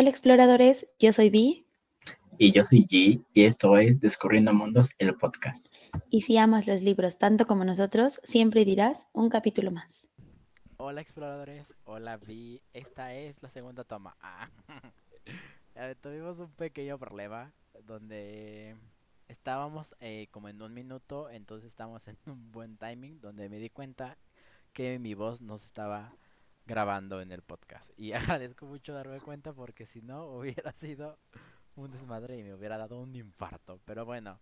Hola 0.00 0.10
exploradores, 0.10 0.86
yo 1.00 1.12
soy 1.12 1.28
Vi. 1.28 1.66
Y 2.38 2.52
yo 2.52 2.62
soy 2.62 2.86
G 2.86 3.20
y 3.34 3.42
esto 3.42 3.76
es 3.76 3.98
Descubriendo 3.98 4.54
Mundos, 4.54 4.94
el 5.00 5.16
podcast. 5.16 5.74
Y 6.08 6.20
si 6.20 6.38
amas 6.38 6.68
los 6.68 6.82
libros 6.82 7.18
tanto 7.18 7.48
como 7.48 7.64
nosotros, 7.64 8.20
siempre 8.22 8.64
dirás 8.64 9.08
un 9.12 9.28
capítulo 9.28 9.72
más. 9.72 10.06
Hola 10.76 11.00
exploradores, 11.00 11.74
hola 11.82 12.16
Vi, 12.16 12.62
esta 12.72 13.12
es 13.12 13.42
la 13.42 13.50
segunda 13.50 13.82
toma. 13.82 14.16
Ah. 14.20 14.48
tuvimos 16.00 16.38
un 16.38 16.52
pequeño 16.52 16.96
problema 16.96 17.52
donde 17.84 18.76
estábamos 19.26 19.96
eh, 19.98 20.28
como 20.30 20.48
en 20.48 20.62
un 20.62 20.72
minuto, 20.74 21.28
entonces 21.28 21.66
estábamos 21.66 22.06
en 22.06 22.16
un 22.26 22.52
buen 22.52 22.76
timing 22.76 23.20
donde 23.20 23.48
me 23.48 23.58
di 23.58 23.68
cuenta 23.68 24.16
que 24.72 25.00
mi 25.00 25.14
voz 25.14 25.40
no 25.40 25.58
se 25.58 25.66
estaba 25.66 26.14
grabando 26.68 27.20
en 27.20 27.32
el 27.32 27.42
podcast. 27.42 27.90
Y 27.98 28.12
agradezco 28.44 28.66
mucho 28.66 28.92
darme 28.92 29.18
cuenta 29.20 29.52
porque 29.52 29.86
si 29.86 30.02
no 30.02 30.26
hubiera 30.38 30.70
sido 30.72 31.18
un 31.74 31.90
desmadre 31.90 32.38
y 32.38 32.42
me 32.44 32.54
hubiera 32.54 32.76
dado 32.76 33.00
un 33.00 33.16
infarto. 33.16 33.80
Pero 33.84 34.04
bueno, 34.04 34.38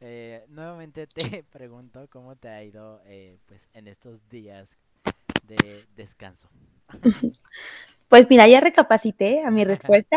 eh, 0.00 0.44
nuevamente 0.48 1.06
te 1.08 1.42
pregunto 1.52 2.06
cómo 2.10 2.36
te 2.36 2.48
ha 2.48 2.62
ido 2.62 3.00
eh, 3.06 3.38
pues 3.46 3.68
en 3.74 3.88
estos 3.88 4.28
días 4.28 4.68
de 5.42 5.84
descanso. 5.96 6.48
Pues 8.08 8.28
mira, 8.28 8.46
ya 8.46 8.60
recapacité 8.60 9.42
a 9.42 9.50
mi 9.50 9.64
respuesta. 9.64 10.16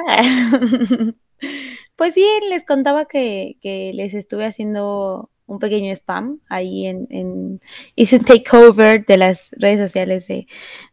pues 1.95 2.15
bien, 2.15 2.49
les 2.49 2.65
contaba 2.65 3.05
que, 3.05 3.57
que 3.61 3.91
les 3.93 4.13
estuve 4.13 4.45
haciendo 4.45 5.29
un 5.53 5.59
pequeño 5.59 5.93
spam 5.93 6.39
ahí 6.49 6.87
en, 6.87 7.07
en 7.09 7.61
hice 7.95 8.17
un 8.17 8.25
takeover 8.25 9.05
de 9.05 9.17
las 9.17 9.39
redes 9.51 9.79
sociales 9.79 10.27
de, 10.27 10.47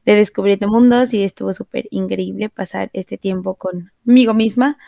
de 0.04 0.14
Descubriendo 0.14 0.68
Mundos 0.68 1.12
y 1.12 1.24
estuvo 1.24 1.54
súper 1.54 1.86
increíble 1.90 2.48
pasar 2.48 2.90
este 2.92 3.18
tiempo 3.18 3.54
conmigo 3.54 4.34
misma. 4.34 4.78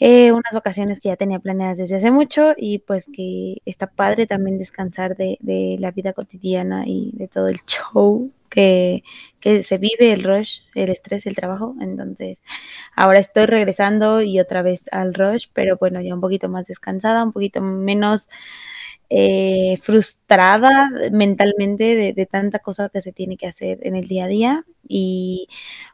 Eh, 0.00 0.32
unas 0.32 0.52
vacaciones 0.52 1.00
que 1.00 1.10
ya 1.10 1.16
tenía 1.16 1.38
planeadas 1.38 1.76
desde 1.76 1.96
hace 1.96 2.10
mucho 2.10 2.54
y 2.56 2.80
pues 2.80 3.04
que 3.14 3.58
está 3.64 3.86
padre 3.86 4.26
también 4.26 4.58
descansar 4.58 5.16
de, 5.16 5.38
de 5.40 5.76
la 5.78 5.92
vida 5.92 6.12
cotidiana 6.12 6.84
y 6.86 7.12
de 7.14 7.28
todo 7.28 7.46
el 7.46 7.60
show 7.66 8.32
que, 8.52 9.02
se 9.42 9.78
vive, 9.78 10.12
el 10.12 10.22
rush, 10.24 10.60
el 10.74 10.90
estrés, 10.90 11.26
el 11.26 11.34
trabajo. 11.34 11.74
Entonces, 11.80 12.38
ahora 12.94 13.18
estoy 13.18 13.46
regresando 13.46 14.22
y 14.22 14.38
otra 14.38 14.62
vez 14.62 14.82
al 14.92 15.14
rush, 15.14 15.46
pero 15.52 15.76
bueno, 15.78 16.00
ya 16.00 16.14
un 16.14 16.20
poquito 16.20 16.48
más 16.48 16.66
descansada, 16.66 17.24
un 17.24 17.32
poquito 17.32 17.60
menos 17.60 18.28
eh, 19.10 19.78
frustrada 19.82 20.90
mentalmente 21.10 21.96
de, 21.96 22.12
de, 22.14 22.26
tanta 22.26 22.60
cosa 22.60 22.88
que 22.88 23.02
se 23.02 23.12
tiene 23.12 23.36
que 23.36 23.46
hacer 23.46 23.78
en 23.82 23.94
el 23.96 24.08
día 24.08 24.24
a 24.24 24.28
día 24.28 24.64
y 24.88 25.48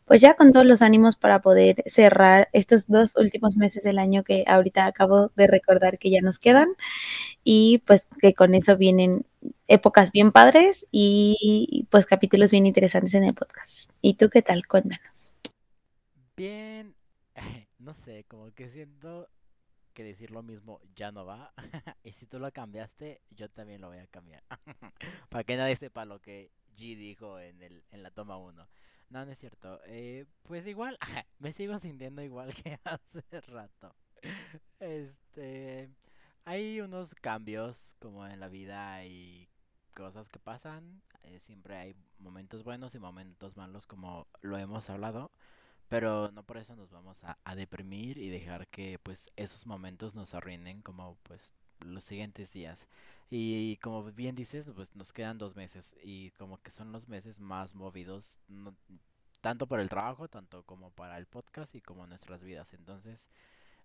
pues 0.06 0.20
ya 0.20 0.34
con 0.34 0.53
todos 0.53 0.67
los 0.67 0.83
ánimos 0.83 1.17
para 1.17 1.42
poder 1.42 1.83
cerrar 1.86 2.48
estos 2.53 2.86
dos 2.86 3.17
últimos 3.17 3.56
meses 3.56 3.83
del 3.83 3.98
año 3.98 4.23
que 4.25 4.45
ahorita 4.47 4.86
acabo 4.86 5.33
de 5.36 5.48
recordar 5.48 5.98
que 5.98 6.11
ya 6.11 6.20
nos 6.20 6.39
quedan 6.39 6.69
y 7.42 7.83
pues 7.86 8.06
que 8.20 8.34
con 8.34 8.55
eso 8.55 8.77
vienen 8.77 9.25
épocas 9.67 10.12
bien 10.12 10.33
padres 10.33 10.86
y 10.91 11.86
pues 11.91 12.06
capítulos 12.06 12.50
bien 12.50 12.67
interesantes 12.67 13.14
en 13.14 13.25
el 13.25 13.34
podcast. 13.34 13.91
¿Y 14.00 14.14
tú 14.14 14.30
qué 14.30 14.42
tal? 14.42 14.67
Cuéntanos. 14.67 15.19
Bien, 16.36 16.95
no 17.78 17.95
sé, 17.95 18.25
como 18.28 18.53
que 18.53 18.70
siento 18.70 19.28
que 19.92 20.05
decir 20.05 20.30
lo 20.30 20.45
mismo 20.45 20.80
ya 20.95 21.11
no 21.11 21.25
va. 21.25 21.53
y 22.05 22.12
si 22.12 22.27
tú 22.27 22.39
lo 22.39 22.53
cambiaste, 22.53 23.20
yo 23.30 23.48
también 23.48 23.80
lo 23.80 23.89
voy 23.89 23.98
a 23.98 24.06
cambiar. 24.06 24.45
Para 25.28 25.45
que 25.45 25.56
nadie 25.56 25.75
sepa 25.75 26.05
lo 26.05 26.20
que 26.20 26.52
G 26.77 26.97
dijo 26.97 27.41
en, 27.41 27.61
el, 27.62 27.83
en 27.91 28.05
la 28.05 28.12
toma 28.12 28.36
1. 28.39 28.69
No, 29.11 29.25
no 29.25 29.33
es 29.33 29.39
cierto. 29.39 29.80
Eh, 29.86 30.27
pues 30.45 30.67
igual, 30.67 30.98
me 31.39 31.52
sigo 31.52 31.78
sintiendo 31.80 32.23
igual 32.23 32.55
que 32.55 32.78
hace 32.84 33.41
rato. 33.48 33.95
Este, 34.78 35.91
hay 36.49 36.81
unos 36.81 37.15
cambios 37.15 37.95
como 38.01 38.27
en 38.27 38.41
la 38.41 38.49
vida 38.49 39.05
y 39.05 39.49
cosas 39.95 40.31
que 40.31 40.39
pasan. 40.39 41.03
Eh, 41.25 41.39
siempre 41.41 41.77
hay 41.77 41.95
momentos 42.19 42.64
buenos 42.64 42.95
y 42.95 42.98
momentos 42.98 43.57
malos 43.57 43.86
como 43.86 44.27
lo 44.41 44.57
hemos 44.57 44.89
hablado 44.89 45.31
pero 45.89 46.31
no 46.33 46.42
por 46.42 46.58
eso 46.58 46.77
nos 46.77 46.91
vamos 46.91 47.23
a, 47.25 47.55
deprimir 47.55 48.19
y 48.19 48.29
dejar 48.29 48.67
que 48.69 48.98
pues 49.03 49.31
esos 49.37 49.67
momentos 49.67 50.14
nos 50.14 50.35
arruinen 50.35 50.83
como 50.83 51.17
pues 51.23 51.55
los 51.81 52.05
siguientes 52.05 52.53
días 52.53 52.89
y 53.31 53.77
como 53.79 54.05
bien 54.05 54.35
dices 54.35 54.69
pues 54.75 54.95
nos 54.95 55.13
quedan 55.13 55.39
dos 55.39 55.57
meses 55.57 55.95
y 56.03 56.31
como 56.33 56.61
que 56.63 56.70
son 56.70 56.92
los 56.92 57.08
meses 57.08 57.41
más 57.41 57.75
movidos 57.75 58.37
no, 58.48 58.75
tanto 59.41 59.67
por 59.67 59.81
el 59.81 59.89
trabajo 59.89 60.29
tanto 60.29 60.63
como 60.64 60.91
para 60.91 61.17
el 61.17 61.27
podcast 61.27 61.75
y 61.75 61.81
como 61.81 62.07
nuestras 62.07 62.42
vidas 62.45 62.75
entonces 62.75 63.31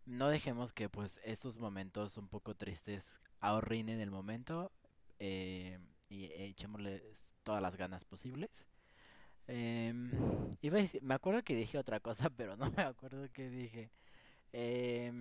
no 0.05 0.29
dejemos 0.29 0.73
que 0.73 0.89
pues 0.89 1.19
estos 1.23 1.57
momentos 1.57 2.17
un 2.17 2.27
poco 2.27 2.55
tristes 2.55 3.15
ahorrinen 3.39 3.99
el 3.99 4.11
momento 4.11 4.71
eh, 5.19 5.79
y 6.09 6.25
echémosle 6.25 7.03
todas 7.43 7.61
las 7.61 7.75
ganas 7.77 8.05
posibles 8.05 8.67
iba 10.61 10.77
a 10.77 10.81
decir, 10.81 11.01
me 11.03 11.13
acuerdo 11.13 11.43
que 11.43 11.55
dije 11.55 11.77
otra 11.77 11.99
cosa, 11.99 12.29
pero 12.37 12.55
no 12.57 12.71
me 12.71 12.83
acuerdo 12.83 13.27
qué 13.31 13.49
dije. 13.49 13.91
Eh, 14.53 15.11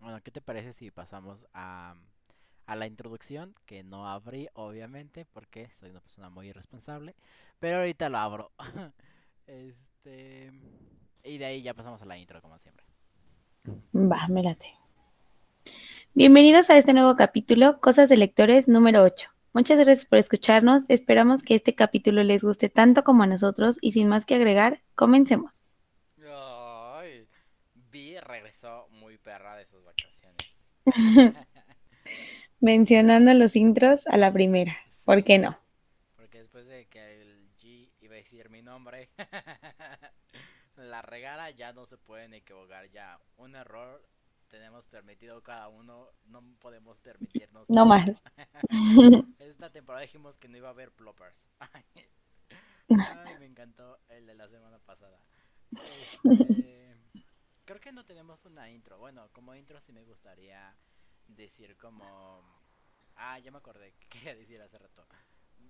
bueno, 0.00 0.22
¿qué 0.22 0.30
te 0.30 0.40
parece 0.40 0.72
si 0.72 0.90
pasamos 0.90 1.46
a, 1.52 1.96
a 2.66 2.76
la 2.76 2.86
introducción? 2.86 3.54
Que 3.66 3.82
no 3.82 4.08
abrí, 4.08 4.48
obviamente, 4.54 5.24
porque 5.24 5.70
soy 5.70 5.90
una 5.90 6.00
persona 6.00 6.30
muy 6.30 6.48
irresponsable. 6.48 7.14
Pero 7.58 7.78
ahorita 7.78 8.08
lo 8.08 8.18
abro. 8.18 8.52
este. 9.46 10.52
Y 11.26 11.38
de 11.38 11.46
ahí 11.46 11.62
ya 11.62 11.74
pasamos 11.74 12.00
a 12.02 12.04
la 12.04 12.16
intro, 12.16 12.40
como 12.40 12.56
siempre. 12.60 12.84
Va, 13.92 14.28
mírate. 14.28 14.66
Bienvenidos 16.14 16.70
a 16.70 16.78
este 16.78 16.92
nuevo 16.92 17.16
capítulo, 17.16 17.80
Cosas 17.80 18.08
de 18.08 18.16
Lectores 18.16 18.68
número 18.68 19.02
8. 19.02 19.28
Muchas 19.52 19.76
gracias 19.76 20.06
por 20.06 20.20
escucharnos. 20.20 20.84
Esperamos 20.88 21.42
que 21.42 21.56
este 21.56 21.74
capítulo 21.74 22.22
les 22.22 22.42
guste 22.42 22.68
tanto 22.68 23.02
como 23.02 23.24
a 23.24 23.26
nosotros 23.26 23.76
y 23.80 23.90
sin 23.90 24.06
más 24.06 24.24
que 24.24 24.36
agregar, 24.36 24.82
comencemos. 24.94 25.74
Ay, 26.24 27.26
Vi 27.90 28.16
regresó 28.20 28.86
muy 28.92 29.18
perra 29.18 29.56
de 29.56 29.66
sus 29.66 29.82
vacaciones. 29.84 30.46
Mencionando 32.60 33.34
los 33.34 33.56
intros 33.56 34.06
a 34.06 34.16
la 34.16 34.32
primera. 34.32 34.76
¿Por 35.04 35.24
qué 35.24 35.40
no? 35.40 35.58
Porque 36.14 36.42
después 36.42 36.68
de 36.68 36.86
que 36.86 37.20
el 37.20 37.50
G 37.58 37.90
iba 38.00 38.14
a 38.14 38.18
decir 38.18 38.48
mi 38.48 38.62
nombre, 38.62 39.08
la 40.86 41.02
regara 41.02 41.50
ya 41.50 41.72
no 41.72 41.86
se 41.86 41.98
pueden 41.98 42.34
equivocar. 42.34 42.88
Ya 42.90 43.20
un 43.36 43.54
error 43.54 44.02
tenemos 44.48 44.86
permitido 44.86 45.42
cada 45.42 45.68
uno, 45.68 46.08
no 46.26 46.42
podemos 46.60 46.98
permitirnos. 47.00 47.68
No 47.68 47.86
más. 47.86 48.08
Esta 49.38 49.70
temporada 49.70 50.02
dijimos 50.02 50.36
que 50.36 50.48
no 50.48 50.56
iba 50.56 50.68
a 50.68 50.72
haber 50.72 50.92
ploppers. 50.92 51.36
Ay, 51.60 53.38
me 53.40 53.46
encantó 53.46 53.98
el 54.08 54.26
de 54.26 54.34
la 54.34 54.48
semana 54.48 54.78
pasada. 54.78 55.20
Este, 56.24 56.96
creo 57.64 57.80
que 57.80 57.92
no 57.92 58.04
tenemos 58.04 58.44
una 58.44 58.70
intro. 58.70 58.98
Bueno, 58.98 59.28
como 59.32 59.54
intro 59.54 59.80
sí 59.80 59.92
me 59.92 60.04
gustaría 60.04 60.76
decir 61.26 61.76
como... 61.76 62.42
Ah, 63.16 63.38
ya 63.38 63.50
me 63.50 63.58
acordé 63.58 63.92
que 63.98 64.06
quería 64.08 64.34
decir 64.34 64.60
hace 64.62 64.78
rato. 64.78 65.06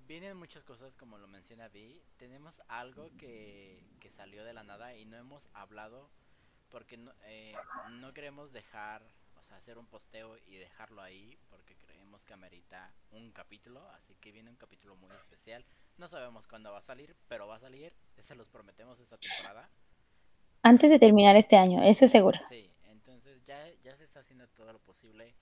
Vienen 0.07 0.37
muchas 0.37 0.63
cosas 0.63 0.95
como 0.95 1.19
lo 1.19 1.27
menciona 1.27 1.67
Vi. 1.69 2.01
Tenemos 2.17 2.63
algo 2.69 3.11
que, 3.19 3.83
que 3.99 4.09
salió 4.13 4.45
de 4.45 4.53
la 4.53 4.63
nada 4.63 4.95
y 4.95 5.05
no 5.05 5.17
hemos 5.17 5.49
hablado 5.53 6.09
porque 6.71 6.97
no, 6.97 7.13
eh, 7.25 7.55
no 7.91 8.13
queremos 8.13 8.53
dejar, 8.53 9.03
o 9.37 9.43
sea, 9.43 9.57
hacer 9.57 9.79
un 9.79 9.87
posteo 9.87 10.39
y 10.47 10.57
dejarlo 10.59 11.03
ahí, 11.03 11.37
porque 11.51 11.75
creemos 11.77 12.25
que 12.25 12.35
amerita 12.35 12.95
un 13.11 13.33
capítulo, 13.33 13.85
así 13.91 14.15
que 14.17 14.31
viene 14.31 14.49
un 14.49 14.57
capítulo 14.57 14.95
muy 14.95 15.11
especial. 15.17 15.65
No 15.97 16.09
sabemos 16.09 16.47
cuándo 16.47 16.71
va 16.71 16.79
a 16.79 16.83
salir, 16.83 17.17
pero 17.27 17.49
va 17.49 17.57
a 17.57 17.61
salir, 17.61 17.93
se 18.21 18.37
los 18.37 18.49
prometemos 18.49 19.01
esta 19.01 19.19
temporada. 19.19 19.69
Antes 20.63 20.89
de 20.89 21.01
terminar 21.01 21.35
este 21.35 21.57
año, 21.57 21.83
eso 21.83 22.05
es 22.05 22.13
seguro. 22.13 22.39
Sí, 22.49 22.73
entonces 22.85 23.45
ya, 23.45 23.69
ya 23.83 23.97
se 23.97 24.05
está 24.05 24.21
haciendo 24.21 24.49
todo 24.51 24.73
lo 24.73 24.79
posible, 24.79 25.35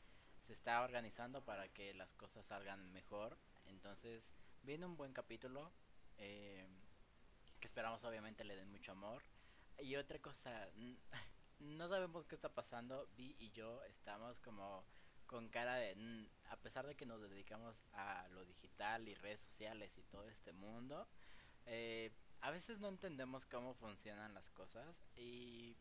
se 0.46 0.54
está 0.54 0.82
organizando 0.82 1.44
para 1.44 1.68
que 1.68 1.92
las 1.92 2.14
cosas 2.14 2.46
salgan 2.46 2.92
mejor, 2.92 3.36
entonces 3.66 4.32
viene 4.64 4.86
un 4.86 4.96
buen 4.96 5.12
capítulo, 5.12 5.70
eh, 6.18 6.66
que 7.60 7.66
esperamos 7.66 8.02
obviamente 8.04 8.44
le 8.44 8.56
den 8.56 8.70
mucho 8.70 8.92
amor. 8.92 9.22
Y 9.78 9.96
otra 9.96 10.18
cosa, 10.20 10.68
no 11.58 11.88
sabemos 11.88 12.26
qué 12.26 12.34
está 12.34 12.54
pasando. 12.54 13.08
Vi 13.16 13.36
y 13.38 13.50
yo 13.52 13.82
estamos 13.84 14.40
como 14.40 14.84
con 15.26 15.48
cara 15.48 15.76
de, 15.76 16.28
a 16.50 16.56
pesar 16.56 16.86
de 16.86 16.96
que 16.96 17.06
nos 17.06 17.20
dedicamos 17.20 17.76
a 17.92 18.28
lo 18.28 18.44
digital 18.44 19.08
y 19.08 19.14
redes 19.14 19.40
sociales 19.40 19.96
y 19.96 20.02
todo 20.02 20.28
este 20.28 20.52
mundo, 20.52 21.08
eh, 21.66 22.12
a 22.40 22.50
veces 22.50 22.78
no 22.78 22.88
entendemos 22.88 23.46
cómo 23.46 23.74
funcionan 23.74 24.34
las 24.34 24.50
cosas. 24.50 25.02
Y 25.16 25.76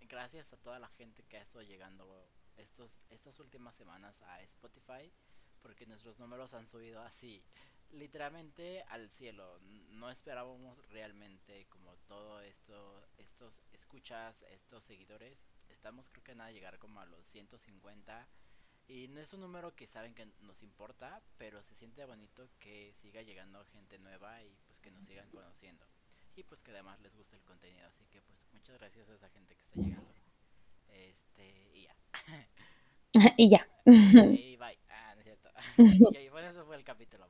gracias 0.00 0.52
a 0.52 0.56
toda 0.56 0.78
la 0.78 0.88
gente 0.88 1.24
que 1.24 1.38
ha 1.38 1.42
estado 1.42 1.62
llegando 1.62 2.28
estos, 2.56 3.00
estas 3.10 3.38
últimas 3.40 3.74
semanas 3.74 4.22
a 4.22 4.42
Spotify, 4.42 5.12
porque 5.60 5.86
nuestros 5.86 6.18
números 6.18 6.54
han 6.54 6.68
subido 6.68 7.02
así 7.02 7.42
literalmente 7.94 8.82
al 8.88 9.10
cielo. 9.10 9.58
No 9.90 10.10
esperábamos 10.10 10.78
realmente 10.90 11.66
como 11.66 11.94
todo 12.08 12.40
esto, 12.42 13.06
estos 13.18 13.54
escuchas, 13.72 14.42
estos 14.50 14.84
seguidores. 14.84 15.38
Estamos 15.68 16.08
creo 16.10 16.24
que 16.24 16.34
nada 16.34 16.52
llegar 16.52 16.78
como 16.78 17.00
a 17.00 17.06
los 17.06 17.24
150 17.26 18.28
y 18.86 19.08
no 19.08 19.20
es 19.20 19.32
un 19.32 19.40
número 19.40 19.74
que 19.74 19.86
saben 19.86 20.14
que 20.14 20.26
nos 20.40 20.62
importa, 20.62 21.22
pero 21.38 21.62
se 21.62 21.74
siente 21.74 22.04
bonito 22.04 22.48
que 22.58 22.92
siga 22.92 23.22
llegando 23.22 23.64
gente 23.66 23.98
nueva 23.98 24.42
y 24.42 24.54
pues 24.66 24.78
que 24.80 24.90
nos 24.90 25.04
sigan 25.04 25.30
conociendo. 25.30 25.84
Y 26.36 26.42
pues 26.42 26.62
que 26.62 26.72
además 26.72 27.00
les 27.00 27.14
guste 27.14 27.36
el 27.36 27.42
contenido. 27.44 27.86
Así 27.86 28.04
que 28.06 28.20
pues 28.20 28.38
muchas 28.52 28.78
gracias 28.78 29.08
a 29.08 29.14
esa 29.14 29.28
gente 29.30 29.54
que 29.54 29.62
está 29.62 29.80
llegando. 29.80 30.12
Este, 30.88 31.70
y 31.74 31.82
ya. 31.82 31.96
y 33.36 33.50
ya. 33.50 33.68
y 33.86 34.56
bye. 34.56 34.78
Ah, 34.90 35.14
no 35.14 35.20
es 35.20 35.24
cierto. 35.24 35.50
y 36.20 36.28
bueno, 36.28 36.48
eso 36.48 36.66
fue 36.66 36.76
el 36.76 36.84
capítulo. 36.84 37.26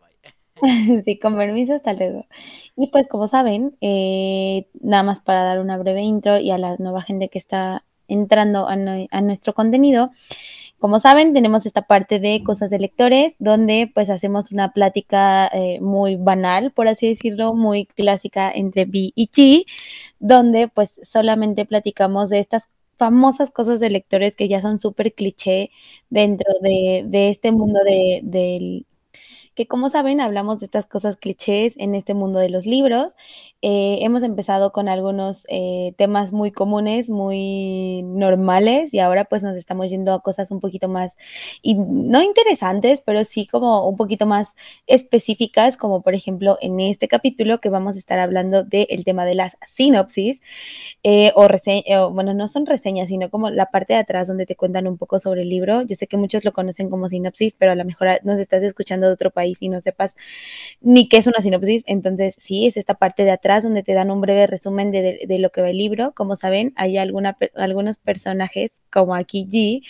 sí, 1.04 1.18
con 1.18 1.36
permiso, 1.36 1.74
hasta 1.74 1.92
luego. 1.92 2.26
Y 2.76 2.88
pues 2.88 3.06
como 3.08 3.28
saben, 3.28 3.76
eh, 3.80 4.66
nada 4.80 5.02
más 5.02 5.20
para 5.20 5.44
dar 5.44 5.60
una 5.60 5.78
breve 5.78 6.02
intro 6.02 6.38
y 6.38 6.50
a 6.50 6.58
la 6.58 6.76
nueva 6.78 7.02
gente 7.02 7.28
que 7.28 7.38
está 7.38 7.84
entrando 8.08 8.68
a, 8.68 8.76
nuestro 8.76 9.54
contenido, 9.54 10.10
como 10.78 10.98
saben, 10.98 11.32
tenemos 11.32 11.64
esta 11.66 11.82
parte 11.82 12.18
de 12.20 12.42
cosas 12.44 12.70
de 12.70 12.78
lectores, 12.78 13.34
donde 13.38 13.90
pues 13.94 14.10
hacemos 14.10 14.52
una 14.52 14.72
plática 14.72 15.46
eh, 15.48 15.80
muy 15.80 16.16
banal, 16.16 16.72
por 16.72 16.88
así 16.88 17.08
decirlo, 17.08 17.54
muy 17.54 17.86
clásica 17.86 18.50
entre 18.52 18.84
B 18.84 19.12
y 19.14 19.28
Chi, 19.28 19.66
donde 20.18 20.68
pues 20.68 20.90
solamente 21.04 21.64
platicamos 21.64 22.28
de 22.28 22.40
estas 22.40 22.64
famosas 22.98 23.50
cosas 23.50 23.80
de 23.80 23.90
lectores 23.90 24.36
que 24.36 24.48
ya 24.48 24.60
son 24.60 24.78
súper 24.78 25.14
cliché 25.14 25.70
dentro 26.10 26.52
de, 26.60 27.04
de, 27.06 27.30
este 27.30 27.50
mundo 27.52 27.80
de, 27.84 28.20
del 28.22 28.86
que 29.54 29.66
como 29.66 29.90
saben 29.90 30.20
hablamos 30.20 30.60
de 30.60 30.66
estas 30.66 30.86
cosas 30.86 31.16
clichés 31.16 31.74
en 31.76 31.94
este 31.94 32.14
mundo 32.14 32.38
de 32.38 32.48
los 32.48 32.66
libros. 32.66 33.14
Eh, 33.62 34.00
hemos 34.02 34.22
empezado 34.22 34.72
con 34.72 34.88
algunos 34.88 35.44
eh, 35.48 35.94
temas 35.96 36.32
muy 36.32 36.52
comunes, 36.52 37.08
muy 37.08 38.02
normales 38.02 38.92
y 38.92 38.98
ahora 38.98 39.24
pues 39.24 39.42
nos 39.42 39.56
estamos 39.56 39.88
yendo 39.88 40.12
a 40.12 40.20
cosas 40.20 40.50
un 40.50 40.60
poquito 40.60 40.86
más, 40.88 41.12
y 41.62 41.74
no 41.74 42.22
interesantes, 42.22 43.00
pero 43.06 43.24
sí 43.24 43.46
como 43.46 43.88
un 43.88 43.96
poquito 43.96 44.26
más 44.26 44.48
específicas, 44.86 45.78
como 45.78 46.02
por 46.02 46.14
ejemplo 46.14 46.58
en 46.60 46.78
este 46.80 47.08
capítulo 47.08 47.60
que 47.60 47.70
vamos 47.70 47.96
a 47.96 47.98
estar 47.98 48.18
hablando 48.18 48.64
del 48.64 49.02
tema 49.04 49.24
de 49.24 49.34
las 49.34 49.56
sinopsis 49.74 50.40
eh, 51.02 51.32
o 51.34 51.48
reseñas, 51.48 52.10
bueno, 52.12 52.34
no 52.34 52.48
son 52.48 52.66
reseñas, 52.66 53.08
sino 53.08 53.30
como 53.30 53.50
la 53.50 53.66
parte 53.66 53.94
de 53.94 54.00
atrás 54.00 54.28
donde 54.28 54.46
te 54.46 54.56
cuentan 54.56 54.86
un 54.86 54.98
poco 54.98 55.18
sobre 55.20 55.42
el 55.42 55.48
libro. 55.48 55.82
Yo 55.82 55.96
sé 55.96 56.06
que 56.06 56.16
muchos 56.16 56.44
lo 56.44 56.52
conocen 56.52 56.90
como 56.90 57.08
sinopsis, 57.08 57.54
pero 57.58 57.72
a 57.72 57.74
lo 57.74 57.84
mejor 57.84 58.08
nos 58.24 58.38
estás 58.38 58.62
escuchando 58.62 59.06
de 59.06 59.12
otro 59.14 59.30
país 59.30 59.43
y 59.44 59.68
no 59.68 59.80
sepas 59.80 60.14
ni 60.80 61.08
qué 61.08 61.18
es 61.18 61.26
una 61.26 61.40
sinopsis, 61.40 61.82
entonces 61.86 62.34
sí, 62.38 62.66
es 62.66 62.76
esta 62.76 62.94
parte 62.94 63.24
de 63.24 63.30
atrás 63.32 63.62
donde 63.62 63.82
te 63.82 63.94
dan 63.94 64.10
un 64.10 64.20
breve 64.20 64.46
resumen 64.46 64.90
de, 64.90 65.38
lo 65.38 65.50
que 65.50 65.62
va 65.62 65.70
el 65.70 65.78
libro. 65.78 66.12
Como 66.12 66.36
saben, 66.36 66.72
hay 66.76 66.98
alguna, 66.98 67.36
algunos 67.54 67.98
personajes 67.98 68.72
como 68.90 69.14
aquí 69.14 69.46
G, 69.50 69.86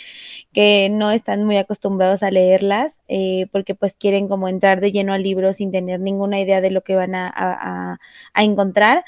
que 0.53 0.89
no 0.91 1.11
están 1.11 1.45
muy 1.45 1.59
acostumbrados 1.59 2.23
a 2.23 2.31
leerlas 2.31 2.95
eh, 3.09 3.47
porque 3.53 3.75
pues 3.75 3.95
quieren 3.95 4.29
como 4.29 4.49
entrar 4.49 4.81
de 4.81 4.93
lleno 4.93 5.13
al 5.13 5.23
libro 5.23 5.53
sin 5.53 5.73
tener 5.73 6.01
ninguna 6.01 6.41
idea 6.41 6.61
de 6.61 6.71
lo 6.71 6.83
que 6.83 6.95
van 6.97 7.15
a 7.15 7.99
encontrar 8.35 9.05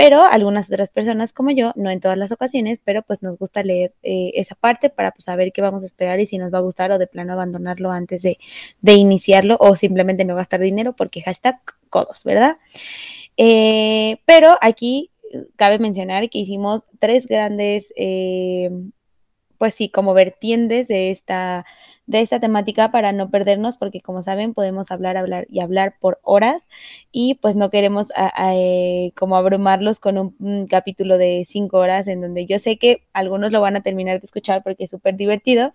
pero 0.00 0.22
algunas 0.22 0.66
otras 0.70 0.88
personas 0.88 1.34
como 1.34 1.50
yo, 1.50 1.72
no 1.76 1.90
en 1.90 2.00
todas 2.00 2.16
las 2.16 2.32
ocasiones, 2.32 2.80
pero 2.82 3.02
pues 3.02 3.22
nos 3.22 3.36
gusta 3.36 3.62
leer 3.62 3.92
eh, 4.02 4.32
esa 4.36 4.54
parte 4.54 4.88
para 4.88 5.10
pues, 5.10 5.26
saber 5.26 5.52
qué 5.52 5.60
vamos 5.60 5.82
a 5.82 5.86
esperar 5.86 6.20
y 6.20 6.26
si 6.26 6.38
nos 6.38 6.50
va 6.54 6.56
a 6.56 6.62
gustar 6.62 6.90
o 6.90 6.96
de 6.96 7.06
plano 7.06 7.34
abandonarlo 7.34 7.90
antes 7.90 8.22
de, 8.22 8.38
de 8.80 8.94
iniciarlo 8.94 9.58
o 9.60 9.76
simplemente 9.76 10.24
no 10.24 10.36
gastar 10.36 10.60
dinero 10.60 10.94
porque 10.94 11.20
hashtag 11.20 11.60
codos, 11.90 12.24
¿verdad? 12.24 12.56
Eh, 13.36 14.22
pero 14.24 14.56
aquí 14.62 15.10
cabe 15.56 15.78
mencionar 15.78 16.30
que 16.30 16.38
hicimos 16.38 16.80
tres 16.98 17.26
grandes, 17.26 17.84
eh, 17.94 18.70
pues 19.60 19.74
sí, 19.74 19.90
como 19.90 20.14
vertientes 20.14 20.88
de 20.88 21.10
esta 21.10 21.66
de 22.06 22.22
esta 22.22 22.40
temática 22.40 22.90
para 22.90 23.12
no 23.12 23.30
perdernos, 23.30 23.76
porque 23.76 24.00
como 24.00 24.22
saben 24.22 24.54
podemos 24.54 24.90
hablar, 24.90 25.16
hablar 25.18 25.46
y 25.50 25.60
hablar 25.60 25.96
por 26.00 26.18
horas 26.22 26.62
y 27.12 27.34
pues 27.36 27.56
no 27.56 27.70
queremos 27.70 28.08
a, 28.16 28.32
a, 28.34 28.56
eh, 28.56 29.12
como 29.16 29.36
abrumarlos 29.36 30.00
con 30.00 30.18
un, 30.18 30.66
capítulo 30.68 31.18
de 31.18 31.46
cinco 31.48 31.78
horas 31.78 32.08
en 32.08 32.22
donde 32.22 32.46
yo 32.46 32.58
sé 32.58 32.78
que 32.78 33.02
algunos 33.12 33.52
lo 33.52 33.60
van 33.60 33.76
a 33.76 33.82
terminar 33.82 34.18
de 34.20 34.26
escuchar 34.26 34.62
porque 34.62 34.84
es 34.84 34.90
súper 34.90 35.16
divertido, 35.16 35.72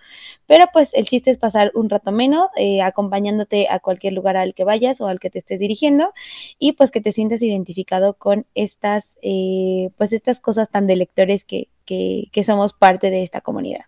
pero 0.48 0.66
pues 0.74 0.90
el 0.94 1.06
chiste 1.06 1.32
es 1.32 1.38
pasar 1.38 1.72
un 1.76 1.90
rato 1.90 2.12
menos 2.12 2.50
eh, 2.58 2.82
acompañándote 2.82 3.68
a 3.70 3.80
cualquier 3.80 4.14
lugar 4.14 4.36
al 4.36 4.56
que 4.56 4.64
vayas 4.64 5.00
o 5.02 5.08
al 5.08 5.20
que 5.20 5.30
te 5.30 5.40
estés 5.40 5.60
dirigiendo 5.60 6.12
y 6.60 6.74
pues 6.74 6.92
que 6.92 7.02
te 7.02 7.14
sientas 7.14 7.42
identificado 7.42 8.16
con 8.16 8.46
estas, 8.56 9.06
eh, 9.22 9.92
pues 9.98 10.12
estas 10.12 10.40
cosas 10.40 10.70
tan 10.72 10.88
de 10.88 10.96
lectores 10.96 11.46
que, 11.46 11.70
que, 11.86 12.30
que, 12.32 12.44
somos 12.44 12.74
parte 12.74 13.10
de 13.10 13.24
esta 13.24 13.42
comunidad. 13.42 13.86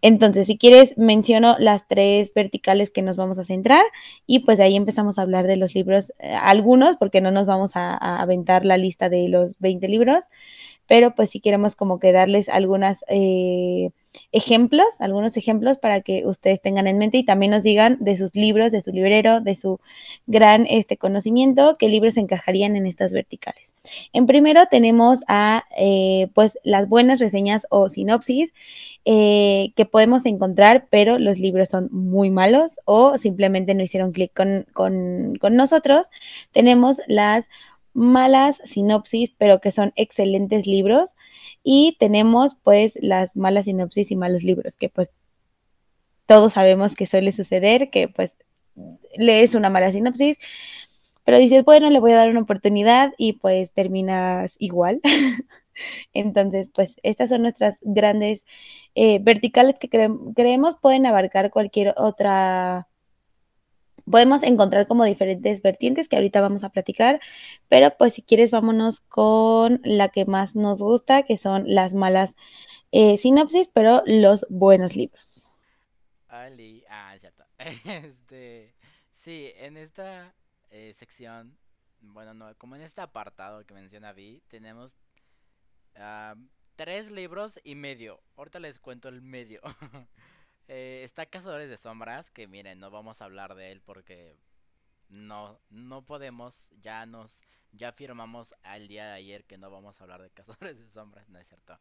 Entonces, 0.00 0.46
si 0.46 0.58
quieres, 0.58 0.96
menciono 0.98 1.56
las 1.58 1.86
tres 1.88 2.32
verticales 2.34 2.90
que 2.90 3.02
nos 3.02 3.16
vamos 3.16 3.38
a 3.38 3.44
centrar 3.44 3.84
y 4.26 4.40
pues 4.40 4.58
de 4.58 4.64
ahí 4.64 4.76
empezamos 4.76 5.18
a 5.18 5.22
hablar 5.22 5.46
de 5.46 5.56
los 5.56 5.74
libros, 5.74 6.12
eh, 6.18 6.34
algunos, 6.34 6.96
porque 6.96 7.20
no 7.20 7.30
nos 7.30 7.46
vamos 7.46 7.72
a, 7.74 7.96
aventar 8.20 8.64
la 8.64 8.76
lista 8.76 9.08
de 9.08 9.28
los 9.28 9.58
20 9.58 9.88
libros, 9.88 10.24
pero 10.86 11.14
pues 11.14 11.30
si 11.30 11.40
queremos 11.40 11.76
como 11.76 11.98
que 11.98 12.12
darles 12.12 12.48
algunas 12.48 12.98
eh, 13.08 13.90
ejemplos, 14.32 14.88
algunos 15.00 15.36
ejemplos 15.36 15.78
para 15.78 16.02
que 16.02 16.26
ustedes 16.26 16.60
tengan 16.60 16.86
en 16.86 16.98
mente 16.98 17.18
y 17.18 17.24
también 17.24 17.52
nos 17.52 17.62
digan 17.62 17.98
de 18.00 18.16
sus 18.16 18.34
libros, 18.34 18.72
de 18.72 18.82
su 18.82 18.92
librero, 18.92 19.40
de 19.40 19.56
su 19.56 19.80
gran 20.26 20.66
este 20.66 20.96
conocimiento, 20.96 21.74
qué 21.78 21.88
libros 21.88 22.16
encajarían 22.16 22.76
en 22.76 22.86
estas 22.86 23.12
verticales. 23.12 23.71
En 24.12 24.26
primero 24.26 24.66
tenemos 24.70 25.20
a 25.28 25.64
eh, 25.76 26.28
pues 26.34 26.58
las 26.62 26.88
buenas 26.88 27.18
reseñas 27.18 27.66
o 27.70 27.88
sinopsis 27.88 28.52
eh, 29.04 29.72
que 29.74 29.86
podemos 29.86 30.24
encontrar, 30.26 30.86
pero 30.90 31.18
los 31.18 31.38
libros 31.38 31.68
son 31.68 31.88
muy 31.90 32.30
malos 32.30 32.72
o 32.84 33.18
simplemente 33.18 33.74
no 33.74 33.82
hicieron 33.82 34.12
clic 34.12 34.32
con, 34.34 34.66
con, 34.72 35.36
con 35.40 35.56
nosotros. 35.56 36.08
Tenemos 36.52 37.00
las 37.08 37.46
malas 37.94 38.56
sinopsis, 38.64 39.32
pero 39.38 39.60
que 39.60 39.72
son 39.72 39.92
excelentes 39.96 40.66
libros. 40.66 41.16
Y 41.62 41.96
tenemos 41.98 42.56
pues 42.62 42.98
las 43.00 43.36
malas 43.36 43.66
sinopsis 43.66 44.10
y 44.10 44.16
malos 44.16 44.42
libros, 44.42 44.74
que 44.76 44.88
pues 44.88 45.10
todos 46.26 46.54
sabemos 46.54 46.94
que 46.94 47.06
suele 47.06 47.32
suceder, 47.32 47.90
que 47.90 48.08
pues 48.08 48.32
lees 49.16 49.54
una 49.54 49.70
mala 49.70 49.92
sinopsis, 49.92 50.38
pero 51.24 51.38
dices, 51.38 51.64
bueno, 51.64 51.90
le 51.90 52.00
voy 52.00 52.12
a 52.12 52.16
dar 52.16 52.30
una 52.30 52.40
oportunidad 52.42 53.12
y 53.18 53.34
pues 53.34 53.72
terminas 53.72 54.54
igual. 54.58 55.00
Entonces, 56.12 56.68
pues 56.74 56.94
estas 57.02 57.30
son 57.30 57.42
nuestras 57.42 57.76
grandes 57.82 58.42
eh, 58.94 59.18
verticales 59.22 59.78
que 59.78 59.88
cre 59.88 60.08
creemos 60.34 60.76
pueden 60.80 61.06
abarcar 61.06 61.50
cualquier 61.50 61.94
otra 61.96 62.88
podemos 64.10 64.42
encontrar 64.42 64.86
como 64.86 65.04
diferentes 65.04 65.62
vertientes 65.62 66.08
que 66.08 66.16
ahorita 66.16 66.40
vamos 66.40 66.64
a 66.64 66.70
platicar, 66.70 67.20
pero 67.68 67.96
pues 67.96 68.14
si 68.14 68.22
quieres 68.22 68.50
vámonos 68.50 69.00
con 69.00 69.80
la 69.84 70.08
que 70.08 70.24
más 70.24 70.54
nos 70.56 70.80
gusta, 70.80 71.22
que 71.22 71.38
son 71.38 71.64
las 71.66 71.94
malas 71.94 72.34
eh, 72.90 73.18
sinopsis, 73.18 73.68
pero 73.72 74.02
los 74.06 74.46
buenos 74.50 74.96
libros. 74.96 75.28
Ah, 76.28 76.48
ya. 76.50 77.32
Este, 77.84 78.74
sí, 79.12 79.52
en 79.56 79.76
esta 79.76 80.34
eh, 80.72 80.94
sección, 80.94 81.56
bueno, 82.00 82.34
no, 82.34 82.54
como 82.56 82.76
en 82.76 82.82
este 82.82 83.00
apartado 83.00 83.64
que 83.64 83.74
menciona 83.74 84.12
Vi, 84.12 84.42
tenemos 84.48 84.96
uh, 85.96 86.36
tres 86.76 87.10
libros 87.10 87.60
y 87.62 87.74
medio. 87.74 88.22
Ahorita 88.36 88.58
les 88.58 88.78
cuento 88.78 89.08
el 89.08 89.22
medio. 89.22 89.60
eh, 90.68 91.02
está 91.04 91.26
Cazadores 91.26 91.68
de 91.68 91.76
Sombras, 91.76 92.30
que 92.30 92.48
miren, 92.48 92.80
no 92.80 92.90
vamos 92.90 93.20
a 93.20 93.26
hablar 93.26 93.54
de 93.54 93.70
él 93.70 93.82
porque 93.82 94.38
no, 95.08 95.60
no 95.68 96.04
podemos, 96.04 96.68
ya 96.80 97.04
nos, 97.06 97.42
ya 97.72 97.92
firmamos 97.92 98.54
al 98.62 98.88
día 98.88 99.06
de 99.06 99.12
ayer 99.12 99.44
que 99.44 99.58
no 99.58 99.70
vamos 99.70 100.00
a 100.00 100.04
hablar 100.04 100.22
de 100.22 100.30
Cazadores 100.30 100.78
de 100.78 100.88
Sombras, 100.88 101.28
no 101.28 101.38
es 101.38 101.48
cierto. 101.48 101.78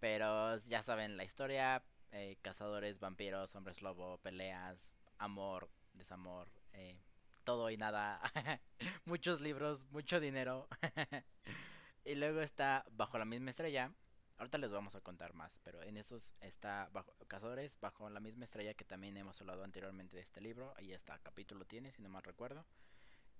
Pero 0.00 0.56
ya 0.58 0.82
saben 0.82 1.16
la 1.16 1.24
historia, 1.24 1.82
eh, 2.12 2.36
cazadores, 2.42 3.00
vampiros, 3.00 3.54
hombres 3.54 3.80
lobo, 3.80 4.18
peleas, 4.18 4.92
amor, 5.18 5.70
desamor, 5.94 6.50
eh, 6.74 7.00
todo 7.44 7.70
y 7.70 7.76
nada, 7.76 8.20
muchos 9.04 9.40
libros, 9.40 9.86
mucho 9.90 10.18
dinero. 10.20 10.68
y 12.04 12.14
luego 12.14 12.40
está 12.40 12.84
Bajo 12.90 13.18
la 13.18 13.24
misma 13.24 13.50
estrella, 13.50 13.92
Ahorita 14.36 14.58
les 14.58 14.72
vamos 14.72 14.96
a 14.96 15.00
contar 15.00 15.32
más, 15.34 15.58
pero 15.62 15.82
en 15.82 15.96
esos 15.96 16.34
está 16.40 16.88
bajo, 16.92 17.14
Cazadores 17.28 17.78
bajo 17.80 18.10
la 18.10 18.18
misma 18.18 18.44
estrella 18.44 18.74
que 18.74 18.84
también 18.84 19.16
hemos 19.16 19.40
hablado 19.40 19.62
anteriormente 19.62 20.16
de 20.16 20.22
este 20.22 20.40
libro. 20.40 20.74
Ahí 20.76 20.92
está, 20.92 21.18
capítulo 21.20 21.64
tiene, 21.64 21.92
si 21.92 22.02
no 22.02 22.08
mal 22.08 22.24
recuerdo. 22.24 22.66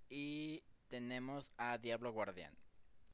Y 0.08 0.62
tenemos 0.88 1.50
a 1.56 1.78
Diablo 1.78 2.12
Guardián. 2.12 2.56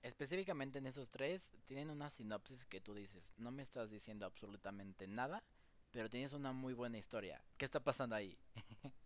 Específicamente 0.03 0.79
en 0.79 0.87
esos 0.87 1.11
tres 1.11 1.53
tienen 1.67 1.89
una 1.89 2.11
sinopsis 2.11 2.67
que 2.67 2.81
tú 2.81 2.95
dices, 2.95 3.33
no 3.39 3.51
me 3.51 3.63
estás 3.63 3.91
diciendo 3.91 4.27
absolutamente 4.27 5.07
nada, 5.07 5.43
pero 5.91 6.11
tienes 6.11 6.35
una 6.35 6.53
muy 6.53 6.75
buena 6.75 6.99
historia. 6.99 7.43
¿Qué 7.57 7.65
está 7.65 7.81
pasando 7.81 8.15
ahí? 8.15 8.39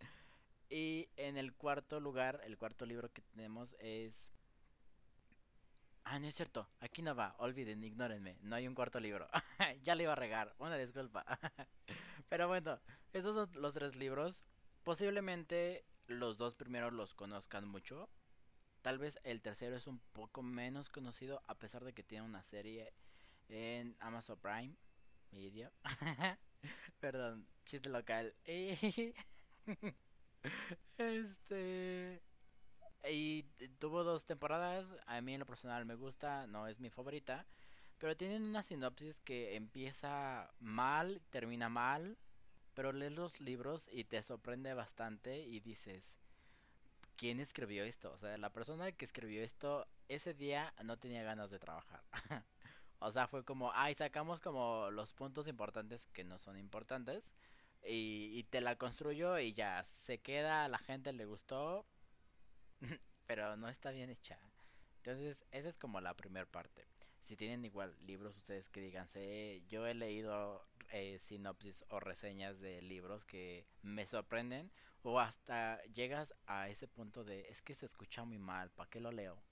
y 0.75 1.09
en 1.15 1.37
el 1.37 1.55
cuarto 1.55 2.01
lugar, 2.01 2.41
el 2.45 2.59
cuarto 2.59 2.85
libro 2.85 3.13
que 3.13 3.23
tenemos 3.23 3.77
es 3.79 4.29
Ah, 6.03 6.19
no 6.19 6.27
es 6.27 6.35
cierto, 6.35 6.69
aquí 6.81 7.01
no 7.01 7.15
va, 7.15 7.37
olviden, 7.39 7.85
ignórenme, 7.85 8.37
no 8.43 8.57
hay 8.57 8.67
un 8.67 8.75
cuarto 8.75 8.99
libro. 8.99 9.29
ya 9.85 9.95
le 9.95 10.03
iba 10.03 10.13
a 10.13 10.17
regar, 10.17 10.53
una 10.59 10.77
disculpa. 10.77 11.25
Pero 12.29 12.49
bueno, 12.49 12.81
estos 13.13 13.37
son 13.37 13.63
los 13.63 13.73
tres 13.73 13.95
libros. 13.95 14.45
Posiblemente 14.83 15.87
los 16.09 16.39
dos 16.39 16.57
primeros 16.57 16.93
los 16.93 17.15
conozcan 17.15 17.69
mucho. 17.69 18.11
Tal 18.83 18.99
vez 18.99 19.21
el 19.23 19.43
tercero 19.43 19.77
es 19.77 19.87
un 19.87 20.01
poco 20.13 20.43
menos 20.43 20.91
conocido, 20.91 21.41
a 21.47 21.55
pesar 21.55 21.85
de 21.85 21.95
que 21.95 22.03
tiene 22.03 22.27
una 22.27 22.43
serie 22.43 22.93
en 23.49 23.97
Amazon 24.01 24.39
Prime 24.41 24.75
Video. 25.31 25.71
Perdón, 27.01 27.47
chiste 27.65 27.89
local. 27.91 28.35
este. 30.99 32.23
Y 33.11 33.43
tuvo 33.79 34.05
dos 34.05 34.27
temporadas. 34.27 34.95
A 35.07 35.21
mí 35.21 35.35
en 35.35 35.41
lo 35.41 35.47
personal 35.47 35.85
me 35.85 35.95
gusta, 35.95 36.47
no 36.47 36.67
es 36.67 36.81
mi 36.81 36.91
favorita. 36.91 37.47
Pero 37.99 38.17
tienen 38.17 38.43
una 38.43 38.63
sinopsis 38.63 39.21
que 39.23 39.57
empieza 39.57 40.51
mal, 40.61 41.23
termina 41.31 41.69
mal. 41.69 42.17
Pero 42.75 42.93
lees 42.93 43.13
los 43.13 43.41
libros 43.41 43.89
y 43.93 44.05
te 44.05 44.23
sorprende 44.23 44.75
bastante 44.75 45.39
y 45.39 45.61
dices, 45.61 46.19
¿quién 47.17 47.41
escribió 47.41 47.85
esto? 47.85 48.13
O 48.13 48.19
sea, 48.19 48.37
la 48.37 48.51
persona 48.51 48.91
que 48.93 49.05
escribió 49.05 49.43
esto 49.43 49.87
ese 50.09 50.35
día 50.35 50.75
no 50.83 50.99
tenía 50.99 51.23
ganas 51.23 51.51
de 51.51 51.59
trabajar. 51.59 52.03
o 52.99 53.13
sea, 53.13 53.29
fue 53.29 53.45
como, 53.45 53.73
ay, 53.75 53.95
sacamos 53.95 54.41
como 54.41 54.91
los 54.91 55.13
puntos 55.13 55.47
importantes 55.47 56.09
que 56.09 56.25
no 56.25 56.39
son 56.39 56.59
importantes. 56.59 57.37
Y, 57.87 58.31
y 58.39 58.45
te 58.45 58.61
la 58.61 58.77
construyo 58.77 59.39
y 59.39 59.53
ya 59.53 59.85
se 59.85 60.19
queda, 60.19 60.65
a 60.65 60.69
la 60.69 60.79
gente 60.79 61.13
le 61.13 61.27
gustó, 61.27 61.87
pero 63.27 63.57
no 63.57 63.69
está 63.69 63.91
bien 63.91 64.11
hecha. 64.11 64.39
Entonces, 64.99 65.45
esa 65.51 65.69
es 65.69 65.77
como 65.77 66.01
la 66.01 66.15
primera 66.17 66.47
parte. 66.47 66.87
Si 67.21 67.37
tienen 67.37 67.65
igual 67.65 67.97
libros 68.01 68.37
ustedes 68.37 68.69
que 68.69 68.81
díganse, 68.81 69.63
yo 69.69 69.87
he 69.87 69.95
leído 69.95 70.67
eh, 70.91 71.19
sinopsis 71.19 71.85
o 71.89 72.01
reseñas 72.01 72.61
de 72.61 72.81
libros 72.83 73.25
que 73.25 73.67
me 73.83 74.07
sorprenden 74.07 74.71
o 75.03 75.21
hasta 75.21 75.83
llegas 75.93 76.35
a 76.47 76.69
ese 76.69 76.89
punto 76.89 77.25
de 77.25 77.49
es 77.51 77.63
que 77.63 77.75
se 77.75 77.87
escucha 77.87 78.25
muy 78.25 78.39
mal, 78.39 78.71
¿para 78.71 78.89
qué 78.89 79.01
lo 79.01 79.13
leo? 79.13 79.43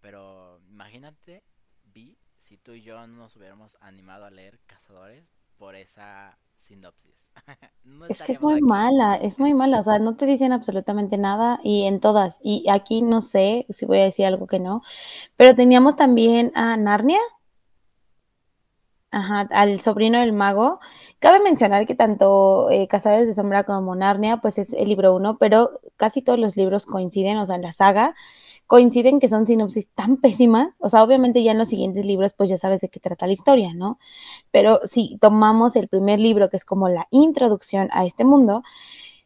Pero 0.00 0.60
imagínate, 0.68 1.44
vi, 1.84 2.16
si 2.38 2.56
tú 2.56 2.72
y 2.72 2.82
yo 2.82 3.06
no 3.06 3.16
nos 3.16 3.36
hubiéramos 3.36 3.76
animado 3.80 4.24
a 4.24 4.30
leer 4.30 4.60
Cazadores 4.66 5.28
por 5.58 5.74
esa 5.74 6.38
sinopsis. 6.54 7.19
no 7.84 8.06
es 8.06 8.22
que 8.22 8.32
es 8.32 8.42
muy 8.42 8.60
mala, 8.60 9.16
es 9.16 9.38
muy 9.38 9.54
mala, 9.54 9.80
o 9.80 9.82
sea, 9.82 9.98
no 9.98 10.16
te 10.16 10.26
dicen 10.26 10.52
absolutamente 10.52 11.18
nada 11.18 11.60
y 11.62 11.84
en 11.84 12.00
todas. 12.00 12.36
Y 12.42 12.68
aquí 12.70 13.02
no 13.02 13.20
sé 13.20 13.66
si 13.70 13.86
voy 13.86 14.00
a 14.00 14.04
decir 14.04 14.26
algo 14.26 14.46
que 14.46 14.58
no, 14.58 14.82
pero 15.36 15.54
teníamos 15.54 15.96
también 15.96 16.52
a 16.54 16.76
Narnia. 16.76 17.20
Ajá, 19.12 19.48
al 19.50 19.80
sobrino 19.82 20.20
del 20.20 20.32
mago. 20.32 20.78
Cabe 21.18 21.40
mencionar 21.40 21.84
que 21.86 21.96
tanto 21.96 22.70
eh, 22.70 22.86
Cazadores 22.86 23.26
de 23.26 23.34
Sombra 23.34 23.64
como 23.64 23.96
Narnia, 23.96 24.36
pues 24.36 24.56
es 24.56 24.72
el 24.72 24.88
libro 24.88 25.16
uno, 25.16 25.36
pero 25.36 25.80
casi 25.96 26.22
todos 26.22 26.38
los 26.38 26.56
libros 26.56 26.86
coinciden, 26.86 27.38
o 27.38 27.46
sea, 27.46 27.56
en 27.56 27.62
la 27.62 27.72
saga 27.72 28.14
coinciden 28.70 29.18
que 29.18 29.28
son 29.28 29.48
sinopsis 29.48 29.88
tan 29.96 30.18
pésimas, 30.18 30.76
o 30.78 30.88
sea, 30.88 31.02
obviamente 31.02 31.42
ya 31.42 31.50
en 31.50 31.58
los 31.58 31.68
siguientes 31.68 32.04
libros 32.04 32.34
pues 32.34 32.48
ya 32.48 32.56
sabes 32.56 32.80
de 32.80 32.88
qué 32.88 33.00
trata 33.00 33.26
la 33.26 33.32
historia, 33.32 33.74
¿no? 33.74 33.98
Pero 34.52 34.78
si 34.84 35.18
tomamos 35.20 35.74
el 35.74 35.88
primer 35.88 36.20
libro, 36.20 36.50
que 36.50 36.56
es 36.56 36.64
como 36.64 36.88
la 36.88 37.08
introducción 37.10 37.88
a 37.90 38.06
este 38.06 38.24
mundo, 38.24 38.62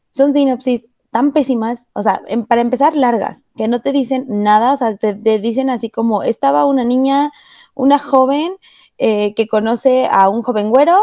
son 0.09 0.33
sinopsis 0.33 0.87
tan 1.11 1.33
pésimas, 1.33 1.79
o 1.93 2.03
sea, 2.03 2.23
para 2.49 2.63
empezar 2.63 2.97
largas, 2.97 3.39
que 3.55 3.69
no 3.69 3.83
te 3.83 3.93
dicen 3.93 4.25
nada, 4.29 4.73
o 4.73 4.77
sea, 4.79 4.97
te, 4.97 5.15
dicen 5.15 5.69
así 5.69 5.91
como, 5.91 6.23
estaba 6.23 6.65
una 6.65 6.85
niña, 6.85 7.31
una 7.75 7.99
joven 7.99 8.57
eh, 8.97 9.35
que 9.35 9.47
conoce 9.47 10.09
a 10.11 10.31
un 10.31 10.43
joven 10.43 10.71
güero, 10.71 10.99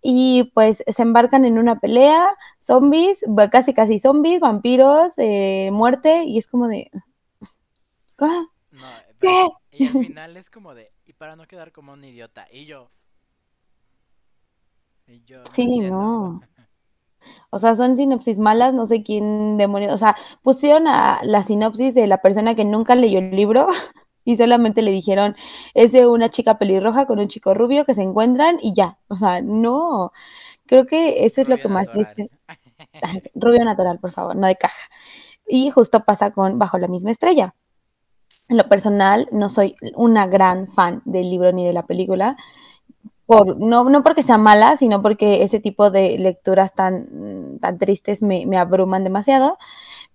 y 0.00 0.44
pues 0.54 0.82
se 0.86 1.02
embarcan 1.02 1.44
en 1.44 1.58
una 1.58 1.78
pelea, 1.78 2.26
zombies, 2.58 3.18
casi 3.50 3.74
casi 3.74 4.00
zombies, 4.00 4.40
vampiros, 4.40 5.12
eh, 5.18 5.70
muerte, 5.72 6.24
y 6.24 6.38
es 6.38 6.46
como 6.46 6.68
de, 6.68 6.90
no, 8.70 8.86
pero, 9.18 9.58
y 9.72 9.86
al 9.86 9.92
final 9.92 10.36
es 10.36 10.50
como 10.50 10.74
de, 10.74 10.92
y 11.04 11.12
para 11.12 11.36
no 11.36 11.46
quedar 11.46 11.72
como 11.72 11.92
un 11.92 12.04
idiota, 12.04 12.46
y 12.50 12.66
yo. 12.66 12.90
Y 15.06 15.22
yo 15.24 15.42
sí, 15.54 15.80
no. 15.80 16.40
O 17.50 17.58
sea, 17.58 17.76
son 17.76 17.96
sinopsis 17.96 18.38
malas, 18.38 18.74
no 18.74 18.86
sé 18.86 19.02
quién 19.02 19.56
demonios. 19.56 19.92
O 19.92 19.98
sea, 19.98 20.16
pusieron 20.42 20.88
a 20.88 21.20
la 21.22 21.44
sinopsis 21.44 21.94
de 21.94 22.06
la 22.06 22.18
persona 22.18 22.54
que 22.54 22.64
nunca 22.64 22.94
leyó 22.94 23.18
el 23.20 23.36
libro 23.36 23.68
y 24.24 24.36
solamente 24.36 24.82
le 24.82 24.90
dijeron, 24.90 25.36
es 25.74 25.92
de 25.92 26.06
una 26.06 26.30
chica 26.30 26.58
pelirroja 26.58 27.06
con 27.06 27.18
un 27.20 27.28
chico 27.28 27.54
rubio 27.54 27.84
que 27.84 27.94
se 27.94 28.02
encuentran 28.02 28.58
y 28.60 28.74
ya. 28.74 28.98
O 29.08 29.16
sea, 29.16 29.40
no. 29.40 30.12
Creo 30.66 30.86
que 30.86 31.24
eso 31.26 31.42
es 31.42 31.48
lo 31.48 31.58
que 31.58 31.68
más... 31.68 31.86
Rubio 33.34 33.64
natural, 33.64 33.98
por 34.00 34.12
favor, 34.12 34.34
no 34.36 34.46
de 34.46 34.56
caja. 34.56 34.88
Y 35.46 35.70
justo 35.70 36.04
pasa 36.04 36.32
con 36.32 36.58
Bajo 36.58 36.78
la 36.78 36.88
misma 36.88 37.10
estrella. 37.10 37.54
En 38.52 38.58
lo 38.58 38.68
personal, 38.68 39.28
no 39.32 39.48
soy 39.48 39.76
una 39.94 40.26
gran 40.26 40.70
fan 40.74 41.00
del 41.06 41.30
libro 41.30 41.52
ni 41.52 41.64
de 41.66 41.72
la 41.72 41.86
película. 41.86 42.36
Por, 43.24 43.56
no, 43.58 43.84
no 43.84 44.02
porque 44.02 44.22
sea 44.22 44.36
mala, 44.36 44.76
sino 44.76 45.00
porque 45.00 45.42
ese 45.42 45.58
tipo 45.58 45.90
de 45.90 46.18
lecturas 46.18 46.74
tan, 46.74 47.58
tan 47.60 47.78
tristes 47.78 48.20
me, 48.20 48.44
abruman 48.58 49.04
demasiado. 49.04 49.56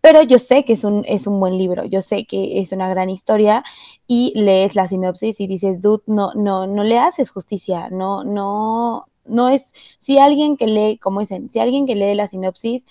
Pero 0.01 0.21
yo 0.21 0.37
sé 0.37 0.65
que 0.65 0.73
es 0.73 0.83
un, 0.83 1.03
es 1.07 1.25
un 1.25 1.39
buen 1.39 1.57
libro, 1.57 1.83
yo 1.85 2.01
sé 2.01 2.27
que 2.27 2.59
es 2.59 2.71
una 2.71 2.87
gran 2.89 3.09
historia 3.09 3.63
y 4.05 4.33
lees 4.35 4.75
la 4.75 4.87
sinopsis 4.87 5.39
y 5.39 5.47
dices, 5.47 5.81
dude, 5.81 6.03
no, 6.05 6.33
no, 6.35 6.67
no 6.67 6.83
le 6.83 6.99
haces 6.99 7.31
justicia, 7.31 7.89
no, 7.89 8.23
no, 8.23 9.07
no 9.25 9.49
es, 9.49 9.63
si 9.99 10.19
alguien 10.19 10.57
que 10.57 10.67
lee, 10.67 10.99
como 10.99 11.21
dicen, 11.21 11.49
si 11.51 11.57
alguien 11.59 11.87
que 11.87 11.95
lee 11.95 12.13
la 12.13 12.27
sinopsis, 12.27 12.83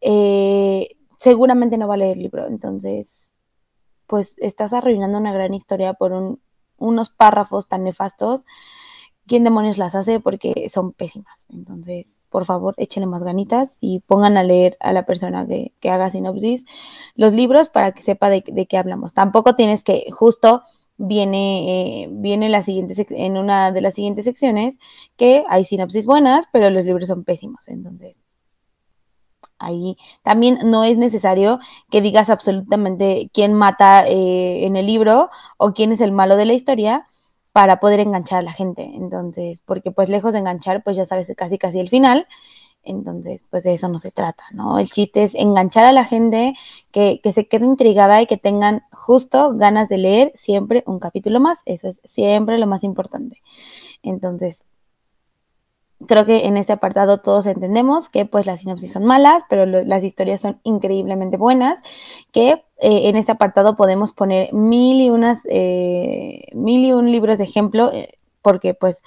eh, 0.00 0.90
seguramente 1.18 1.76
no 1.76 1.88
va 1.88 1.94
a 1.94 1.96
leer 1.96 2.16
el 2.18 2.22
libro, 2.22 2.46
entonces 2.46 3.25
pues 4.06 4.34
estás 4.38 4.72
arruinando 4.72 5.18
una 5.18 5.32
gran 5.32 5.54
historia 5.54 5.94
por 5.94 6.12
un, 6.12 6.40
unos 6.78 7.10
párrafos 7.10 7.68
tan 7.68 7.84
nefastos. 7.84 8.44
¿Quién 9.26 9.44
demonios 9.44 9.78
las 9.78 9.94
hace? 9.94 10.20
Porque 10.20 10.70
son 10.72 10.92
pésimas. 10.92 11.46
Entonces, 11.48 12.06
por 12.30 12.44
favor, 12.44 12.74
échenle 12.76 13.06
más 13.06 13.22
ganitas 13.22 13.76
y 13.80 14.00
pongan 14.00 14.36
a 14.36 14.44
leer 14.44 14.76
a 14.80 14.92
la 14.92 15.06
persona 15.06 15.46
que, 15.46 15.72
que 15.80 15.90
haga 15.90 16.10
sinopsis 16.10 16.64
los 17.14 17.32
libros 17.32 17.68
para 17.68 17.92
que 17.92 18.02
sepa 18.02 18.30
de, 18.30 18.44
de, 18.46 18.66
qué 18.66 18.78
hablamos. 18.78 19.14
Tampoco 19.14 19.56
tienes 19.56 19.82
que, 19.82 20.06
justo 20.10 20.62
viene, 20.98 22.04
eh, 22.04 22.08
viene 22.10 22.48
la 22.48 22.62
siguiente 22.62 23.06
en 23.10 23.36
una 23.36 23.72
de 23.72 23.80
las 23.80 23.94
siguientes 23.94 24.24
secciones 24.24 24.76
que 25.16 25.44
hay 25.48 25.64
sinopsis 25.64 26.06
buenas, 26.06 26.46
pero 26.52 26.70
los 26.70 26.84
libros 26.84 27.08
son 27.08 27.24
pésimos. 27.24 27.68
Entonces, 27.68 28.16
Ahí 29.58 29.96
también 30.22 30.58
no 30.64 30.84
es 30.84 30.98
necesario 30.98 31.58
que 31.90 32.00
digas 32.00 32.30
absolutamente 32.30 33.30
quién 33.32 33.54
mata 33.54 34.06
eh, 34.06 34.66
en 34.66 34.76
el 34.76 34.86
libro 34.86 35.30
o 35.56 35.72
quién 35.72 35.92
es 35.92 36.00
el 36.00 36.12
malo 36.12 36.36
de 36.36 36.44
la 36.46 36.52
historia 36.54 37.06
para 37.52 37.80
poder 37.80 38.00
enganchar 38.00 38.40
a 38.40 38.42
la 38.42 38.52
gente. 38.52 38.82
Entonces, 38.94 39.62
porque 39.64 39.90
pues 39.90 40.08
lejos 40.08 40.34
de 40.34 40.40
enganchar, 40.40 40.82
pues 40.82 40.96
ya 40.96 41.06
sabes 41.06 41.32
casi 41.36 41.58
casi 41.58 41.80
el 41.80 41.88
final. 41.88 42.26
Entonces, 42.82 43.40
pues 43.50 43.64
de 43.64 43.74
eso 43.74 43.88
no 43.88 43.98
se 43.98 44.12
trata, 44.12 44.44
¿no? 44.52 44.78
El 44.78 44.90
chiste 44.90 45.24
es 45.24 45.34
enganchar 45.34 45.84
a 45.84 45.92
la 45.92 46.04
gente, 46.04 46.54
que, 46.92 47.20
que 47.22 47.32
se 47.32 47.48
quede 47.48 47.64
intrigada 47.66 48.22
y 48.22 48.26
que 48.26 48.36
tengan 48.36 48.82
justo 48.92 49.54
ganas 49.56 49.88
de 49.88 49.98
leer 49.98 50.32
siempre 50.36 50.84
un 50.86 51.00
capítulo 51.00 51.40
más. 51.40 51.58
Eso 51.64 51.88
es 51.88 51.98
siempre 52.04 52.58
lo 52.58 52.66
más 52.66 52.84
importante. 52.84 53.42
Entonces, 54.02 54.62
creo 56.06 56.26
que 56.26 56.46
en 56.46 56.56
este 56.56 56.72
apartado 56.72 57.18
todos 57.18 57.46
entendemos 57.46 58.08
que 58.08 58.26
pues 58.26 58.46
las 58.46 58.60
sinopsis 58.60 58.92
son 58.92 59.04
malas, 59.04 59.42
pero 59.48 59.64
las 59.66 60.02
historias 60.04 60.40
son 60.40 60.60
increíblemente 60.62 61.36
buenas, 61.36 61.78
que 62.32 62.64
eh, 62.78 63.08
en 63.08 63.16
este 63.16 63.32
apartado 63.32 63.76
podemos 63.76 64.12
poner 64.12 64.52
mil 64.52 65.00
y 65.00 65.10
unas, 65.10 65.38
eh, 65.48 66.48
mil 66.52 66.84
y 66.84 66.92
un 66.92 67.10
libros 67.10 67.38
de 67.38 67.44
ejemplo, 67.44 67.92
eh, 67.92 68.18
porque 68.42 68.74
pues 68.74 68.98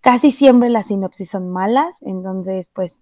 casi 0.00 0.32
siempre 0.32 0.68
las 0.70 0.86
sinopsis 0.86 1.30
son 1.30 1.50
malas, 1.50 1.96
entonces 2.02 2.66
pues 2.74 2.96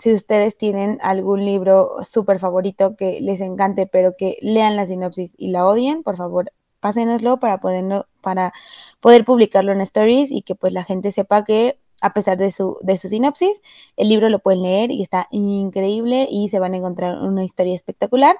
si 0.00 0.12
ustedes 0.12 0.56
tienen 0.56 0.98
algún 1.02 1.44
libro 1.44 1.96
súper 2.04 2.38
favorito 2.38 2.94
que 2.96 3.20
les 3.20 3.40
encante, 3.40 3.86
pero 3.86 4.16
que 4.16 4.38
lean 4.42 4.76
la 4.76 4.86
sinopsis 4.86 5.32
y 5.36 5.50
la 5.50 5.66
odien, 5.66 6.02
por 6.04 6.16
favor, 6.16 6.52
pásenoslo 6.80 7.38
para 7.38 7.58
poder, 7.58 8.06
para 8.22 8.52
poder 9.00 9.24
publicarlo 9.24 9.72
en 9.72 9.80
stories 9.80 10.30
y 10.30 10.42
que 10.42 10.54
pues 10.54 10.72
la 10.72 10.84
gente 10.84 11.10
sepa 11.12 11.44
que 11.44 11.78
a 12.00 12.12
pesar 12.12 12.38
de 12.38 12.50
su, 12.50 12.78
de 12.82 12.98
su 12.98 13.08
sinopsis. 13.08 13.60
El 13.96 14.08
libro 14.08 14.28
lo 14.28 14.38
pueden 14.38 14.62
leer 14.62 14.90
y 14.90 15.02
está 15.02 15.28
increíble 15.30 16.28
y 16.30 16.48
se 16.48 16.58
van 16.58 16.74
a 16.74 16.78
encontrar 16.78 17.18
una 17.22 17.44
historia 17.44 17.74
espectacular 17.74 18.36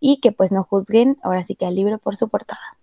y 0.00 0.20
que 0.20 0.32
pues 0.32 0.52
no 0.52 0.62
juzguen 0.64 1.18
ahora 1.22 1.44
sí 1.44 1.54
que 1.54 1.66
al 1.66 1.74
libro 1.74 1.98
por 1.98 2.16
su 2.16 2.28
portada. 2.28 2.78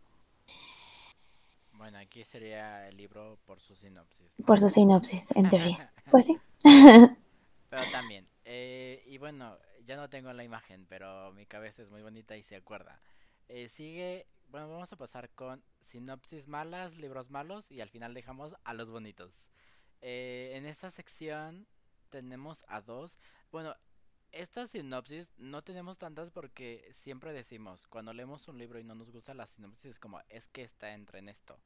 Bueno, 1.73 1.97
aquí 1.97 2.23
sería 2.23 2.87
el 2.87 2.97
libro 2.97 3.37
por 3.45 3.59
su 3.59 3.75
sinopsis. 3.75 4.31
Por 4.45 4.59
su 4.59 4.69
sinopsis, 4.69 5.25
en 5.35 5.49
teoría. 5.49 5.91
pues 6.11 6.25
sí. 6.25 6.37
pero 7.69 7.83
también, 7.91 8.27
eh, 8.45 9.03
y 9.07 9.17
bueno, 9.17 9.57
ya 9.85 9.95
no 9.95 10.09
tengo 10.09 10.31
la 10.33 10.43
imagen, 10.43 10.85
pero 10.87 11.31
mi 11.33 11.45
cabeza 11.45 11.81
es 11.81 11.89
muy 11.89 12.01
bonita 12.01 12.37
y 12.37 12.43
se 12.43 12.55
acuerda. 12.55 13.01
Eh, 13.49 13.67
sigue 13.67 14.27
bueno, 14.51 14.67
vamos 14.67 14.91
a 14.91 14.97
pasar 14.97 15.29
con 15.29 15.63
sinopsis 15.79 16.49
malas, 16.49 16.97
libros 16.97 17.29
malos 17.29 17.71
y 17.71 17.79
al 17.79 17.89
final 17.89 18.13
dejamos 18.13 18.53
a 18.65 18.73
los 18.73 18.91
bonitos. 18.91 19.49
Eh, 20.01 20.51
en 20.55 20.65
esta 20.65 20.91
sección 20.91 21.67
tenemos 22.09 22.65
a 22.67 22.81
dos. 22.81 23.17
Bueno, 23.51 23.75
estas 24.31 24.71
sinopsis 24.71 25.29
no 25.37 25.61
tenemos 25.61 25.97
tantas 25.97 26.31
porque 26.31 26.89
siempre 26.93 27.33
decimos, 27.33 27.87
cuando 27.87 28.13
leemos 28.13 28.47
un 28.47 28.57
libro 28.57 28.79
y 28.79 28.83
no 28.83 28.95
nos 28.95 29.11
gusta 29.11 29.33
la 29.33 29.47
sinopsis, 29.47 29.91
es 29.91 29.99
como, 29.99 30.21
es 30.29 30.47
que 30.47 30.63
está 30.63 30.93
entre 30.93 31.19
en 31.19 31.29
esto. 31.29 31.59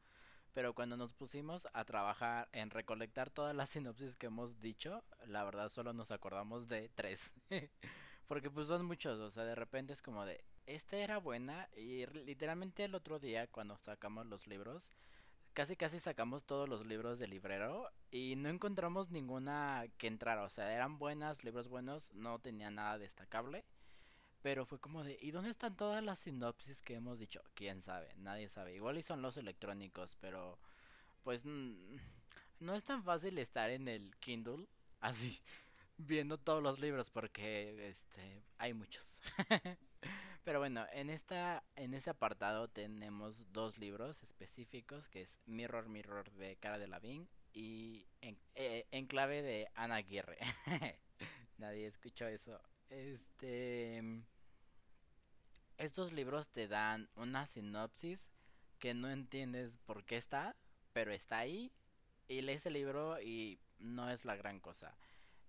Pero 0.53 0.73
cuando 0.73 0.95
nos 0.95 1.13
pusimos 1.13 1.67
a 1.73 1.83
trabajar 1.83 2.47
en 2.53 2.69
recolectar 2.69 3.29
todas 3.29 3.55
las 3.55 3.69
sinopsis 3.71 4.15
que 4.15 4.27
hemos 4.27 4.59
dicho, 4.59 5.03
la 5.27 5.43
verdad 5.43 5.69
solo 5.69 5.93
nos 5.93 6.11
acordamos 6.11 6.67
de 6.67 6.89
tres. 6.95 7.33
porque 8.27 8.49
pues 8.49 8.67
son 8.67 8.85
muchos, 8.85 9.19
o 9.19 9.29
sea, 9.29 9.43
de 9.43 9.55
repente 9.55 9.93
es 9.93 10.01
como 10.01 10.25
de, 10.25 10.43
esta 10.65 10.97
era 10.97 11.19
buena 11.19 11.69
y 11.75 12.05
literalmente 12.07 12.83
el 12.85 12.95
otro 12.95 13.19
día 13.19 13.47
cuando 13.47 13.77
sacamos 13.77 14.25
los 14.25 14.47
libros, 14.47 14.91
casi 15.55 15.77
casi 15.77 15.99
sacamos 15.99 16.43
todos 16.43 16.67
los 16.69 16.85
libros 16.85 17.17
del 17.17 17.31
librero 17.31 17.89
y 18.11 18.35
no 18.35 18.49
encontramos 18.49 19.09
ninguna 19.09 19.85
que 19.97 20.07
entrara. 20.07 20.43
O 20.43 20.49
sea, 20.49 20.71
eran 20.71 20.99
buenas, 20.99 21.43
libros 21.43 21.69
buenos, 21.69 22.13
no 22.13 22.39
tenía 22.39 22.69
nada 22.69 22.99
destacable. 22.99 23.65
Pero 24.41 24.65
fue 24.65 24.79
como 24.79 25.03
de, 25.03 25.17
¿y 25.21 25.31
dónde 25.31 25.49
están 25.49 25.75
todas 25.75 26.03
las 26.03 26.19
sinopsis 26.19 26.81
que 26.83 26.95
hemos 26.95 27.17
dicho? 27.17 27.41
¿Quién 27.55 27.81
sabe? 27.81 28.13
Nadie 28.17 28.49
sabe. 28.49 28.75
Igual 28.75 28.97
y 28.97 29.01
son 29.01 29.21
los 29.21 29.37
electrónicos, 29.37 30.17
pero 30.19 30.59
pues 31.23 31.43
no 31.45 32.75
es 32.75 32.83
tan 32.83 33.01
fácil 33.03 33.37
estar 33.39 33.69
en 33.71 33.87
el 33.87 34.15
Kindle 34.17 34.67
así 34.99 35.39
viendo 35.97 36.37
todos 36.37 36.61
los 36.61 36.79
libros 36.79 37.09
porque 37.09 37.87
este 37.87 38.43
hay 38.57 38.73
muchos. 38.73 39.03
Pero 40.45 40.59
bueno, 40.59 40.85
en 40.93 41.09
esta 41.09 41.63
en 41.75 41.95
ese 41.95 42.11
apartado 42.11 42.67
tenemos 42.67 43.51
dos 43.51 43.79
libros 43.79 44.21
específicos 44.21 45.09
que 45.09 45.23
es 45.23 45.39
Mirror 45.47 45.89
Mirror 45.89 46.31
de 46.33 46.55
Cara 46.57 46.77
de 46.77 46.87
Lavín 46.87 47.27
y 47.51 48.05
en, 48.21 48.37
eh, 48.53 48.85
en 48.91 49.07
clave 49.07 49.41
de 49.41 49.67
Ana 49.73 49.95
Aguirre. 49.95 50.37
Nadie 51.57 51.87
escuchó 51.87 52.27
eso. 52.27 52.61
Este 52.91 54.03
estos 55.79 56.13
libros 56.13 56.49
te 56.49 56.67
dan 56.67 57.09
una 57.15 57.47
sinopsis 57.47 58.29
que 58.77 58.93
no 58.93 59.09
entiendes 59.09 59.79
por 59.87 60.05
qué 60.05 60.17
está, 60.17 60.55
pero 60.93 61.11
está 61.11 61.39
ahí 61.39 61.71
y 62.27 62.41
lees 62.41 62.67
el 62.67 62.73
libro 62.73 63.19
y 63.19 63.59
no 63.79 64.11
es 64.11 64.25
la 64.25 64.35
gran 64.35 64.59
cosa. 64.59 64.95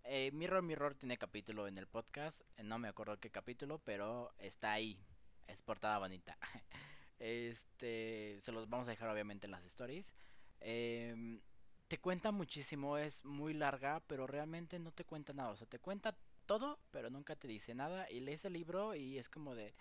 Eh, 0.09 0.31
Mirror 0.33 0.63
Mirror 0.63 0.95
tiene 0.95 1.19
capítulo 1.19 1.67
en 1.67 1.79
el 1.79 1.89
podcast. 1.89 2.43
Eh, 2.57 2.63
no 2.63 2.79
me 2.79 2.87
acuerdo 2.87 3.19
qué 3.19 3.31
capítulo, 3.31 3.81
pero 3.81 4.33
está 4.39 4.73
ahí. 4.73 5.01
Es 5.49 5.63
portada 5.63 5.99
bonita. 5.99 6.39
este, 7.19 8.39
se 8.41 8.53
los 8.53 8.69
vamos 8.69 8.87
a 8.87 8.93
dejar 8.93 9.09
obviamente 9.09 9.49
en 9.49 9.51
las 9.51 9.65
stories. 9.65 10.15
Em, 10.61 11.41
te 11.89 11.99
cuenta 11.99 12.31
muchísimo, 12.31 12.99
es 12.99 13.25
muy 13.25 13.53
larga, 13.53 14.01
pero 14.07 14.29
realmente 14.29 14.79
no 14.79 14.93
te 14.93 15.05
cuenta 15.05 15.33
nada. 15.33 15.51
O 15.51 15.57
sea, 15.57 15.67
te 15.67 15.81
cuenta 15.81 16.17
todo, 16.47 16.79
pero 16.93 17.11
nunca 17.11 17.35
te 17.35 17.49
dice 17.49 17.75
nada. 17.75 18.09
Y 18.09 18.21
lees 18.21 18.45
el 18.45 18.53
libro 18.53 18.95
y 18.95 19.19
es 19.19 19.29
como 19.29 19.57
de, 19.57 19.75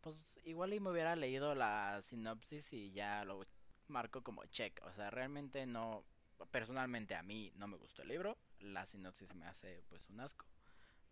pues 0.00 0.16
igual 0.44 0.74
y 0.74 0.80
me 0.80 0.90
hubiera 0.90 1.16
leído 1.16 1.56
la 1.56 2.00
sinopsis 2.02 2.72
y 2.72 2.92
ya 2.92 3.24
lo 3.24 3.44
marco 3.88 4.22
como 4.22 4.44
check. 4.46 4.80
O 4.84 4.92
sea, 4.92 5.10
realmente 5.10 5.66
no, 5.66 6.04
personalmente 6.52 7.16
a 7.16 7.22
mí 7.24 7.52
no 7.56 7.66
me 7.66 7.76
gustó 7.76 8.02
el 8.02 8.08
libro, 8.08 8.38
la 8.62 8.86
sinopsis 8.86 9.34
me 9.34 9.46
hace 9.46 9.82
pues 9.88 10.08
un 10.08 10.20
asco. 10.20 10.46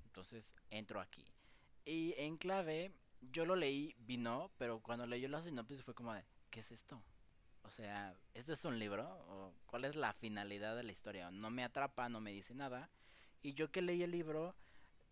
Entonces 0.05 0.55
entro 0.71 1.01
aquí. 1.01 1.25
Y 1.85 2.15
en 2.17 2.37
clave, 2.37 2.93
yo 3.21 3.45
lo 3.45 3.57
leí, 3.57 3.95
vino, 3.99 4.51
pero 4.59 4.81
cuando 4.81 5.07
leyó 5.07 5.29
la 5.29 5.43
sinopsis 5.43 5.83
fue 5.83 5.95
como 5.95 6.15
de, 6.15 6.25
¿qué 6.51 6.61
es 6.61 6.71
esto? 6.73 7.03
O 7.63 7.71
sea, 7.71 8.15
¿esto 8.35 8.53
es 8.53 8.65
un 8.65 8.79
libro? 8.79 9.07
¿O 9.29 9.53
¿Cuál 9.67 9.85
es 9.85 9.97
la 9.97 10.13
finalidad 10.13 10.77
de 10.77 10.83
la 10.83 10.93
historia? 10.93 11.31
No 11.31 11.51
me 11.51 11.65
atrapa, 11.65 12.09
no 12.09 12.21
me 12.21 12.33
dice 12.33 12.55
nada. 12.55 12.91
Y 13.43 13.55
yo 13.55 13.71
que 13.71 13.83
leí 13.83 14.03
el 14.03 14.11
libro, 14.11 14.55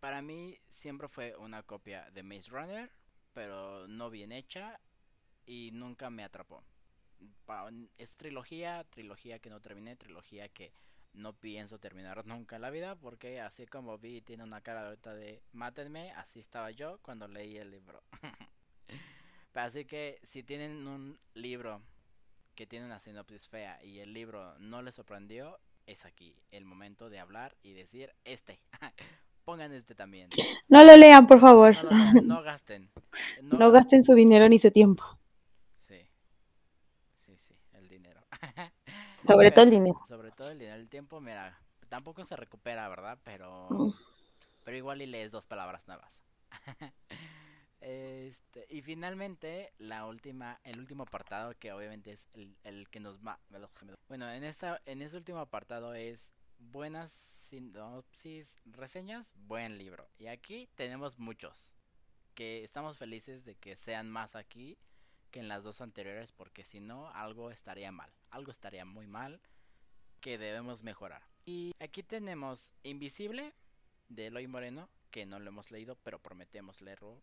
para 0.00 0.22
mí 0.22 0.58
siempre 0.68 1.08
fue 1.08 1.36
una 1.36 1.62
copia 1.62 2.10
de 2.10 2.22
Maze 2.22 2.50
Runner, 2.50 2.90
pero 3.32 3.86
no 3.88 4.10
bien 4.10 4.32
hecha 4.32 4.80
y 5.46 5.70
nunca 5.72 6.10
me 6.10 6.24
atrapó 6.24 6.64
es 7.96 8.14
trilogía, 8.16 8.84
trilogía 8.90 9.38
que 9.38 9.50
no 9.50 9.60
terminé, 9.60 9.96
trilogía 9.96 10.48
que 10.48 10.72
no 11.18 11.32
pienso 11.34 11.78
terminar 11.78 12.24
nunca 12.26 12.56
en 12.56 12.62
la 12.62 12.70
vida 12.70 12.94
porque 12.94 13.40
así 13.40 13.66
como 13.66 13.98
vi 13.98 14.22
tiene 14.22 14.44
una 14.44 14.60
cara 14.60 14.86
ahorita 14.86 15.14
de 15.14 15.42
mátenme, 15.52 16.12
así 16.12 16.40
estaba 16.40 16.70
yo 16.70 16.98
cuando 17.02 17.28
leí 17.28 17.58
el 17.58 17.70
libro. 17.70 18.02
así 19.54 19.84
que 19.84 20.20
si 20.22 20.42
tienen 20.42 20.86
un 20.86 21.18
libro 21.34 21.82
que 22.54 22.66
tiene 22.66 22.86
una 22.86 23.00
sinopsis 23.00 23.48
fea 23.48 23.82
y 23.82 23.98
el 23.98 24.14
libro 24.14 24.56
no 24.58 24.80
les 24.82 24.94
sorprendió, 24.94 25.58
es 25.86 26.04
aquí 26.04 26.36
el 26.52 26.64
momento 26.64 27.10
de 27.10 27.18
hablar 27.18 27.56
y 27.62 27.72
decir 27.72 28.14
este. 28.24 28.60
Pongan 29.44 29.72
este 29.72 29.94
también. 29.94 30.28
No 30.68 30.84
lo 30.84 30.96
lean, 30.96 31.26
por 31.26 31.40
favor. 31.40 31.74
No, 32.22 32.42
gasten. 32.42 32.90
no 33.42 33.70
gasten 33.70 34.04
su 34.04 34.12
dinero 34.14 34.48
ni 34.48 34.58
su 34.58 34.70
tiempo. 34.70 35.18
Sobre 39.28 39.50
todo 39.50 39.64
el 39.64 39.70
dinero. 39.70 40.00
Sobre 40.08 40.30
todo 40.30 40.50
el 40.50 40.58
dinero. 40.58 40.76
El 40.76 40.88
tiempo, 40.88 41.20
mira, 41.20 41.60
tampoco 41.90 42.24
se 42.24 42.34
recupera, 42.34 42.88
¿verdad? 42.88 43.18
Pero, 43.24 43.68
mm. 43.68 43.92
pero 44.64 44.76
igual 44.76 45.02
y 45.02 45.06
lees 45.06 45.30
dos 45.30 45.46
palabras 45.46 45.86
nuevas. 45.86 46.22
este, 47.82 48.66
y 48.70 48.80
finalmente, 48.80 49.74
la 49.76 50.06
última, 50.06 50.58
el 50.64 50.78
último 50.78 51.02
apartado 51.02 51.52
que 51.58 51.72
obviamente 51.72 52.12
es 52.12 52.26
el, 52.32 52.88
que 52.88 53.00
nos 53.00 53.18
va. 53.20 53.38
Bueno, 54.08 54.30
en 54.32 54.44
esta, 54.44 54.80
en 54.86 55.02
este 55.02 55.18
último 55.18 55.40
apartado 55.40 55.92
es 55.92 56.32
buenas 56.58 57.10
sinopsis, 57.10 58.56
reseñas, 58.64 59.34
buen 59.36 59.76
libro. 59.76 60.08
Y 60.18 60.28
aquí 60.28 60.70
tenemos 60.74 61.18
muchos. 61.18 61.74
Que 62.34 62.64
estamos 62.64 62.96
felices 62.96 63.44
de 63.44 63.56
que 63.56 63.76
sean 63.76 64.08
más 64.08 64.36
aquí 64.36 64.78
que 65.30 65.40
en 65.40 65.48
las 65.48 65.64
dos 65.64 65.80
anteriores 65.80 66.32
porque 66.32 66.64
si 66.64 66.80
no 66.80 67.08
algo 67.10 67.50
estaría 67.50 67.92
mal, 67.92 68.10
algo 68.30 68.50
estaría 68.50 68.84
muy 68.84 69.06
mal 69.06 69.40
que 70.20 70.38
debemos 70.38 70.82
mejorar. 70.82 71.22
Y 71.46 71.72
aquí 71.80 72.02
tenemos 72.02 72.72
Invisible 72.82 73.52
de 74.08 74.26
Eloy 74.26 74.46
Moreno, 74.46 74.88
que 75.10 75.26
no 75.26 75.38
lo 75.38 75.48
hemos 75.48 75.70
leído, 75.70 75.96
pero 76.02 76.18
prometemos 76.18 76.80
leerlo 76.80 77.20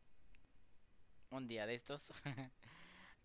un 1.32 1.48
día 1.48 1.66
de 1.66 1.76
estos. 1.76 2.12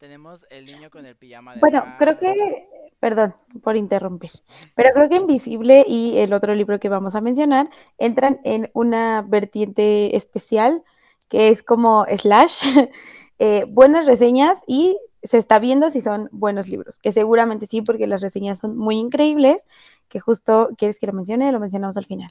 tenemos 0.00 0.46
El 0.48 0.64
niño 0.64 0.90
con 0.90 1.04
el 1.04 1.14
pijama 1.14 1.54
de 1.54 1.60
Bueno, 1.60 1.84
creo 1.98 2.16
que 2.16 2.64
perdón 2.98 3.34
por 3.62 3.76
interrumpir, 3.76 4.30
pero 4.74 4.90
creo 4.94 5.08
que 5.10 5.20
Invisible 5.20 5.84
y 5.86 6.16
el 6.18 6.32
otro 6.32 6.54
libro 6.54 6.80
que 6.80 6.88
vamos 6.88 7.14
a 7.14 7.20
mencionar 7.20 7.68
entran 7.98 8.40
en 8.44 8.70
una 8.72 9.22
vertiente 9.22 10.16
especial 10.16 10.82
que 11.28 11.48
es 11.48 11.62
como 11.62 12.06
slash 12.18 12.64
Eh, 13.42 13.64
buenas 13.72 14.04
reseñas 14.04 14.58
y 14.66 14.98
se 15.22 15.38
está 15.38 15.58
viendo 15.58 15.88
si 15.88 16.02
son 16.02 16.28
buenos 16.30 16.68
libros, 16.68 16.98
que 16.98 17.10
seguramente 17.10 17.66
sí, 17.66 17.80
porque 17.80 18.06
las 18.06 18.20
reseñas 18.20 18.58
son 18.58 18.76
muy 18.76 18.98
increíbles, 18.98 19.66
que 20.08 20.20
justo, 20.20 20.68
¿quieres 20.76 20.98
que 20.98 21.06
lo 21.06 21.14
mencione? 21.14 21.50
Lo 21.50 21.58
mencionamos 21.58 21.96
al 21.96 22.04
final. 22.04 22.30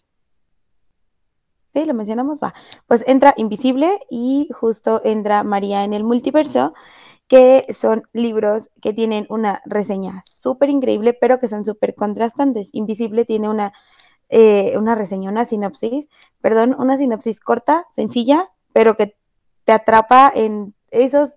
Sí, 1.74 1.86
lo 1.86 1.96
mencionamos, 1.96 2.40
va. 2.40 2.54
Pues 2.86 3.04
entra 3.08 3.34
Invisible 3.38 4.00
y 4.12 4.50
justo 4.54 5.02
entra 5.04 5.44
María 5.44 5.84
en 5.84 5.94
el 5.94 6.04
multiverso, 6.04 6.76
que 7.28 7.66
son 7.74 8.04
libros 8.14 8.70
que 8.80 8.94
tienen 8.94 9.26
una 9.30 9.64
reseña 9.66 10.22
súper 10.30 10.70
increíble, 10.70 11.14
pero 11.14 11.40
que 11.40 11.48
son 11.48 11.66
súper 11.66 11.96
contrastantes. 11.96 12.70
Invisible 12.72 13.26
tiene 13.26 13.50
una, 13.50 13.74
eh, 14.30 14.78
una 14.78 14.94
reseña, 14.94 15.32
una 15.32 15.46
sinopsis, 15.46 16.08
perdón, 16.40 16.76
una 16.78 17.00
sinopsis 17.00 17.40
corta, 17.40 17.88
sencilla, 17.96 18.52
pero 18.74 18.96
que 18.96 19.16
te 19.64 19.72
atrapa 19.72 20.32
en 20.36 20.76
esos 20.92 21.36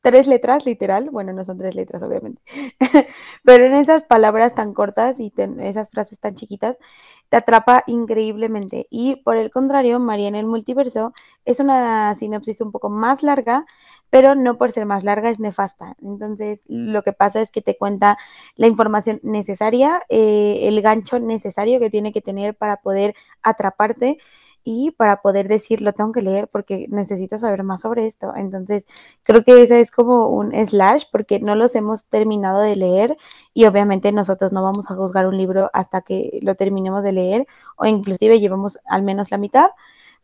tres 0.00 0.26
letras, 0.26 0.64
literal, 0.64 1.10
bueno, 1.10 1.32
no 1.32 1.44
son 1.44 1.58
tres 1.58 1.74
letras, 1.74 2.02
obviamente, 2.02 2.40
pero 3.44 3.66
en 3.66 3.74
esas 3.74 4.02
palabras 4.02 4.54
tan 4.54 4.72
cortas 4.72 5.18
y 5.18 5.32
esas 5.60 5.90
frases 5.90 6.18
tan 6.18 6.34
chiquitas, 6.34 6.76
te 7.28 7.36
atrapa 7.36 7.84
increíblemente. 7.86 8.86
Y 8.90 9.16
por 9.16 9.36
el 9.36 9.50
contrario, 9.50 9.98
María 10.00 10.28
en 10.28 10.34
el 10.34 10.46
multiverso 10.46 11.12
es 11.44 11.60
una 11.60 12.14
sinopsis 12.14 12.60
un 12.60 12.72
poco 12.72 12.88
más 12.88 13.22
larga, 13.22 13.64
pero 14.10 14.34
no 14.34 14.56
por 14.56 14.72
ser 14.72 14.86
más 14.86 15.04
larga 15.04 15.30
es 15.30 15.40
nefasta. 15.40 15.94
Entonces, 16.00 16.60
lo 16.66 17.02
que 17.02 17.12
pasa 17.12 17.42
es 17.42 17.50
que 17.50 17.60
te 17.60 17.76
cuenta 17.76 18.16
la 18.56 18.66
información 18.66 19.20
necesaria, 19.22 20.02
eh, 20.08 20.60
el 20.62 20.80
gancho 20.80 21.18
necesario 21.20 21.80
que 21.80 21.90
tiene 21.90 22.12
que 22.12 22.22
tener 22.22 22.56
para 22.56 22.78
poder 22.78 23.14
atraparte 23.42 24.18
y 24.64 24.90
para 24.92 25.22
poder 25.22 25.48
decirlo 25.48 25.92
tengo 25.92 26.12
que 26.12 26.22
leer 26.22 26.48
porque 26.48 26.86
necesito 26.90 27.38
saber 27.38 27.62
más 27.62 27.82
sobre 27.82 28.06
esto. 28.06 28.34
Entonces, 28.36 28.84
creo 29.22 29.44
que 29.44 29.62
ese 29.62 29.80
es 29.80 29.90
como 29.90 30.28
un 30.28 30.52
slash 30.52 31.04
porque 31.10 31.40
no 31.40 31.54
los 31.54 31.74
hemos 31.74 32.04
terminado 32.06 32.60
de 32.60 32.76
leer 32.76 33.16
y 33.54 33.66
obviamente 33.66 34.12
nosotros 34.12 34.52
no 34.52 34.62
vamos 34.62 34.90
a 34.90 34.94
juzgar 34.94 35.26
un 35.26 35.36
libro 35.38 35.70
hasta 35.72 36.02
que 36.02 36.38
lo 36.42 36.54
terminemos 36.54 37.04
de 37.04 37.12
leer 37.12 37.46
o 37.76 37.86
inclusive 37.86 38.40
llevamos 38.40 38.78
al 38.86 39.02
menos 39.02 39.30
la 39.30 39.38
mitad, 39.38 39.70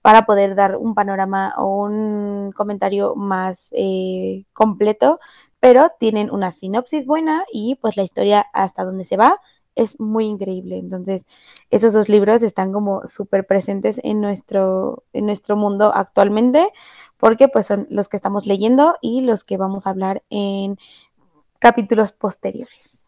para 0.04 0.26
poder 0.26 0.54
dar 0.54 0.76
un 0.76 0.94
panorama 0.94 1.54
o 1.56 1.82
un 1.82 2.52
comentario 2.52 3.14
más 3.16 3.68
eh, 3.70 4.44
completo, 4.52 5.18
pero 5.60 5.92
tienen 5.98 6.30
una 6.30 6.52
sinopsis 6.52 7.06
buena 7.06 7.46
y 7.50 7.76
pues 7.76 7.96
la 7.96 8.02
historia 8.02 8.44
hasta 8.52 8.84
donde 8.84 9.04
se 9.04 9.16
va 9.16 9.40
es 9.74 9.98
muy 10.00 10.26
increíble. 10.26 10.78
Entonces, 10.78 11.24
esos 11.70 11.92
dos 11.92 12.08
libros 12.08 12.42
están 12.42 12.72
como 12.72 13.06
súper 13.06 13.46
presentes 13.46 14.00
en 14.02 14.20
nuestro, 14.20 15.04
en 15.12 15.26
nuestro 15.26 15.56
mundo 15.56 15.92
actualmente, 15.94 16.68
porque 17.16 17.48
pues 17.48 17.66
son 17.66 17.86
los 17.90 18.08
que 18.08 18.16
estamos 18.16 18.46
leyendo 18.46 18.96
y 19.00 19.22
los 19.22 19.44
que 19.44 19.56
vamos 19.56 19.86
a 19.86 19.90
hablar 19.90 20.22
en 20.30 20.78
capítulos 21.58 22.12
posteriores. 22.12 23.02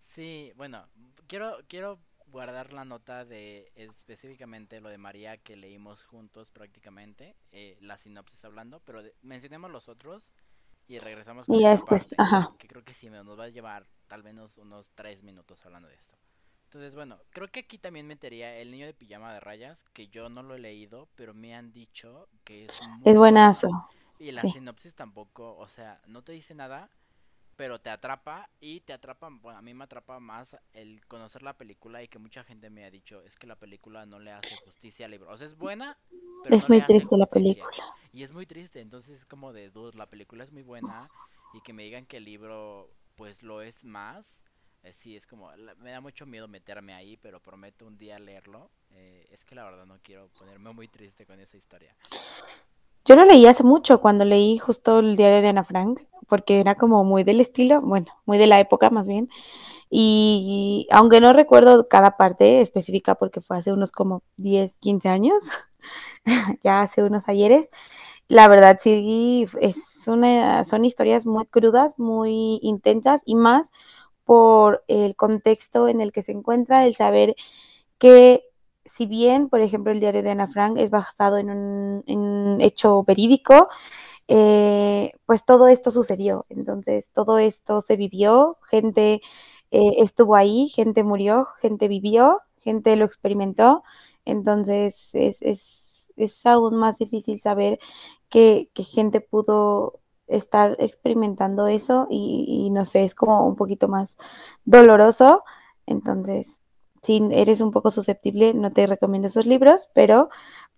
Sí, 0.00 0.52
bueno, 0.56 0.84
quiero, 1.28 1.58
quiero 1.68 2.00
guardar 2.26 2.72
la 2.72 2.84
nota 2.84 3.24
de 3.24 3.70
específicamente 3.74 4.80
lo 4.80 4.88
de 4.88 4.98
María 4.98 5.36
que 5.38 5.56
leímos 5.56 6.02
juntos 6.04 6.50
prácticamente, 6.50 7.36
eh, 7.52 7.78
la 7.80 7.96
sinopsis 7.96 8.44
hablando, 8.44 8.80
pero 8.80 9.02
mencionemos 9.22 9.70
los 9.70 9.88
otros 9.88 10.32
y 10.88 10.98
regresamos 10.98 11.46
con 11.46 11.54
y 11.54 11.64
después, 11.64 12.14
ajá. 12.16 12.54
que 12.58 12.66
creo 12.66 12.82
que 12.82 12.94
sí 12.94 13.08
nos 13.10 13.38
va 13.38 13.44
a 13.44 13.48
llevar 13.48 13.86
tal 14.06 14.22
vez 14.22 14.34
unos 14.56 14.90
tres 14.94 15.22
minutos 15.22 15.64
hablando 15.64 15.86
de 15.88 15.94
esto. 15.94 16.16
Entonces, 16.64 16.94
bueno, 16.94 17.18
creo 17.30 17.48
que 17.48 17.60
aquí 17.60 17.78
también 17.78 18.06
metería 18.06 18.54
El 18.58 18.70
niño 18.70 18.84
de 18.84 18.92
pijama 18.92 19.32
de 19.32 19.40
rayas, 19.40 19.84
que 19.94 20.08
yo 20.08 20.28
no 20.28 20.42
lo 20.42 20.54
he 20.54 20.58
leído, 20.58 21.08
pero 21.14 21.32
me 21.32 21.54
han 21.54 21.72
dicho 21.72 22.28
que 22.44 22.66
es 22.66 22.88
muy 22.88 23.02
Es 23.04 23.16
buenazo. 23.16 23.70
Y 24.18 24.32
la 24.32 24.42
sinopsis 24.42 24.94
tampoco, 24.94 25.56
o 25.56 25.68
sea, 25.68 26.00
no 26.06 26.22
te 26.22 26.32
dice 26.32 26.54
nada, 26.54 26.90
pero 27.58 27.80
te 27.80 27.90
atrapa 27.90 28.48
y 28.60 28.82
te 28.82 28.92
atrapa, 28.92 29.28
bueno, 29.30 29.58
a 29.58 29.62
mí 29.62 29.74
me 29.74 29.82
atrapa 29.82 30.20
más 30.20 30.56
el 30.74 31.04
conocer 31.08 31.42
la 31.42 31.58
película 31.58 32.00
y 32.04 32.06
que 32.06 32.20
mucha 32.20 32.44
gente 32.44 32.70
me 32.70 32.84
ha 32.84 32.90
dicho, 32.90 33.20
es 33.22 33.34
que 33.34 33.48
la 33.48 33.56
película 33.56 34.06
no 34.06 34.20
le 34.20 34.30
hace 34.30 34.54
justicia 34.64 35.06
al 35.06 35.10
libro. 35.10 35.28
O 35.28 35.36
sea, 35.36 35.44
es 35.44 35.58
buena, 35.58 35.98
pero 36.44 36.54
es 36.54 36.68
muy 36.68 36.80
triste 36.82 37.16
la 37.16 37.26
película. 37.26 37.68
Y 38.12 38.22
es 38.22 38.30
muy 38.30 38.46
triste, 38.46 38.80
entonces 38.80 39.16
es 39.16 39.26
como 39.26 39.52
de 39.52 39.70
dudas, 39.70 39.96
la 39.96 40.06
película 40.06 40.44
es 40.44 40.52
muy 40.52 40.62
buena 40.62 41.10
y 41.52 41.60
que 41.60 41.72
me 41.72 41.82
digan 41.82 42.06
que 42.06 42.18
el 42.18 42.26
libro 42.26 42.92
pues 43.16 43.42
lo 43.42 43.60
es 43.60 43.84
más. 43.84 44.44
Eh, 44.84 44.92
sí, 44.92 45.16
es 45.16 45.26
como, 45.26 45.50
me 45.78 45.90
da 45.90 46.00
mucho 46.00 46.26
miedo 46.26 46.46
meterme 46.46 46.94
ahí, 46.94 47.16
pero 47.16 47.40
prometo 47.40 47.84
un 47.86 47.98
día 47.98 48.20
leerlo. 48.20 48.70
Eh, 48.92 49.26
es 49.32 49.44
que 49.44 49.56
la 49.56 49.64
verdad 49.64 49.84
no 49.84 49.98
quiero 50.04 50.28
ponerme 50.38 50.72
muy 50.72 50.86
triste 50.86 51.26
con 51.26 51.40
esa 51.40 51.56
historia. 51.56 51.96
Yo 53.08 53.16
lo 53.16 53.24
leí 53.24 53.46
hace 53.46 53.64
mucho, 53.64 54.02
cuando 54.02 54.26
leí 54.26 54.58
justo 54.58 54.98
el 54.98 55.16
diario 55.16 55.40
de 55.40 55.48
Ana 55.48 55.64
Frank, 55.64 56.02
porque 56.28 56.60
era 56.60 56.74
como 56.74 57.04
muy 57.04 57.24
del 57.24 57.40
estilo, 57.40 57.80
bueno, 57.80 58.08
muy 58.26 58.36
de 58.36 58.46
la 58.46 58.60
época 58.60 58.90
más 58.90 59.08
bien. 59.08 59.30
Y 59.88 60.86
aunque 60.90 61.18
no 61.22 61.32
recuerdo 61.32 61.88
cada 61.88 62.18
parte 62.18 62.60
específica 62.60 63.14
porque 63.14 63.40
fue 63.40 63.56
hace 63.56 63.72
unos 63.72 63.92
como 63.92 64.22
10, 64.36 64.76
15 64.80 65.08
años, 65.08 65.44
ya 66.62 66.82
hace 66.82 67.02
unos 67.02 67.28
ayeres, 67.30 67.70
la 68.28 68.46
verdad 68.46 68.78
sí 68.78 69.46
es 69.58 69.78
una, 70.06 70.64
son 70.64 70.84
historias 70.84 71.24
muy 71.24 71.46
crudas, 71.46 71.98
muy 71.98 72.58
intensas 72.62 73.22
y 73.24 73.36
más 73.36 73.68
por 74.24 74.84
el 74.86 75.16
contexto 75.16 75.88
en 75.88 76.02
el 76.02 76.12
que 76.12 76.20
se 76.20 76.32
encuentra, 76.32 76.86
el 76.86 76.94
saber 76.94 77.36
que 77.98 78.47
si 78.88 79.06
bien, 79.06 79.48
por 79.48 79.60
ejemplo, 79.60 79.92
el 79.92 80.00
diario 80.00 80.22
de 80.22 80.30
Ana 80.30 80.48
Frank 80.48 80.78
es 80.78 80.90
basado 80.90 81.38
en 81.38 81.50
un, 81.50 82.58
hecho 82.60 83.02
verídico, 83.04 83.68
eh, 84.28 85.12
pues 85.26 85.44
todo 85.44 85.68
esto 85.68 85.90
sucedió. 85.90 86.44
Entonces, 86.48 87.06
todo 87.14 87.38
esto 87.38 87.80
se 87.80 87.96
vivió, 87.96 88.58
gente 88.70 89.20
eh, 89.70 89.92
estuvo 89.98 90.36
ahí, 90.36 90.68
gente 90.68 91.02
murió, 91.04 91.46
gente 91.60 91.88
vivió, 91.88 92.40
gente 92.60 92.96
lo 92.96 93.04
experimentó. 93.04 93.82
Entonces, 94.24 95.10
es, 95.14 95.38
es, 95.40 95.78
es 96.16 96.46
aún 96.46 96.76
más 96.76 96.98
difícil 96.98 97.40
saber 97.40 97.78
que, 98.28 98.70
gente 98.74 99.20
pudo 99.20 100.00
estar 100.26 100.76
experimentando 100.80 101.66
eso 101.68 102.06
y, 102.10 102.70
no 102.70 102.84
sé, 102.84 103.04
es 103.04 103.14
como 103.14 103.46
un 103.46 103.56
poquito 103.56 103.88
más 103.88 104.16
doloroso. 104.64 105.44
Entonces, 105.86 106.48
si 107.02 107.26
eres 107.30 107.60
un 107.60 107.70
poco 107.70 107.90
susceptible, 107.90 108.54
no 108.54 108.72
te 108.72 108.86
recomiendo 108.86 109.28
esos 109.28 109.46
libros, 109.46 109.88
pero 109.94 110.28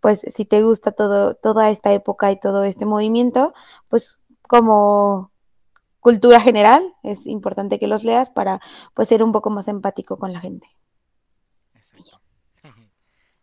pues 0.01 0.21
si 0.35 0.45
te 0.45 0.63
gusta 0.63 0.93
todo, 0.93 1.35
toda 1.35 1.71
esta 1.71 1.93
época 1.93 2.33
y 2.33 2.41
todo 2.41 2.65
este 2.65 2.87
movimiento, 2.87 3.53
pues 3.89 4.21
como 4.43 5.31
cultura 6.01 6.41
general 6.41 6.95
es 7.03 7.27
importante 7.27 7.79
que 7.79 7.87
los 7.87 8.05
leas 8.05 8.31
para 8.31 8.61
pues 8.95 9.09
ser 9.09 9.23
un 9.23 9.33
poco 9.33 9.51
más 9.51 9.69
empático 9.69 10.19
con 10.19 10.33
la 10.33 10.41
gente. 10.41 10.67
Exacto. 11.75 12.21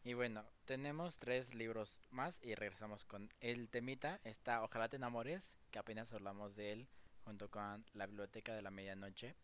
y 0.03 0.13
bueno, 0.13 0.43
tenemos 0.65 1.17
tres 1.17 1.53
libros 1.53 2.01
más 2.09 2.39
y 2.43 2.55
regresamos 2.55 3.05
con 3.05 3.29
el 3.39 3.69
temita. 3.69 4.19
Está 4.23 4.63
Ojalá 4.63 4.89
te 4.89 4.97
enamores, 4.97 5.57
que 5.71 5.79
apenas 5.79 6.11
hablamos 6.11 6.55
de 6.55 6.73
él 6.73 6.89
junto 7.23 7.49
con 7.49 7.85
La 7.93 8.07
Biblioteca 8.07 8.53
de 8.53 8.61
la 8.61 8.71
Medianoche, 8.71 9.35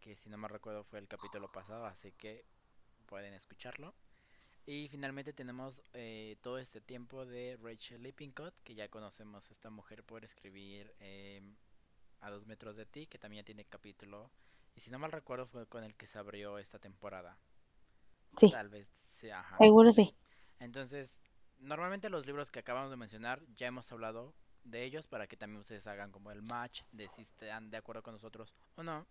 que 0.00 0.16
si 0.16 0.30
no 0.30 0.38
me 0.38 0.48
recuerdo 0.48 0.84
fue 0.84 0.98
el 0.98 1.08
capítulo 1.08 1.50
pasado, 1.50 1.84
así 1.86 2.12
que 2.12 2.44
pueden 3.14 3.34
escucharlo. 3.34 3.94
Y 4.66 4.88
finalmente 4.88 5.32
tenemos 5.32 5.84
eh, 5.92 6.36
todo 6.42 6.58
este 6.58 6.80
tiempo 6.80 7.24
de 7.24 7.56
Rachel 7.62 8.02
Lippincott, 8.02 8.52
que 8.64 8.74
ya 8.74 8.88
conocemos 8.88 9.48
a 9.48 9.52
esta 9.52 9.70
mujer 9.70 10.02
por 10.02 10.24
escribir 10.24 10.92
em, 10.98 11.54
A 12.22 12.30
dos 12.30 12.44
metros 12.44 12.74
de 12.74 12.86
ti, 12.86 13.06
que 13.06 13.20
también 13.20 13.44
tiene 13.44 13.66
capítulo. 13.66 14.32
Y 14.74 14.80
si 14.80 14.90
no 14.90 14.98
mal 14.98 15.12
recuerdo 15.12 15.46
fue 15.46 15.64
con 15.68 15.84
el 15.84 15.94
que 15.94 16.08
se 16.08 16.18
abrió 16.18 16.58
esta 16.58 16.80
temporada. 16.80 17.38
Sí. 18.36 18.50
Tal 18.50 18.68
vez, 18.68 18.88
sí, 18.96 19.28
Seguro 19.58 19.92
sí. 19.92 20.12
Entonces, 20.58 21.20
normalmente 21.60 22.10
los 22.10 22.26
libros 22.26 22.50
que 22.50 22.58
acabamos 22.58 22.90
de 22.90 22.96
mencionar 22.96 23.46
ya 23.54 23.68
hemos 23.68 23.92
hablado 23.92 24.34
de 24.64 24.82
ellos 24.82 25.06
para 25.06 25.28
que 25.28 25.36
también 25.36 25.60
ustedes 25.60 25.86
hagan 25.86 26.10
como 26.10 26.32
el 26.32 26.42
match 26.42 26.82
de 26.90 27.06
si 27.10 27.22
están 27.22 27.70
de 27.70 27.76
acuerdo 27.76 28.02
con 28.02 28.14
nosotros 28.14 28.56
o 28.74 28.82
no. 28.82 29.06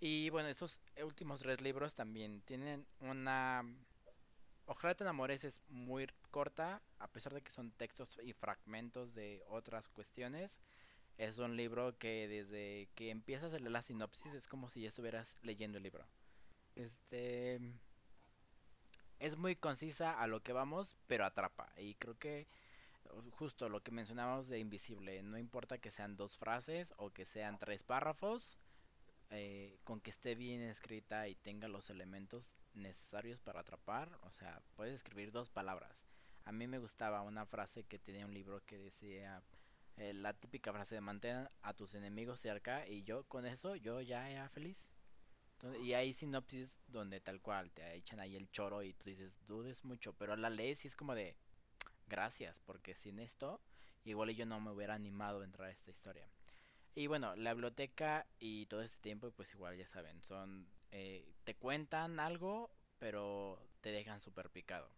Y 0.00 0.30
bueno, 0.30 0.48
esos 0.48 0.80
últimos 1.02 1.40
tres 1.40 1.60
libros 1.60 1.94
también 1.94 2.42
tienen 2.42 2.86
una... 3.00 3.64
Ojalá 4.66 4.94
te 4.94 5.02
enamores 5.02 5.44
es 5.44 5.62
muy 5.68 6.06
corta, 6.30 6.82
a 6.98 7.08
pesar 7.08 7.32
de 7.32 7.40
que 7.40 7.50
son 7.50 7.72
textos 7.72 8.18
y 8.22 8.32
fragmentos 8.32 9.14
de 9.14 9.42
otras 9.48 9.88
cuestiones. 9.88 10.60
Es 11.16 11.38
un 11.38 11.56
libro 11.56 11.98
que 11.98 12.28
desde 12.28 12.88
que 12.94 13.10
empiezas 13.10 13.52
a 13.52 13.58
leer 13.58 13.72
la 13.72 13.82
sinopsis 13.82 14.34
es 14.34 14.46
como 14.46 14.68
si 14.68 14.82
ya 14.82 14.90
estuvieras 14.90 15.36
leyendo 15.42 15.78
el 15.78 15.84
libro. 15.84 16.06
Este 16.76 17.58
es 19.18 19.36
muy 19.36 19.56
concisa 19.56 20.12
a 20.20 20.26
lo 20.28 20.42
que 20.42 20.52
vamos, 20.52 20.96
pero 21.08 21.24
atrapa. 21.24 21.72
Y 21.76 21.94
creo 21.94 22.16
que 22.18 22.46
justo 23.32 23.68
lo 23.68 23.82
que 23.82 23.90
mencionábamos 23.90 24.48
de 24.48 24.58
invisible, 24.58 25.22
no 25.22 25.38
importa 25.38 25.78
que 25.78 25.90
sean 25.90 26.16
dos 26.16 26.36
frases 26.36 26.94
o 26.98 27.10
que 27.10 27.24
sean 27.24 27.58
tres 27.58 27.82
párrafos, 27.82 28.58
eh, 29.30 29.78
con 29.84 30.00
que 30.00 30.10
esté 30.10 30.34
bien 30.34 30.62
escrita 30.62 31.28
y 31.28 31.34
tenga 31.34 31.68
los 31.68 31.90
elementos 31.90 32.50
necesarios 32.74 33.40
para 33.40 33.60
atrapar, 33.60 34.18
o 34.22 34.30
sea, 34.30 34.62
puedes 34.76 34.94
escribir 34.94 35.32
dos 35.32 35.50
palabras. 35.50 36.06
A 36.44 36.52
mí 36.52 36.66
me 36.66 36.78
gustaba 36.78 37.22
una 37.22 37.46
frase 37.46 37.84
que 37.84 37.98
tenía 37.98 38.24
un 38.24 38.34
libro 38.34 38.64
que 38.64 38.78
decía 38.78 39.42
eh, 39.96 40.14
la 40.14 40.32
típica 40.32 40.72
frase 40.72 40.94
de 40.94 41.00
mantén 41.00 41.48
a 41.62 41.74
tus 41.74 41.94
enemigos 41.94 42.40
cerca 42.40 42.86
y 42.86 43.02
yo 43.02 43.24
con 43.24 43.44
eso 43.46 43.76
yo 43.76 44.00
ya 44.00 44.30
era 44.30 44.48
feliz 44.48 44.90
y 45.82 45.92
hay 45.94 46.12
sinopsis 46.12 46.78
donde 46.86 47.20
tal 47.20 47.40
cual 47.40 47.72
te 47.72 47.94
echan 47.94 48.20
ahí 48.20 48.36
el 48.36 48.50
choro 48.50 48.82
y 48.82 48.94
tú 48.94 49.10
dices, 49.10 49.36
dudes 49.44 49.84
mucho, 49.84 50.12
pero 50.12 50.36
la 50.36 50.50
lees 50.50 50.84
y 50.84 50.88
es 50.88 50.94
como 50.94 51.14
de, 51.14 51.36
gracias, 52.06 52.60
porque 52.60 52.94
sin 52.94 53.18
esto, 53.18 53.60
igual 54.04 54.30
yo 54.30 54.46
no 54.46 54.60
me 54.60 54.70
hubiera 54.70 54.94
animado 54.94 55.40
a 55.40 55.44
entrar 55.44 55.68
a 55.68 55.72
esta 55.72 55.90
historia. 55.90 56.28
Y 56.98 57.06
bueno, 57.06 57.36
la 57.36 57.54
biblioteca 57.54 58.26
y 58.40 58.66
todo 58.66 58.82
este 58.82 59.00
tiempo, 59.00 59.30
pues 59.30 59.54
igual 59.54 59.76
ya 59.76 59.86
saben, 59.86 60.20
son, 60.20 60.66
eh, 60.90 61.32
te 61.44 61.54
cuentan 61.54 62.18
algo, 62.18 62.72
pero 62.98 63.64
te 63.80 63.92
dejan 63.92 64.18
súper 64.18 64.50
picado. 64.50 64.90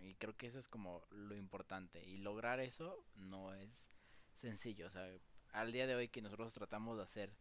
Y 0.00 0.16
creo 0.16 0.36
que 0.36 0.48
eso 0.48 0.58
es 0.58 0.66
como 0.66 1.06
lo 1.10 1.36
importante. 1.36 2.04
Y 2.04 2.16
lograr 2.16 2.58
eso 2.58 3.04
no 3.14 3.54
es 3.54 3.88
sencillo. 4.34 4.88
O 4.88 4.90
sea, 4.90 5.08
al 5.52 5.70
día 5.70 5.86
de 5.86 5.94
hoy 5.94 6.08
que 6.08 6.22
nosotros 6.22 6.52
tratamos 6.54 6.96
de 6.96 7.04
hacer 7.04 7.36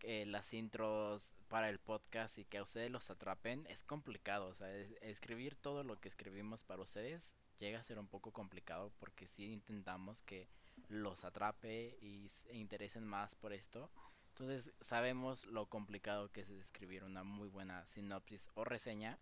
eh, 0.00 0.26
las 0.26 0.52
intros 0.52 1.30
para 1.46 1.68
el 1.68 1.78
podcast 1.78 2.38
y 2.38 2.46
que 2.46 2.58
a 2.58 2.64
ustedes 2.64 2.90
los 2.90 3.10
atrapen 3.10 3.64
es 3.68 3.84
complicado. 3.84 4.48
O 4.48 4.54
sea, 4.56 4.74
escribir 5.02 5.54
todo 5.54 5.84
lo 5.84 6.00
que 6.00 6.08
escribimos 6.08 6.64
para 6.64 6.82
ustedes 6.82 7.36
llega 7.60 7.78
a 7.78 7.84
ser 7.84 8.00
un 8.00 8.08
poco 8.08 8.32
complicado 8.32 8.92
porque 8.98 9.28
si 9.28 9.52
intentamos 9.52 10.20
que 10.22 10.48
los 10.88 11.24
atrape 11.24 11.98
y 12.00 12.28
se 12.28 12.54
interesen 12.54 13.06
más 13.06 13.34
por 13.34 13.52
esto. 13.52 13.90
Entonces 14.30 14.72
sabemos 14.80 15.46
lo 15.46 15.66
complicado 15.66 16.30
que 16.30 16.42
es 16.42 16.50
escribir 16.50 17.04
una 17.04 17.24
muy 17.24 17.48
buena 17.48 17.86
sinopsis 17.86 18.50
o 18.54 18.64
reseña. 18.64 19.18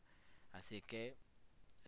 Así 0.52 0.80
que 0.80 1.16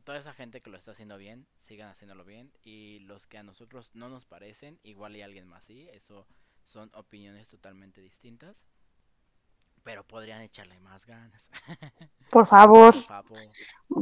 toda 0.05 0.19
esa 0.19 0.33
gente 0.33 0.61
que 0.61 0.71
lo 0.71 0.77
está 0.77 0.93
haciendo 0.93 1.19
bien, 1.19 1.47
sigan 1.59 1.89
haciéndolo 1.89 2.25
bien. 2.25 2.53
Y 2.63 3.01
los 3.01 3.27
que 3.27 3.39
a 3.39 3.43
nosotros 3.43 3.91
no 3.95 4.09
nos 4.09 4.25
parecen, 4.25 4.79
igual 4.83 5.17
y 5.17 5.23
alguien 5.23 5.49
más 5.49 5.65
sí. 5.65 5.89
Eso 5.93 6.27
son 6.65 6.91
opiniones 6.95 7.49
totalmente 7.49 8.01
distintas. 8.01 8.67
Pero 9.87 10.03
podrían 10.03 10.43
echarle 10.43 10.81
más 10.81 11.07
ganas. 11.07 11.49
Por 12.33 12.47
favor. 12.49 12.93
Por 12.93 13.05
favor. 13.05 13.39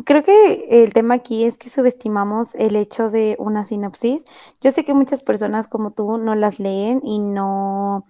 Creo 0.06 0.22
que 0.22 0.82
el 0.82 0.94
tema 0.94 1.16
aquí 1.16 1.44
es 1.44 1.58
que 1.58 1.68
subestimamos 1.68 2.54
el 2.54 2.74
hecho 2.74 3.10
de 3.10 3.36
una 3.38 3.66
sinopsis. 3.66 4.24
Yo 4.62 4.72
sé 4.72 4.86
que 4.86 4.94
muchas 4.94 5.22
personas 5.22 5.68
como 5.68 5.90
tú 5.90 6.16
no 6.16 6.34
las 6.34 6.58
leen 6.58 7.02
y 7.04 7.18
no, 7.18 8.06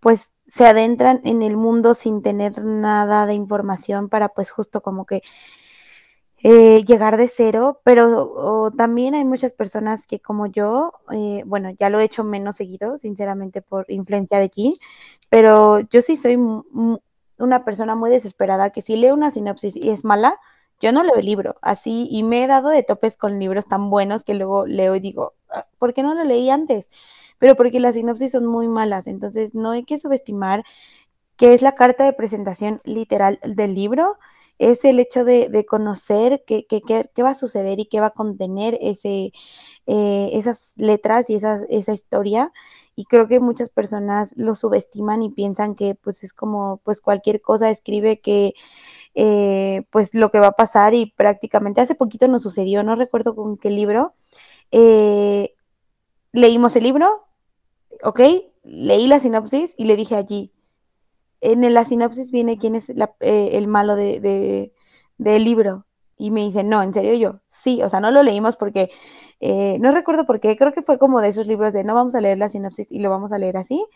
pues 0.00 0.30
se 0.48 0.66
adentran 0.66 1.20
en 1.24 1.42
el 1.42 1.58
mundo 1.58 1.92
sin 1.92 2.22
tener 2.22 2.64
nada 2.64 3.26
de 3.26 3.34
información 3.34 4.08
para 4.08 4.30
pues 4.30 4.50
justo 4.50 4.80
como 4.80 5.04
que 5.04 5.20
eh, 6.42 6.84
llegar 6.86 7.18
de 7.18 7.28
cero, 7.28 7.82
pero 7.84 8.32
o, 8.32 8.70
también 8.70 9.14
hay 9.14 9.24
muchas 9.24 9.52
personas 9.52 10.06
que 10.06 10.20
como 10.20 10.46
yo, 10.46 10.94
eh, 11.12 11.42
bueno, 11.44 11.68
ya 11.78 11.90
lo 11.90 12.00
he 12.00 12.04
hecho 12.04 12.22
menos 12.22 12.56
seguido, 12.56 12.96
sinceramente 12.96 13.60
por 13.60 13.84
influencia 13.90 14.38
de 14.38 14.44
aquí, 14.44 14.78
pero 15.28 15.80
yo 15.80 16.00
sí 16.00 16.16
soy 16.16 16.38
una 17.40 17.64
persona 17.64 17.94
muy 17.96 18.10
desesperada 18.10 18.70
que 18.70 18.82
si 18.82 18.96
leo 18.96 19.14
una 19.14 19.30
sinopsis 19.30 19.76
y 19.76 19.90
es 19.90 20.04
mala, 20.04 20.38
yo 20.80 20.92
no 20.92 21.02
leo 21.04 21.16
el 21.16 21.26
libro, 21.26 21.56
así, 21.62 22.08
y 22.10 22.22
me 22.22 22.44
he 22.44 22.46
dado 22.46 22.70
de 22.70 22.82
topes 22.82 23.16
con 23.16 23.38
libros 23.38 23.66
tan 23.68 23.90
buenos 23.90 24.24
que 24.24 24.34
luego 24.34 24.66
leo 24.66 24.96
y 24.96 25.00
digo, 25.00 25.34
ah, 25.50 25.66
¿por 25.78 25.92
qué 25.94 26.02
no 26.02 26.14
lo 26.14 26.24
leí 26.24 26.50
antes? 26.50 26.88
Pero 27.38 27.56
porque 27.56 27.80
las 27.80 27.94
sinopsis 27.94 28.32
son 28.32 28.46
muy 28.46 28.68
malas, 28.68 29.06
entonces 29.06 29.54
no 29.54 29.72
hay 29.72 29.84
que 29.84 29.98
subestimar 29.98 30.64
que 31.36 31.54
es 31.54 31.62
la 31.62 31.74
carta 31.74 32.04
de 32.04 32.12
presentación 32.12 32.80
literal 32.84 33.40
del 33.44 33.74
libro, 33.74 34.18
es 34.58 34.84
el 34.84 35.00
hecho 35.00 35.24
de, 35.24 35.64
conocer 35.66 36.44
qué, 36.46 36.66
va 37.22 37.30
a 37.30 37.34
suceder 37.34 37.80
y 37.80 37.86
qué 37.86 38.00
va 38.00 38.08
a 38.08 38.10
contener 38.10 38.78
ese, 38.82 39.32
eh, 39.86 40.30
esas 40.34 40.72
letras 40.76 41.30
y 41.30 41.36
esa, 41.36 41.62
esa 41.70 41.94
historia. 41.94 42.52
Y 43.00 43.06
creo 43.06 43.28
que 43.28 43.40
muchas 43.40 43.70
personas 43.70 44.34
lo 44.36 44.54
subestiman 44.54 45.22
y 45.22 45.30
piensan 45.30 45.74
que 45.74 45.94
pues 45.94 46.22
es 46.22 46.34
como 46.34 46.82
pues 46.84 47.00
cualquier 47.00 47.40
cosa 47.40 47.70
escribe 47.70 48.20
que 48.20 48.52
eh, 49.14 49.84
pues 49.90 50.12
lo 50.12 50.30
que 50.30 50.38
va 50.38 50.48
a 50.48 50.52
pasar 50.52 50.92
y 50.92 51.06
prácticamente 51.06 51.80
hace 51.80 51.94
poquito 51.94 52.28
nos 52.28 52.42
sucedió, 52.42 52.82
no 52.82 52.96
recuerdo 52.96 53.34
con 53.34 53.56
qué 53.56 53.70
libro, 53.70 54.12
eh, 54.70 55.54
leímos 56.32 56.76
el 56.76 56.82
libro, 56.84 57.26
ok, 58.02 58.20
leí 58.64 59.06
la 59.06 59.18
sinopsis 59.18 59.72
y 59.78 59.86
le 59.86 59.96
dije 59.96 60.16
allí, 60.16 60.52
en 61.40 61.72
la 61.72 61.86
sinopsis 61.86 62.30
viene 62.30 62.58
quién 62.58 62.74
es 62.74 62.90
eh, 62.90 63.48
el 63.52 63.66
malo 63.66 63.96
de, 63.96 64.74
del 65.16 65.44
libro. 65.44 65.86
Y 66.18 66.32
me 66.32 66.42
dice, 66.42 66.64
no, 66.64 66.82
en 66.82 66.92
serio 66.92 67.14
yo, 67.14 67.40
sí, 67.48 67.82
o 67.82 67.88
sea, 67.88 68.00
no 68.00 68.10
lo 68.10 68.22
leímos 68.22 68.58
porque, 68.58 68.90
eh, 69.40 69.78
no 69.80 69.92
recuerdo 69.92 70.26
por 70.26 70.40
qué, 70.40 70.56
creo 70.56 70.72
que 70.72 70.82
fue 70.82 70.98
como 70.98 71.20
de 71.20 71.28
esos 71.28 71.46
libros 71.46 71.72
de 71.72 71.84
no 71.84 71.94
vamos 71.94 72.14
a 72.14 72.20
leer 72.20 72.38
la 72.38 72.48
sinopsis 72.48 72.90
y 72.92 73.00
lo 73.00 73.10
vamos 73.10 73.32
a 73.32 73.38
leer 73.38 73.56
así. 73.56 73.86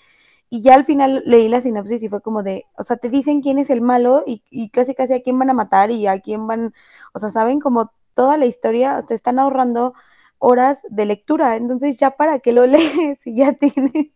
Y 0.50 0.62
ya 0.62 0.74
al 0.74 0.84
final 0.84 1.22
leí 1.26 1.48
la 1.48 1.62
sinopsis 1.62 2.02
y 2.02 2.08
fue 2.08 2.20
como 2.22 2.42
de, 2.42 2.66
o 2.76 2.84
sea, 2.84 2.96
te 2.96 3.08
dicen 3.10 3.42
quién 3.42 3.58
es 3.58 3.70
el 3.70 3.80
malo 3.80 4.24
y, 4.26 4.42
y 4.50 4.70
casi 4.70 4.94
casi 4.94 5.14
a 5.14 5.22
quién 5.22 5.38
van 5.38 5.50
a 5.50 5.54
matar 5.54 5.90
y 5.90 6.06
a 6.06 6.20
quién 6.20 6.46
van, 6.46 6.74
o 7.14 7.18
sea, 7.18 7.30
saben 7.30 7.60
como 7.60 7.92
toda 8.14 8.36
la 8.36 8.46
historia, 8.46 9.02
te 9.08 9.14
están 9.14 9.38
ahorrando 9.38 9.94
horas 10.38 10.78
de 10.90 11.06
lectura, 11.06 11.56
entonces 11.56 11.96
ya 11.98 12.12
para 12.12 12.40
qué 12.40 12.52
lo 12.52 12.66
lees 12.66 13.26
y 13.26 13.36
ya 13.36 13.52
tienes 13.54 14.14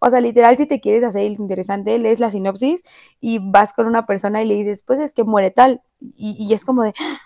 o 0.00 0.10
sea, 0.10 0.20
literal, 0.20 0.56
si 0.56 0.66
te 0.66 0.80
quieres 0.80 1.04
hacer 1.04 1.30
interesante, 1.30 1.98
lees 1.98 2.20
la 2.20 2.30
sinopsis 2.30 2.82
y 3.20 3.38
vas 3.38 3.72
con 3.72 3.86
una 3.86 4.06
persona 4.06 4.42
y 4.42 4.46
le 4.46 4.54
dices, 4.54 4.82
pues 4.86 5.00
es 5.00 5.12
que 5.12 5.24
muere 5.24 5.50
tal. 5.50 5.82
Y, 6.00 6.52
es 6.54 6.64
como 6.64 6.82
de, 6.82 6.94
¡Ah! 6.98 7.18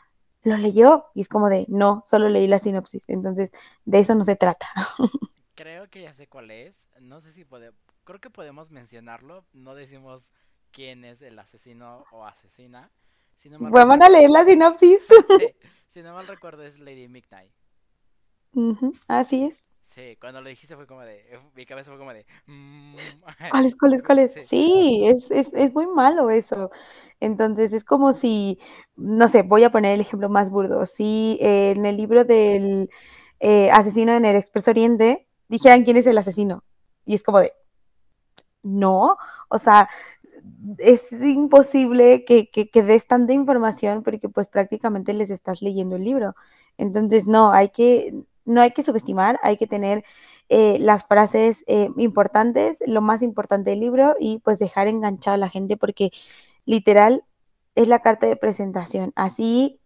¿Lo 0.44 0.57
leyó? 0.57 1.07
Y 1.14 1.22
es 1.22 1.28
como 1.28 1.48
de, 1.48 1.66
no, 1.68 2.02
solo 2.04 2.28
leí 2.28 2.46
la 2.46 2.59
sinopsis. 2.59 3.02
Entonces, 3.09 3.50
de 3.85 3.98
eso 3.98 4.14
no 4.14 4.24
se 4.24 4.37
trata. 4.37 4.66
Creo 5.54 5.88
que 5.88 6.02
ya 6.02 6.12
sé 6.12 6.28
cuál 6.28 6.50
es. 6.50 6.88
No 7.00 7.20
sé 7.20 7.33
si 7.33 7.44
podemos, 7.44 7.78
creo 8.04 8.20
que 8.20 8.30
podemos 8.30 8.70
mencionarlo. 8.70 9.44
No 9.52 9.74
decimos 9.74 10.30
quién 10.70 11.04
es 11.04 11.22
el 11.22 11.38
asesino 11.38 12.04
o 12.12 12.24
asesina. 12.24 12.90
Si 13.37 13.48
Vamos 13.48 14.00
a 14.00 14.09
leer 14.09 14.30
la 14.30 14.44
sinopsis. 14.44 15.00
si 15.88 16.02
no 16.02 16.14
mal 16.14 16.26
recuerdo 16.26 16.62
es 16.62 16.78
Lady 16.78 17.09
Midnight. 17.09 17.52
así 19.09 19.44
es. 19.46 19.63
Sí, 19.94 20.16
cuando 20.20 20.42
lo 20.42 20.48
dijiste 20.48 20.74
fue 20.74 20.88
como 20.88 21.02
de. 21.02 21.20
Eh, 21.20 21.38
mi 21.54 21.66
cabeza 21.66 21.92
fue 21.92 21.98
como 21.98 22.12
de. 22.12 22.26
Mm, 22.46 22.96
¿Cuál 23.50 23.66
es, 23.66 23.76
cuál 23.76 23.94
es, 23.94 24.02
cuál 24.02 24.18
es? 24.18 24.33
Sí, 24.48 25.02
es, 25.04 25.30
es, 25.30 25.54
es, 25.54 25.72
muy 25.72 25.87
malo 25.87 26.30
eso. 26.30 26.72
Entonces 27.20 27.72
es 27.72 27.85
como 27.85 28.12
si. 28.12 28.59
No 28.96 29.28
sé, 29.28 29.42
voy 29.42 29.62
a 29.62 29.70
poner 29.70 29.94
el 29.94 30.00
ejemplo 30.00 30.28
más 30.28 30.50
burdo. 30.50 30.85
Si 30.85 31.38
en 31.40 31.87
el 31.87 31.96
libro 31.96 32.24
del 32.24 32.90
eh, 33.38 33.70
asesino 33.70 34.14
en 34.14 34.24
el 34.24 34.35
Expreso 34.35 34.72
Oriente 34.72 35.28
dijeran 35.48 35.85
quién 35.85 35.96
es 35.96 36.09
el 36.09 36.18
asesino. 36.18 36.64
Y 37.07 37.14
es 37.14 37.22
como 37.22 37.38
de. 37.38 37.52
No, 38.64 39.16
o 39.48 39.59
sea, 39.59 39.88
es 40.78 41.02
imposible 41.12 42.24
que, 42.24 42.50
que, 42.50 42.68
que, 42.68 42.83
des 42.83 43.07
tanta 43.07 43.33
información 43.33 44.02
porque 44.02 44.28
pues 44.28 44.48
prácticamente 44.48 45.12
les 45.12 45.30
estás 45.30 45.62
leyendo 45.62 45.96
el 45.96 46.04
libro. 46.04 46.35
Entonces, 46.78 47.26
no, 47.26 47.52
hay 47.52 47.68
que, 47.68 48.14
no 48.44 48.61
hay 48.61 48.72
que 48.72 48.83
subestimar, 48.83 49.38
hay 49.42 49.57
que 49.57 49.66
tener 49.66 50.04
eh, 50.48 50.76
las 50.80 51.04
frases 51.07 51.59
eh, 51.66 51.88
importantes, 51.96 52.76
lo 52.87 53.00
más 53.00 53.22
importante 53.22 53.70
del 53.70 53.80
libro 53.80 54.14
y 54.20 54.40
pues 54.40 54.59
dejar 54.59 54.88
enganchada 54.88 55.35
a 55.37 55.38
la 55.38 55.48
gente 55.48 55.76
porque 55.76 56.11
literal 56.66 57.24
es 57.74 57.88
la 57.88 58.00
carta 58.00 58.26
de 58.26 58.37
presentación. 58.37 59.12
Así 59.16 59.80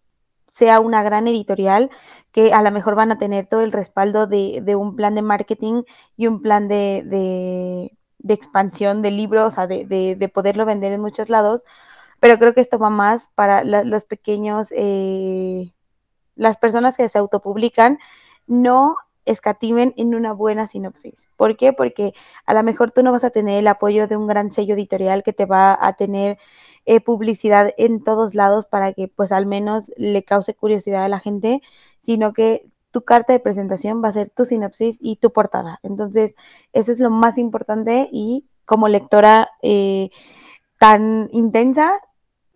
sea 0.52 0.80
una 0.80 1.02
gran 1.02 1.28
editorial 1.28 1.90
que 2.32 2.52
a 2.52 2.62
lo 2.62 2.70
mejor 2.72 2.94
van 2.96 3.12
a 3.12 3.18
tener 3.18 3.46
todo 3.46 3.62
el 3.62 3.72
respaldo 3.72 4.26
de, 4.26 4.62
un 4.76 4.96
plan 4.96 5.14
de 5.14 5.22
marketing 5.22 5.82
y 6.16 6.26
un 6.26 6.42
plan 6.42 6.68
de, 6.68 7.02
de, 7.06 8.34
expansión 8.34 9.00
del 9.02 9.16
libro, 9.16 9.46
o 9.46 9.50
sea, 9.50 9.66
de, 9.66 10.30
poderlo 10.34 10.66
vender 10.66 10.92
en 10.92 11.00
muchos 11.00 11.28
lados, 11.30 11.64
pero 12.20 12.38
creo 12.38 12.54
que 12.54 12.60
esto 12.60 12.78
va 12.78 12.90
más 12.90 13.28
para 13.34 13.64
los 13.64 14.04
pequeños, 14.04 14.68
eh, 14.72 15.72
las 16.36 16.56
personas 16.56 16.96
que 16.96 17.08
se 17.08 17.18
autopublican 17.18 17.98
no 18.48 18.96
escatimen 19.24 19.94
en 19.96 20.14
una 20.14 20.32
buena 20.32 20.66
sinopsis. 20.66 21.28
¿Por 21.36 21.56
qué? 21.56 21.72
Porque 21.72 22.14
a 22.46 22.54
lo 22.54 22.62
mejor 22.62 22.90
tú 22.90 23.02
no 23.02 23.12
vas 23.12 23.24
a 23.24 23.30
tener 23.30 23.58
el 23.58 23.66
apoyo 23.66 24.08
de 24.08 24.16
un 24.16 24.26
gran 24.26 24.50
sello 24.50 24.74
editorial 24.74 25.22
que 25.22 25.32
te 25.32 25.44
va 25.44 25.76
a 25.80 25.92
tener 25.94 26.38
eh, 26.86 27.00
publicidad 27.00 27.74
en 27.76 28.02
todos 28.02 28.34
lados 28.34 28.64
para 28.66 28.94
que 28.94 29.08
pues 29.08 29.30
al 29.30 29.46
menos 29.46 29.92
le 29.96 30.24
cause 30.24 30.54
curiosidad 30.54 31.04
a 31.04 31.08
la 31.08 31.20
gente, 31.20 31.62
sino 32.00 32.32
que 32.32 32.66
tu 32.90 33.02
carta 33.02 33.34
de 33.34 33.40
presentación 33.40 34.02
va 34.02 34.08
a 34.08 34.14
ser 34.14 34.30
tu 34.30 34.46
sinopsis 34.46 34.96
y 35.00 35.16
tu 35.16 35.32
portada. 35.32 35.78
Entonces, 35.82 36.34
eso 36.72 36.90
es 36.90 36.98
lo 36.98 37.10
más 37.10 37.36
importante 37.36 38.08
y 38.10 38.46
como 38.64 38.88
lectora 38.88 39.50
eh, 39.62 40.10
tan 40.78 41.28
intensa, 41.32 42.00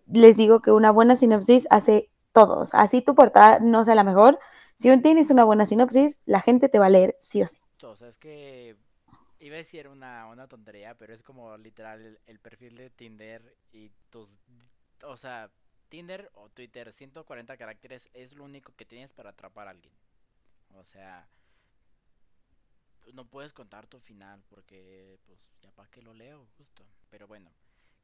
les 0.07 0.35
digo 0.37 0.61
que 0.61 0.71
una 0.71 0.91
buena 0.91 1.15
sinopsis 1.15 1.67
hace 1.69 2.09
todos. 2.33 2.69
Así 2.73 3.01
tu 3.01 3.15
portada 3.15 3.59
no 3.59 3.85
sea 3.85 3.95
la 3.95 4.03
mejor, 4.03 4.39
si 4.83 5.01
tienes 5.01 5.29
una 5.29 5.45
buena 5.45 5.65
sinopsis, 5.65 6.19
la 6.25 6.41
gente 6.41 6.67
te 6.67 6.77
va 6.77 6.87
a 6.87 6.89
leer 6.89 7.17
sí 7.21 7.41
o 7.41 7.47
sí. 7.47 7.57
O 7.83 7.95
sea, 7.95 8.09
es 8.09 8.17
que 8.17 8.75
iba 9.39 9.55
a 9.55 9.57
decir 9.57 9.87
una, 9.87 10.27
una 10.27 10.49
tontería, 10.49 10.97
pero 10.97 11.13
es 11.13 11.23
como 11.23 11.57
literal 11.57 12.19
el, 12.25 12.39
perfil 12.39 12.75
de 12.75 12.89
Tinder 12.89 13.55
y 13.71 13.91
tus... 14.09 14.37
O 15.05 15.15
sea, 15.15 15.49
Tinder 15.87 16.29
o 16.33 16.49
Twitter, 16.49 16.91
140 16.91 17.55
caracteres 17.55 18.09
es 18.13 18.33
lo 18.33 18.43
único 18.43 18.73
que 18.75 18.83
tienes 18.83 19.13
para 19.13 19.29
atrapar 19.29 19.67
a 19.67 19.71
alguien. 19.71 19.93
O 20.75 20.83
sea, 20.83 21.29
no 23.13 23.25
puedes 23.25 23.53
contar 23.53 23.87
tu 23.87 24.01
final 24.01 24.43
porque, 24.49 25.17
pues, 25.25 25.39
ya 25.61 25.71
para 25.71 25.89
qué 25.89 26.01
lo 26.01 26.13
leo, 26.13 26.45
justo. 26.57 26.85
Pero 27.09 27.25
bueno, 27.27 27.51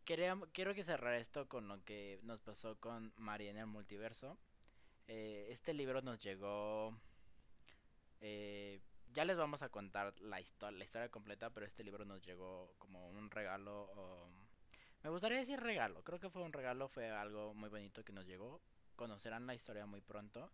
quiero, 0.06 0.48
quiero 0.54 0.74
que 0.74 0.86
cerrar 0.86 1.16
esto 1.16 1.50
con 1.50 1.68
lo 1.68 1.84
que 1.84 2.22
nos 2.24 2.40
pasó 2.40 2.80
con 2.80 3.12
María 3.18 3.52
en 3.52 3.58
el 3.58 3.68
multiverso. 3.68 4.38
Eh, 5.12 5.48
este 5.50 5.74
libro 5.74 6.04
nos 6.04 6.20
llegó... 6.20 6.96
Eh, 8.22 8.80
ya 9.12 9.26
les 9.26 9.38
vamos 9.38 9.64
a 9.64 9.70
contar 9.70 10.14
la, 10.22 10.40
historia, 10.40 10.78
la 10.78 10.84
historia 10.84 11.10
completa, 11.10 11.50
pero 11.50 11.66
este 11.66 11.84
libro 11.84 12.06
nos 12.06 12.24
llegó 12.24 12.76
como 12.78 13.10
un 13.10 13.32
regalo. 13.32 13.90
me 15.02 15.10
gustaría 15.10 15.40
decir 15.40 15.60
regalo, 15.60 16.04
creo 16.04 16.20
que 16.20 16.30
fue 16.30 16.44
un 16.44 16.54
regalo, 16.54 16.88
fue 16.90 17.10
algo 17.10 17.56
muy 17.56 17.70
bonito 17.70 18.04
que 18.04 18.14
nos 18.14 18.28
llegó. 18.28 18.62
Conocerán 18.96 19.48
la 19.48 19.56
historia 19.56 19.88
muy 19.88 20.02
pronto, 20.02 20.52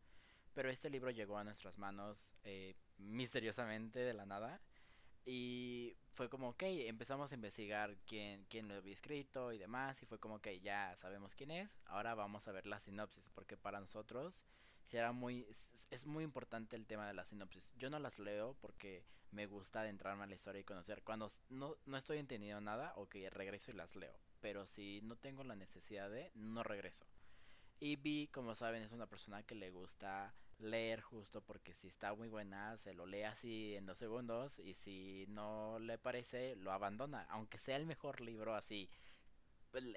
pero 0.53 0.69
este 0.69 0.89
libro 0.89 1.11
llegó 1.11 1.37
a 1.37 1.43
nuestras 1.43 1.77
manos 1.77 2.31
eh, 2.43 2.75
misteriosamente 2.97 3.99
de 3.99 4.13
la 4.13 4.25
nada. 4.25 4.61
Y 5.25 5.97
fue 6.13 6.29
como, 6.29 6.49
ok, 6.49 6.63
empezamos 6.63 7.31
a 7.31 7.35
investigar 7.35 7.97
quién, 8.05 8.45
quién 8.49 8.67
lo 8.67 8.75
había 8.75 8.93
escrito 8.93 9.51
y 9.51 9.57
demás. 9.57 10.01
Y 10.01 10.05
fue 10.05 10.19
como, 10.19 10.39
que 10.39 10.59
ya 10.59 10.95
sabemos 10.95 11.35
quién 11.35 11.51
es. 11.51 11.77
Ahora 11.85 12.15
vamos 12.15 12.47
a 12.47 12.51
ver 12.51 12.67
la 12.67 12.79
sinopsis. 12.79 13.29
Porque 13.29 13.57
para 13.57 13.79
nosotros 13.79 14.45
será 14.83 15.11
muy, 15.11 15.47
es, 15.89 16.05
muy 16.05 16.23
importante 16.23 16.75
el 16.75 16.85
tema 16.85 17.07
de 17.07 17.13
la 17.13 17.25
sinopsis. 17.25 17.69
Yo 17.77 17.89
no 17.89 17.99
las 17.99 18.19
leo 18.19 18.55
porque 18.61 19.03
me 19.31 19.47
gusta 19.47 19.81
adentrarme 19.81 20.23
a 20.23 20.27
la 20.27 20.35
historia 20.35 20.61
y 20.61 20.63
conocer. 20.63 21.01
Cuando 21.03 21.29
no, 21.49 21.75
no 21.85 21.97
estoy 21.97 22.19
entendiendo 22.19 22.61
nada, 22.61 22.93
ok, 22.95 23.15
regreso 23.31 23.71
y 23.71 23.75
las 23.75 23.95
leo. 23.95 24.15
Pero 24.41 24.67
si 24.67 25.01
no 25.01 25.17
tengo 25.17 25.43
la 25.43 25.55
necesidad 25.55 26.09
de, 26.09 26.31
no 26.35 26.63
regreso. 26.63 27.05
Y 27.79 27.97
Vi, 27.97 28.27
como 28.27 28.55
saben, 28.55 28.83
es 28.83 28.91
una 28.93 29.07
persona 29.07 29.43
que 29.43 29.55
le 29.55 29.71
gusta 29.71 30.33
leer 30.59 31.01
justo 31.01 31.41
porque 31.41 31.73
si 31.73 31.87
está 31.87 32.13
muy 32.13 32.29
buena 32.29 32.77
se 32.77 32.93
lo 32.93 33.05
lee 33.05 33.23
así 33.23 33.75
en 33.75 33.85
dos 33.85 33.99
segundos 33.99 34.59
y 34.59 34.73
si 34.73 35.25
no 35.27 35.79
le 35.79 35.97
parece 35.97 36.55
lo 36.55 36.71
abandona 36.71 37.27
aunque 37.29 37.57
sea 37.57 37.75
el 37.75 37.85
mejor 37.85 38.21
libro 38.21 38.55
así 38.55 38.89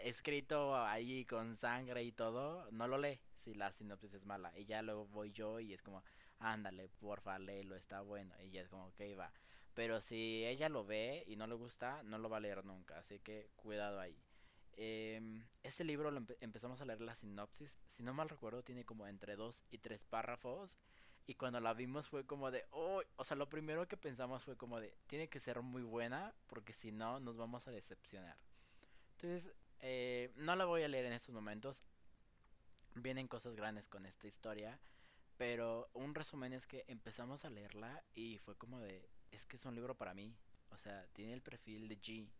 escrito 0.02 0.76
ahí 0.76 1.24
con 1.24 1.56
sangre 1.56 2.02
y 2.02 2.12
todo, 2.12 2.68
no 2.72 2.88
lo 2.88 2.98
lee 2.98 3.20
si 3.36 3.54
la 3.54 3.72
sinopsis 3.72 4.14
es 4.14 4.24
mala. 4.24 4.52
Y 4.56 4.64
ya 4.64 4.82
luego 4.82 5.06
voy 5.06 5.32
yo 5.32 5.60
y 5.60 5.72
es 5.72 5.82
como, 5.82 6.02
ándale, 6.38 6.88
porfa, 6.88 7.38
léelo, 7.38 7.76
está 7.76 8.00
bueno. 8.00 8.34
Y 8.42 8.50
ya 8.50 8.62
es 8.62 8.68
como, 8.68 8.86
ok, 8.86 9.00
va. 9.18 9.32
Pero 9.74 10.00
si 10.00 10.44
ella 10.44 10.68
lo 10.68 10.84
ve 10.84 11.24
y 11.26 11.36
no 11.36 11.46
le 11.46 11.54
gusta, 11.54 12.02
no 12.02 12.18
lo 12.18 12.28
va 12.28 12.38
a 12.38 12.40
leer 12.40 12.64
nunca. 12.64 12.98
Así 12.98 13.20
que 13.20 13.50
cuidado 13.56 14.00
ahí. 14.00 14.16
Eh, 14.80 15.42
este 15.64 15.82
libro 15.82 16.12
lo 16.12 16.24
empezamos 16.40 16.80
a 16.80 16.84
leer 16.84 17.00
la 17.00 17.14
sinopsis. 17.14 17.76
Si 17.88 18.04
no 18.04 18.14
mal 18.14 18.28
recuerdo, 18.28 18.62
tiene 18.62 18.84
como 18.84 19.08
entre 19.08 19.34
dos 19.34 19.64
y 19.70 19.78
tres 19.78 20.04
párrafos. 20.04 20.78
Y 21.26 21.34
cuando 21.34 21.60
la 21.60 21.74
vimos 21.74 22.08
fue 22.08 22.24
como 22.24 22.50
de, 22.50 22.64
oh, 22.70 23.02
o 23.16 23.24
sea, 23.24 23.36
lo 23.36 23.48
primero 23.48 23.86
que 23.88 23.96
pensamos 23.96 24.44
fue 24.44 24.56
como 24.56 24.80
de, 24.80 24.96
tiene 25.08 25.28
que 25.28 25.40
ser 25.40 25.60
muy 25.60 25.82
buena 25.82 26.32
porque 26.46 26.72
si 26.72 26.92
no 26.92 27.20
nos 27.20 27.36
vamos 27.36 27.66
a 27.66 27.72
decepcionar. 27.72 28.38
Entonces, 29.16 29.52
eh, 29.80 30.32
no 30.36 30.54
la 30.54 30.64
voy 30.64 30.84
a 30.84 30.88
leer 30.88 31.06
en 31.06 31.12
estos 31.12 31.34
momentos. 31.34 31.82
Vienen 32.94 33.26
cosas 33.26 33.56
grandes 33.56 33.88
con 33.88 34.06
esta 34.06 34.28
historia. 34.28 34.80
Pero 35.36 35.90
un 35.92 36.14
resumen 36.14 36.52
es 36.52 36.66
que 36.66 36.84
empezamos 36.86 37.44
a 37.44 37.50
leerla 37.50 38.02
y 38.14 38.38
fue 38.38 38.56
como 38.56 38.80
de, 38.80 39.08
es 39.32 39.44
que 39.44 39.56
es 39.56 39.64
un 39.64 39.74
libro 39.74 39.96
para 39.96 40.14
mí. 40.14 40.36
O 40.70 40.78
sea, 40.78 41.06
tiene 41.12 41.32
el 41.32 41.42
perfil 41.42 41.88
de 41.88 42.00
G. 42.00 42.30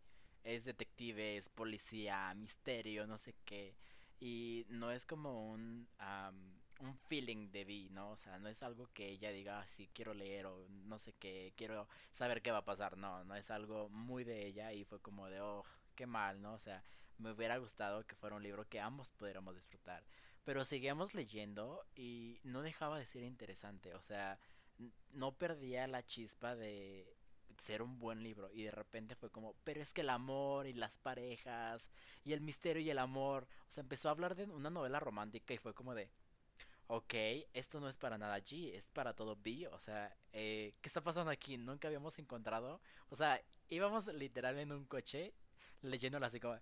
Es 0.43 0.65
detective, 0.65 1.37
es 1.37 1.49
policía, 1.49 2.33
misterio, 2.35 3.07
no 3.07 3.17
sé 3.17 3.35
qué. 3.45 3.75
Y 4.19 4.65
no 4.69 4.91
es 4.91 5.05
como 5.05 5.51
un 5.51 5.87
un 6.79 6.97
feeling 6.97 7.51
de 7.51 7.65
Vi, 7.65 7.89
¿no? 7.89 8.11
O 8.11 8.17
sea, 8.17 8.39
no 8.39 8.49
es 8.49 8.63
algo 8.63 8.87
que 8.93 9.09
ella 9.09 9.31
diga, 9.31 9.59
ah, 9.61 9.65
quiero 9.93 10.13
leer 10.13 10.45
o 10.45 10.67
no 10.69 10.97
sé 10.97 11.13
qué, 11.13 11.53
quiero 11.55 11.87
saber 12.11 12.41
qué 12.41 12.51
va 12.51 12.59
a 12.59 12.65
pasar, 12.65 12.97
no, 12.97 13.23
no 13.25 13.35
es 13.35 13.51
algo 13.51 13.89
muy 13.89 14.23
de 14.23 14.45
ella 14.45 14.73
y 14.73 14.85
fue 14.85 15.01
como 15.01 15.27
de, 15.29 15.41
oh, 15.41 15.65
qué 15.95 16.05
mal, 16.05 16.41
¿no? 16.41 16.53
O 16.53 16.59
sea, 16.59 16.83
me 17.17 17.31
hubiera 17.31 17.57
gustado 17.57 18.05
que 18.05 18.15
fuera 18.15 18.35
un 18.37 18.43
libro 18.43 18.67
que 18.67 18.79
ambos 18.79 19.09
pudiéramos 19.11 19.55
disfrutar. 19.55 20.05
Pero 20.45 20.65
seguíamos 20.65 21.13
leyendo 21.13 21.85
y 21.95 22.39
no 22.43 22.61
dejaba 22.61 22.97
de 22.97 23.05
ser 23.05 23.23
interesante, 23.23 23.93
o 23.93 24.01
sea, 24.01 24.39
no 25.11 25.33
perdía 25.37 25.87
la 25.87 26.05
chispa 26.05 26.55
de 26.55 27.13
ser 27.59 27.81
un 27.81 27.99
buen 27.99 28.23
libro 28.23 28.49
y 28.53 28.63
de 28.63 28.71
repente 28.71 29.15
fue 29.15 29.29
como, 29.29 29.55
pero 29.63 29.81
es 29.81 29.93
que 29.93 30.01
el 30.01 30.09
amor 30.09 30.67
y 30.67 30.73
las 30.73 30.97
parejas 30.97 31.89
y 32.23 32.33
el 32.33 32.41
misterio 32.41 32.81
y 32.81 32.89
el 32.89 32.99
amor, 32.99 33.47
o 33.67 33.71
sea, 33.71 33.81
empezó 33.81 34.07
a 34.09 34.11
hablar 34.11 34.35
de 34.35 34.45
una 34.45 34.69
novela 34.69 34.99
romántica 34.99 35.53
y 35.53 35.57
fue 35.57 35.73
como 35.73 35.93
de, 35.95 36.09
ok, 36.87 37.13
esto 37.53 37.79
no 37.79 37.89
es 37.89 37.97
para 37.97 38.17
nada 38.17 38.39
G, 38.39 38.73
es 38.73 38.87
para 38.87 39.13
todo 39.13 39.35
B, 39.35 39.67
o 39.67 39.79
sea, 39.79 40.15
eh, 40.33 40.73
¿qué 40.81 40.89
está 40.89 41.01
pasando 41.01 41.31
aquí? 41.31 41.57
Nunca 41.57 41.87
habíamos 41.87 42.17
encontrado, 42.19 42.81
o 43.09 43.15
sea, 43.15 43.41
íbamos 43.67 44.07
literal 44.07 44.57
en 44.57 44.71
un 44.71 44.85
coche 44.85 45.33
leyéndolo 45.81 46.25
así 46.25 46.39
como, 46.39 46.57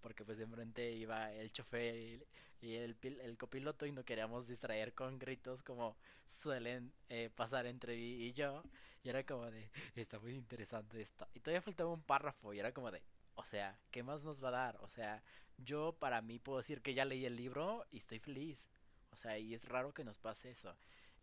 porque 0.00 0.24
pues 0.24 0.38
de 0.38 0.44
enfrente 0.44 0.92
iba 0.92 1.32
el 1.32 1.52
chofer 1.52 1.96
y, 1.96 2.26
el, 2.62 2.96
el, 3.02 3.36
copiloto 3.36 3.86
y 3.86 3.92
no 3.92 4.04
queríamos 4.04 4.46
distraer 4.46 4.94
con 4.94 5.18
gritos 5.18 5.62
como 5.62 5.96
suelen 6.26 6.92
eh, 7.08 7.30
pasar 7.34 7.66
entre 7.66 7.94
B 7.94 8.00
y 8.00 8.32
yo, 8.32 8.62
y 9.02 9.08
era 9.10 9.24
como 9.24 9.50
de, 9.50 9.70
está 9.96 10.18
muy 10.18 10.34
interesante 10.34 11.00
esto, 11.00 11.26
y 11.34 11.40
todavía 11.40 11.62
faltaba 11.62 11.92
un 11.92 12.02
párrafo 12.02 12.52
y 12.54 12.58
era 12.58 12.72
como 12.72 12.90
de, 12.90 13.02
o 13.34 13.44
sea, 13.44 13.78
¿qué 13.90 14.02
más 14.02 14.24
nos 14.24 14.42
va 14.42 14.48
a 14.48 14.52
dar? 14.52 14.76
O 14.80 14.88
sea, 14.88 15.22
yo 15.58 15.94
para 15.98 16.22
mí 16.22 16.38
puedo 16.38 16.58
decir 16.58 16.82
que 16.82 16.94
ya 16.94 17.04
leí 17.04 17.24
el 17.26 17.36
libro 17.36 17.86
y 17.90 17.98
estoy 17.98 18.18
feliz. 18.18 18.70
O 19.10 19.16
sea, 19.16 19.38
y 19.38 19.54
es 19.54 19.64
raro 19.66 19.94
que 19.94 20.04
nos 20.04 20.18
pase 20.18 20.50
eso. 20.50 20.76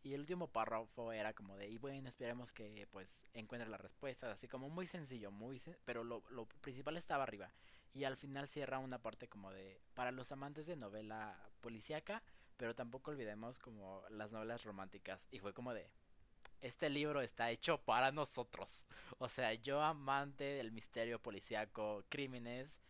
Y 0.03 0.13
el 0.13 0.21
último 0.21 0.47
párrafo 0.47 1.11
era 1.13 1.33
como 1.33 1.55
de, 1.55 1.69
y 1.69 1.77
bueno, 1.77 2.09
esperemos 2.09 2.51
que 2.51 2.87
pues 2.91 3.21
encuentre 3.33 3.69
la 3.69 3.77
respuesta, 3.77 4.31
así 4.31 4.47
como 4.47 4.69
muy 4.69 4.85
sencillo, 4.85 5.31
muy 5.31 5.61
pero 5.85 6.03
lo 6.03 6.21
principal 6.61 6.97
estaba 6.97 7.23
arriba. 7.23 7.51
Y 7.93 8.05
al 8.05 8.17
final 8.17 8.47
cierra 8.47 8.79
una 8.79 8.99
parte 8.99 9.27
como 9.27 9.51
de, 9.51 9.79
para 9.93 10.11
los 10.11 10.31
amantes 10.31 10.65
de 10.65 10.75
novela 10.75 11.37
policíaca, 11.61 12.23
pero 12.57 12.75
tampoco 12.75 13.11
olvidemos 13.11 13.59
como 13.59 14.03
las 14.09 14.31
novelas 14.31 14.63
románticas. 14.63 15.27
Y 15.31 15.39
fue 15.39 15.53
como 15.53 15.73
de, 15.73 15.89
este 16.61 16.89
libro 16.89 17.21
está 17.21 17.51
hecho 17.51 17.77
para 17.77 18.11
nosotros. 18.11 18.85
O 19.19 19.29
sea, 19.29 19.53
yo 19.53 19.81
amante 19.81 20.43
del 20.43 20.71
misterio 20.71 21.19
policíaco, 21.19 22.03
crímenes, 22.09 22.81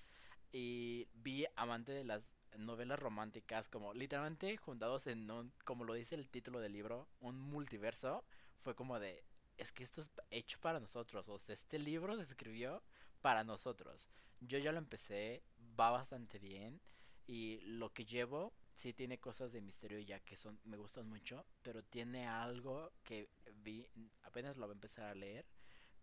y 0.54 1.08
vi 1.16 1.46
amante 1.56 1.92
de 1.92 2.04
las 2.04 2.24
novelas 2.58 3.00
románticas 3.00 3.68
como 3.68 3.94
literalmente 3.94 4.56
juntados 4.58 5.08
en 5.08 5.30
un, 5.30 5.52
como 5.66 5.84
lo 5.84 5.96
dice 5.96 6.16
el 6.16 6.30
título 6.30 6.60
del 6.60 6.74
libro, 6.74 7.08
un 7.20 7.40
multiverso, 7.40 8.24
fue 8.62 8.76
como 8.76 9.00
de, 9.00 9.24
es 9.58 9.72
que 9.72 9.84
esto 9.84 10.02
es 10.02 10.12
hecho 10.30 10.60
para 10.60 10.80
nosotros, 10.80 11.28
o 11.28 11.40
sea, 11.40 11.54
este 11.56 11.80
libro 11.80 12.16
se 12.16 12.22
escribió 12.22 12.84
para 13.24 13.46
nosotros. 13.46 14.10
Yo 14.42 14.58
ya 14.60 14.74
lo 14.74 14.78
empecé, 14.78 15.42
va 15.80 15.92
bastante 15.92 16.40
bien 16.40 16.82
y 17.26 17.62
lo 17.62 17.94
que 17.94 18.04
llevo 18.06 18.54
sí 18.76 18.92
tiene 18.92 19.18
cosas 19.18 19.54
de 19.54 19.62
misterio 19.62 19.98
ya 20.00 20.20
que 20.20 20.36
son 20.36 20.60
me 20.66 20.76
gustan 20.76 21.08
mucho, 21.08 21.46
pero 21.62 21.84
tiene 21.84 22.28
algo 22.28 22.92
que 23.02 23.30
vi 23.64 23.88
apenas 24.24 24.58
lo 24.58 24.68
voy 24.68 24.74
a 24.74 24.76
empezar 24.76 25.06
a 25.06 25.16
leer, 25.16 25.46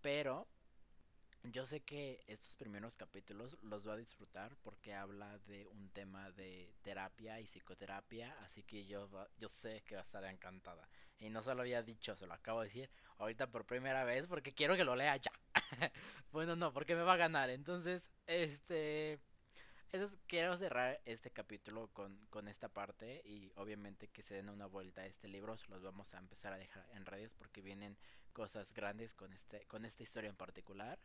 pero 0.00 0.48
yo 1.44 1.66
sé 1.66 1.80
que 1.80 2.24
estos 2.26 2.56
primeros 2.56 2.96
capítulos 2.96 3.58
los 3.62 3.84
voy 3.84 3.92
a 3.92 3.96
disfrutar 3.96 4.56
porque 4.62 4.94
habla 4.94 5.38
de 5.40 5.66
un 5.66 5.90
tema 5.90 6.30
de 6.30 6.72
terapia 6.82 7.38
y 7.38 7.44
psicoterapia, 7.44 8.34
así 8.44 8.62
que 8.62 8.86
yo, 8.86 9.08
yo 9.38 9.48
sé 9.50 9.82
que 9.82 9.96
va 9.96 10.00
a 10.00 10.04
estar 10.04 10.24
encantada. 10.24 10.88
Y 11.18 11.28
no 11.28 11.42
se 11.42 11.54
lo 11.54 11.60
había 11.60 11.82
dicho, 11.82 12.16
se 12.16 12.26
lo 12.26 12.32
acabo 12.32 12.60
de 12.60 12.68
decir 12.68 12.90
ahorita 13.18 13.50
por 13.50 13.66
primera 13.66 14.04
vez 14.04 14.26
porque 14.26 14.54
quiero 14.54 14.74
que 14.74 14.84
lo 14.84 14.96
lea 14.96 15.16
ya. 15.16 15.29
bueno, 16.32 16.56
no, 16.56 16.72
porque 16.72 16.94
me 16.94 17.02
va 17.02 17.14
a 17.14 17.18
ganar. 17.18 17.50
Entonces, 17.50 18.10
este... 18.26 19.20
Eso 19.92 20.16
quiero 20.28 20.56
cerrar 20.56 21.00
este 21.04 21.32
capítulo 21.32 21.88
con, 21.92 22.16
con 22.30 22.46
esta 22.46 22.68
parte 22.68 23.22
y 23.24 23.50
obviamente 23.56 24.06
que 24.06 24.22
se 24.22 24.36
den 24.36 24.48
una 24.48 24.66
vuelta 24.66 25.00
a 25.00 25.06
este 25.06 25.26
libro, 25.26 25.56
los 25.68 25.82
vamos 25.82 26.14
a 26.14 26.18
empezar 26.18 26.52
a 26.52 26.58
dejar 26.58 26.88
en 26.94 27.04
redes 27.06 27.34
porque 27.34 27.60
vienen 27.60 27.98
cosas 28.32 28.72
grandes 28.72 29.14
con 29.14 29.32
este 29.32 29.66
con 29.66 29.84
esta 29.84 30.04
historia 30.04 30.30
en 30.30 30.36
particular. 30.36 31.00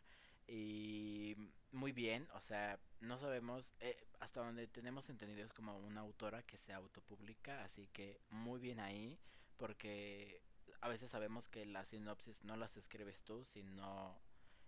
Y 0.48 1.36
muy 1.72 1.92
bien, 1.92 2.28
o 2.34 2.40
sea, 2.42 2.80
no 3.00 3.18
sabemos, 3.18 3.74
eh, 3.80 3.98
hasta 4.20 4.42
donde 4.42 4.68
tenemos 4.68 5.10
entendido 5.10 5.44
es 5.44 5.54
como 5.54 5.78
una 5.80 6.02
autora 6.02 6.44
que 6.44 6.58
se 6.58 6.72
autopublica, 6.72 7.64
así 7.64 7.88
que 7.88 8.20
muy 8.30 8.60
bien 8.60 8.80
ahí, 8.80 9.20
porque 9.58 10.44
a 10.82 10.88
veces 10.90 11.10
sabemos 11.10 11.50
que 11.50 11.66
las 11.66 11.90
sinopsis 11.90 12.44
no 12.44 12.56
las 12.58 12.78
escribes 12.78 13.24
tú, 13.24 13.44
sino 13.46 14.16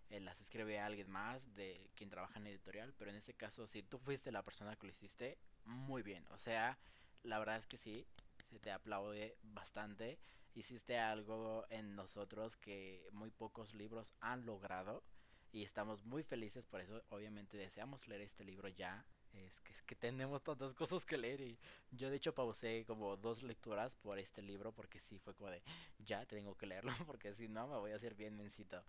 eh, 0.09 0.19
las 0.19 0.39
escribe 0.41 0.79
alguien 0.79 1.09
más 1.09 1.53
de 1.55 1.89
quien 1.95 2.09
trabaja 2.09 2.39
en 2.39 2.47
editorial, 2.47 2.93
pero 2.97 3.11
en 3.11 3.17
este 3.17 3.33
caso, 3.33 3.67
si 3.67 3.83
tú 3.83 3.99
fuiste 3.99 4.31
la 4.31 4.43
persona 4.43 4.75
que 4.75 4.87
lo 4.87 4.91
hiciste, 4.91 5.37
muy 5.65 6.01
bien, 6.03 6.25
o 6.31 6.37
sea, 6.37 6.77
la 7.23 7.39
verdad 7.39 7.57
es 7.57 7.67
que 7.67 7.77
sí, 7.77 8.05
se 8.49 8.59
te 8.59 8.71
aplaude 8.71 9.37
bastante, 9.43 10.19
hiciste 10.53 10.97
algo 10.97 11.65
en 11.69 11.95
nosotros 11.95 12.55
que 12.55 13.07
muy 13.11 13.31
pocos 13.31 13.73
libros 13.73 14.13
han 14.21 14.45
logrado 14.45 15.03
y 15.51 15.63
estamos 15.63 16.03
muy 16.03 16.23
felices 16.23 16.65
por 16.65 16.81
eso. 16.81 17.03
Obviamente 17.09 17.57
deseamos 17.57 18.07
leer 18.07 18.21
este 18.21 18.43
libro 18.43 18.67
ya. 18.67 19.05
Es 19.33 19.59
que, 19.59 19.73
es 19.73 19.83
que 19.83 19.95
tenemos 19.95 20.41
tantas 20.41 20.73
cosas 20.73 21.05
que 21.05 21.17
leer 21.17 21.41
y 21.41 21.59
yo 21.91 22.09
de 22.09 22.15
hecho 22.15 22.33
pausé 22.33 22.85
como 22.87 23.17
dos 23.17 23.43
lecturas 23.43 23.95
por 23.95 24.17
este 24.17 24.41
libro 24.41 24.71
porque 24.71 24.99
sí 24.99 25.19
fue 25.19 25.35
como 25.35 25.51
de 25.51 25.61
ya 25.99 26.25
tengo 26.25 26.55
que 26.55 26.65
leerlo 26.65 26.91
porque 27.05 27.33
si 27.35 27.47
no 27.47 27.67
me 27.67 27.77
voy 27.77 27.91
a 27.91 27.97
hacer 27.97 28.15
bien 28.15 28.35
mencito. 28.35 28.83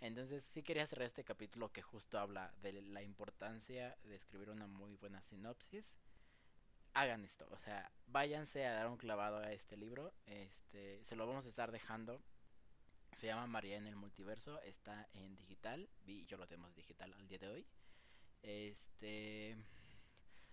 Entonces 0.00 0.44
sí 0.44 0.62
quería 0.62 0.86
cerrar 0.86 1.06
este 1.06 1.24
capítulo 1.24 1.72
que 1.72 1.82
justo 1.82 2.18
habla 2.18 2.52
de 2.62 2.72
la 2.82 3.02
importancia 3.02 3.96
de 4.04 4.14
escribir 4.14 4.50
una 4.50 4.66
muy 4.66 4.94
buena 4.96 5.22
sinopsis. 5.22 5.96
Hagan 6.92 7.24
esto, 7.24 7.46
o 7.50 7.58
sea, 7.58 7.90
váyanse 8.06 8.66
a 8.66 8.74
dar 8.74 8.88
un 8.88 8.96
clavado 8.96 9.38
a 9.38 9.52
este 9.52 9.76
libro. 9.76 10.12
Este, 10.26 11.02
se 11.02 11.16
lo 11.16 11.26
vamos 11.26 11.46
a 11.46 11.48
estar 11.48 11.72
dejando 11.72 12.22
se 13.16 13.26
llama 13.26 13.46
María 13.46 13.76
en 13.76 13.86
el 13.86 13.96
multiverso, 13.96 14.60
está 14.62 15.08
en 15.14 15.36
digital, 15.36 15.88
y 16.04 16.24
yo 16.26 16.36
lo 16.36 16.46
tenemos 16.46 16.74
digital 16.74 17.12
al 17.14 17.28
día 17.28 17.38
de 17.38 17.48
hoy. 17.48 17.66
Este 18.42 19.56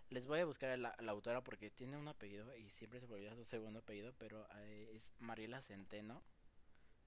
les 0.10 0.28
voy 0.28 0.40
a 0.40 0.46
buscar 0.46 0.78
la, 0.78 0.94
la 1.00 1.12
autora 1.12 1.42
porque 1.42 1.72
tiene 1.72 1.98
un 1.98 2.08
apellido 2.08 2.54
y 2.58 2.70
siempre 2.70 3.00
se 3.00 3.06
volvió 3.06 3.34
su 3.34 3.46
segundo 3.46 3.80
apellido, 3.80 4.14
pero 4.18 4.46
eh, 4.58 4.92
es 4.94 5.14
Mariela 5.20 5.62
Centeno 5.62 6.22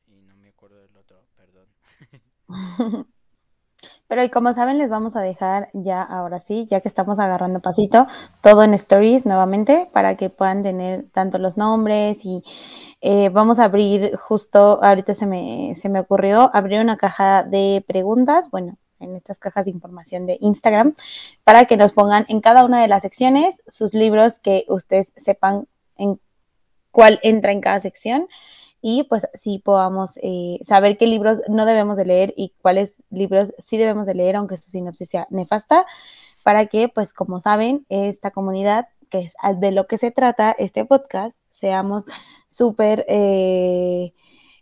y 0.07 0.23
no 0.23 0.37
me 0.37 0.49
acuerdo 0.49 0.81
del 0.81 0.97
otro, 0.97 1.25
perdón. 1.37 1.67
Pero 4.09 4.31
como 4.31 4.53
saben, 4.53 4.79
les 4.79 4.91
vamos 4.91 5.17
a 5.17 5.21
dejar 5.21 5.71
ya 5.73 6.03
ahora 6.03 6.41
sí, 6.41 6.67
ya 6.71 6.81
que 6.81 6.89
estamos 6.89 7.19
agarrando 7.19 7.61
pasito, 7.61 8.07
todo 8.43 8.63
en 8.63 8.75
stories 8.75 9.27
nuevamente 9.27 9.89
para 9.93 10.17
que 10.17 10.31
puedan 10.31 10.63
tener 10.63 11.07
tanto 11.13 11.39
los 11.39 11.57
nombres 11.57 12.19
y 12.25 12.43
eh, 13.01 13.29
vamos 13.31 13.59
a 13.59 13.65
abrir 13.65 14.17
justo, 14.17 14.83
ahorita 14.83 15.15
se 15.15 15.27
me, 15.27 15.75
se 15.81 15.89
me 15.89 16.01
ocurrió, 16.01 16.51
abrir 16.55 16.81
una 16.81 16.97
caja 16.97 17.43
de 17.43 17.85
preguntas, 17.87 18.51
bueno, 18.51 18.79
en 19.01 19.17
estas 19.17 19.39
cajas 19.39 19.65
de 19.65 19.73
información 19.73 20.27
de 20.27 20.39
Instagram, 20.41 20.95
para 21.45 21.67
que 21.67 21.77
nos 21.77 21.93
pongan 21.93 22.25
en 22.29 22.41
cada 22.41 22.65
una 22.65 22.81
de 22.81 22.89
las 22.89 23.03
secciones 23.03 23.55
sus 23.67 23.93
libros 23.95 24.35
que 24.43 24.65
ustedes 24.69 25.13
sepan 25.17 25.67
en 25.97 26.21
cuál 26.91 27.19
entra 27.23 27.53
en 27.53 27.61
cada 27.61 27.81
sección 27.81 28.29
y 28.87 29.05
pues 29.05 29.27
sí 29.43 29.63
podamos 29.65 30.11
eh, 30.23 30.59
saber 30.69 30.99
qué 30.99 31.07
libros 31.07 31.41
no 31.49 31.65
debemos 31.65 31.97
de 31.97 32.05
leer 32.05 32.35
y 32.37 32.53
cuáles 32.61 32.93
libros 33.09 33.51
sí 33.67 33.79
debemos 33.79 34.07
de 34.07 34.13
leer, 34.13 34.37
aunque 34.37 34.59
su 34.59 34.69
sinopsis 34.69 35.09
sea 35.09 35.27
nefasta, 35.31 35.87
para 36.43 36.67
que, 36.67 36.91
pues 36.91 37.15
como 37.15 37.41
saben, 37.41 37.87
esta 37.89 38.31
comunidad, 38.31 38.89
que 39.09 39.21
es 39.21 39.33
de 39.59 39.73
lo 39.73 39.87
que 39.87 39.97
se 39.97 40.11
trata 40.11 40.55
este 40.59 40.85
podcast, 40.85 41.35
seamos 41.59 42.05
súper... 42.51 43.07
Eh, 43.09 44.13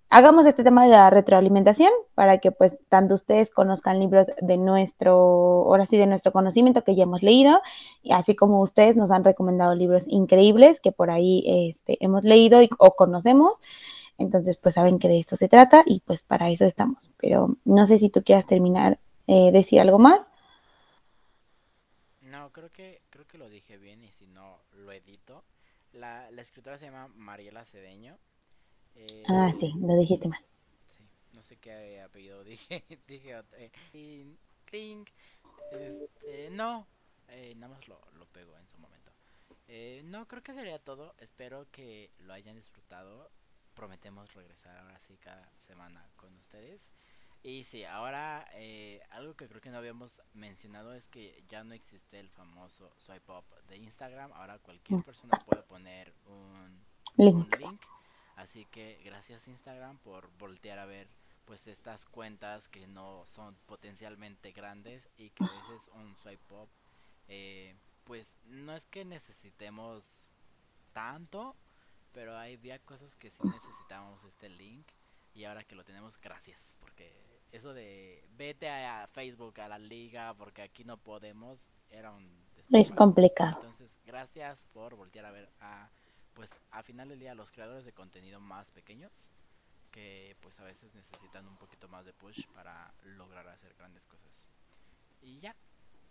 hagamos 0.09 0.47
este 0.47 0.63
tema 0.63 0.85
de 0.85 0.91
la 0.91 1.11
retroalimentación 1.11 1.91
para 2.15 2.39
que 2.39 2.53
pues 2.53 2.79
tanto 2.89 3.15
ustedes 3.15 3.51
conozcan 3.51 3.99
libros 3.99 4.29
de 4.41 4.57
nuestro, 4.57 5.15
ahora 5.67 5.87
sí, 5.87 5.97
de 5.97 6.07
nuestro 6.07 6.31
conocimiento 6.31 6.85
que 6.85 6.95
ya 6.95 7.03
hemos 7.03 7.25
leído, 7.25 7.61
y 8.05 8.13
así 8.13 8.37
como 8.37 8.61
ustedes 8.61 8.95
nos 8.95 9.11
han 9.11 9.25
recomendado 9.25 9.75
libros 9.75 10.05
increíbles 10.07 10.79
que 10.79 10.93
por 10.93 11.11
ahí 11.11 11.43
este, 11.47 11.97
hemos 12.05 12.23
leído 12.23 12.61
o 12.79 12.93
conocemos. 12.93 13.61
Entonces, 14.19 14.57
pues 14.57 14.75
saben 14.75 14.99
que 14.99 15.09
de 15.09 15.19
esto 15.19 15.37
se 15.37 15.49
trata 15.49 15.83
y 15.87 16.01
pues 16.01 16.23
para 16.23 16.51
eso 16.51 16.65
estamos. 16.65 17.11
Pero 17.19 17.57
no 17.65 17.87
sé 17.87 17.99
si 17.99 18.09
tú 18.11 18.23
quieras 18.23 18.47
terminar, 18.47 18.99
eh, 19.27 19.51
decir 19.53 19.81
algo 19.81 19.99
más. 19.99 20.21
No, 22.23 22.51
creo 22.51 22.71
que, 22.71 23.03
creo 23.11 23.27
que 23.27 23.39
lo 23.39 23.49
dije 23.49 23.77
bien 23.79 24.05
y 24.05 24.13
si 24.13 24.27
no, 24.27 24.59
lo 24.73 24.93
edito. 24.93 25.45
La, 25.93 26.31
la 26.31 26.43
escritora 26.43 26.79
se 26.79 26.87
llama 26.87 27.09
Mariela 27.09 27.65
Cedeño 27.65 28.17
eh, 28.95 29.23
ah, 29.29 29.53
sí, 29.59 29.73
lo 29.81 29.97
dijiste 29.97 30.29
mal. 30.29 30.41
Sí, 30.91 31.05
no 31.33 31.43
sé 31.43 31.57
qué 31.57 32.01
apellido 32.01 32.45
dije. 32.45 32.85
dije 33.07 33.43
eh, 33.53 33.71
clink, 34.67 35.09
este, 35.71 36.51
no, 36.51 36.87
eh, 37.29 37.55
nada 37.57 37.75
más 37.75 37.89
lo, 37.89 38.01
lo 38.19 38.27
pego 38.27 38.57
en 38.59 38.69
su 38.69 38.79
momento. 38.79 39.13
Eh, 39.69 40.03
no, 40.05 40.27
creo 40.29 40.43
que 40.43 40.55
sería 40.55 40.79
todo. 40.79 41.15
Espero 41.19 41.67
que 41.71 42.11
lo 42.21 42.33
hayan 42.35 42.57
disfrutado. 42.57 43.31
Prometemos 43.75 44.33
regresar 44.35 44.77
ahora 44.79 44.99
sí 45.01 45.17
cada 45.19 45.51
semana 45.59 46.09
con 46.17 46.35
ustedes. 46.37 46.93
Y 47.43 47.65
sí, 47.65 47.85
ahora 47.85 48.47
eh, 48.55 49.01
algo 49.11 49.35
que 49.35 49.49
creo 49.49 49.61
que 49.61 49.71
no 49.71 49.79
habíamos 49.79 50.23
mencionado 50.33 50.95
es 50.95 51.09
que 51.09 51.43
ya 51.49 51.65
no 51.65 51.75
existe 51.75 52.21
el 52.21 52.31
famoso 52.31 52.93
swipe 52.99 53.33
up 53.33 53.45
de 53.69 53.79
Instagram. 53.79 54.33
Ahora 54.33 54.59
cualquier 54.59 55.01
mm. 55.01 55.03
persona 55.03 55.39
puede 55.47 55.63
poner 55.63 56.15
un 56.27 56.85
link. 57.17 57.35
Un 57.35 57.61
link 57.61 57.83
Así 58.37 58.65
que 58.67 59.01
gracias 59.05 59.49
Instagram 59.49 59.99
por 59.99 60.31
voltear 60.39 60.79
a 60.79 60.87
ver 60.87 61.09
pues 61.45 61.67
estas 61.67 62.07
cuentas 62.07 62.69
que 62.69 62.87
no 62.87 63.25
son 63.27 63.57
potencialmente 63.67 64.53
grandes 64.53 65.11
y 65.17 65.31
que 65.31 65.45
a 65.45 65.49
veces 65.49 65.91
un 65.95 66.17
swipe 66.17 66.55
up 66.55 66.69
eh, 67.29 67.77
pues 68.05 68.33
no 68.45 68.75
es 68.75 68.87
que 68.87 69.05
necesitemos 69.05 70.29
tanto 70.93 71.57
pero 72.13 72.37
hay 72.37 72.55
había 72.55 72.79
cosas 72.81 73.15
que 73.17 73.31
sí 73.31 73.43
necesitábamos 73.45 74.25
este 74.25 74.49
link 74.49 74.87
y 75.35 75.45
ahora 75.45 75.65
que 75.65 75.75
lo 75.75 75.85
tenemos 75.85 76.21
gracias 76.21 76.77
porque 76.81 77.13
eso 77.53 77.73
de 77.75 78.25
vete 78.37 78.69
a 78.69 79.07
Facebook 79.09 79.61
a 79.61 79.69
la 79.69 79.79
liga 79.79 80.35
porque 80.35 80.63
aquí 80.63 80.85
no 80.85 80.97
podemos 80.97 81.61
era 81.91 82.13
un 82.13 82.43
es 82.71 82.93
complicado 82.93 83.57
entonces 83.57 83.99
gracias 84.07 84.65
por 84.73 84.95
voltear 84.95 85.27
a 85.27 85.31
ver 85.31 85.51
a 85.61 85.91
pues 86.35 86.59
a 86.71 86.83
final 86.83 87.09
del 87.09 87.21
día 87.21 87.35
los 87.35 87.53
creadores 87.53 87.85
de 87.85 87.93
contenido 87.93 88.41
más 88.41 88.71
pequeños 88.71 89.29
que 89.93 90.35
pues 90.41 90.59
a 90.59 90.65
veces 90.65 90.95
necesitan 90.95 91.47
un 91.47 91.57
poquito 91.57 91.87
más 91.87 92.05
de 92.05 92.13
push 92.15 92.47
para 92.55 92.93
lograr 93.05 93.47
hacer 93.49 93.75
grandes 93.75 94.07
cosas. 94.07 94.47
Y 95.21 95.39
ya, 95.39 95.55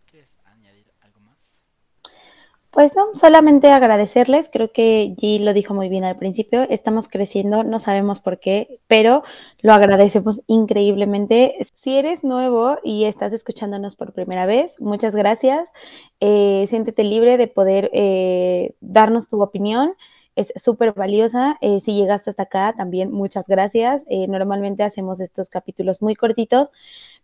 ¿quieres 0.05 0.37
añadir 0.45 0.93
algo 1.01 1.19
más? 1.19 1.59
Pues 2.71 2.95
no, 2.95 3.07
solamente 3.19 3.69
agradecerles, 3.69 4.47
creo 4.49 4.71
que 4.71 5.13
G 5.17 5.41
lo 5.41 5.53
dijo 5.53 5.73
muy 5.73 5.89
bien 5.89 6.05
al 6.05 6.17
principio, 6.17 6.61
estamos 6.69 7.09
creciendo, 7.09 7.65
no 7.65 7.81
sabemos 7.81 8.21
por 8.21 8.39
qué, 8.39 8.79
pero 8.87 9.23
lo 9.59 9.73
agradecemos 9.73 10.41
increíblemente. 10.47 11.57
Si 11.83 11.97
eres 11.97 12.23
nuevo 12.23 12.77
y 12.81 13.03
estás 13.03 13.33
escuchándonos 13.33 13.97
por 13.97 14.13
primera 14.13 14.45
vez, 14.45 14.71
muchas 14.79 15.13
gracias. 15.13 15.67
Eh, 16.21 16.65
siéntete 16.69 17.03
libre 17.03 17.35
de 17.35 17.47
poder 17.47 17.89
eh, 17.93 18.73
darnos 18.79 19.27
tu 19.27 19.43
opinión 19.43 19.95
es 20.35 20.51
súper 20.63 20.93
valiosa. 20.93 21.57
Eh, 21.61 21.81
si 21.83 21.93
llegaste 21.93 22.29
hasta 22.29 22.43
acá, 22.43 22.73
también 22.77 23.11
muchas 23.11 23.47
gracias. 23.47 24.01
Eh, 24.09 24.27
normalmente 24.27 24.83
hacemos 24.83 25.19
estos 25.19 25.49
capítulos 25.49 26.01
muy 26.01 26.15
cortitos 26.15 26.69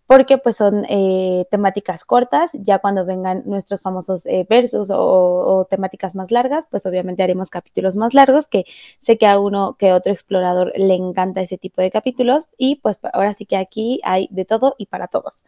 porque 0.08 0.38
pues 0.38 0.55
son 0.55 0.86
eh, 0.89 1.45
temáticas 1.51 2.03
cortas. 2.05 2.49
Ya 2.53 2.80
cuando 2.80 3.05
vengan 3.05 3.43
nuestros 3.45 3.82
famosos 3.82 4.24
versos 4.49 4.89
o, 4.91 5.68
temáticas 5.70 6.16
más 6.16 6.32
largas, 6.32 6.66
pues 6.72 6.86
obviamente 6.86 7.24
haremos 7.24 7.49
capítulos 7.49 7.95
más 7.95 8.14
largos, 8.14 8.47
que 8.47 8.66
sé 9.05 9.18
que 9.18 9.28
a 9.28 9.39
uno 9.39 9.76
que 9.78 9.93
otro 9.93 10.12
explorador 10.12 10.72
le 10.76 10.95
encanta 10.95 11.41
ese 11.41 11.58
tipo 11.58 11.82
de 11.82 11.91
capítulos 11.91 12.45
y 12.58 12.78
pues 12.78 12.97
ahora 13.14 13.34
sí 13.34 13.45
que 13.45 13.58
aquí 13.58 13.99
hay 14.03 14.28
de 14.32 14.45
todo 14.45 14.76
y 14.78 14.88
para 14.88 15.08
todos. 15.08 15.43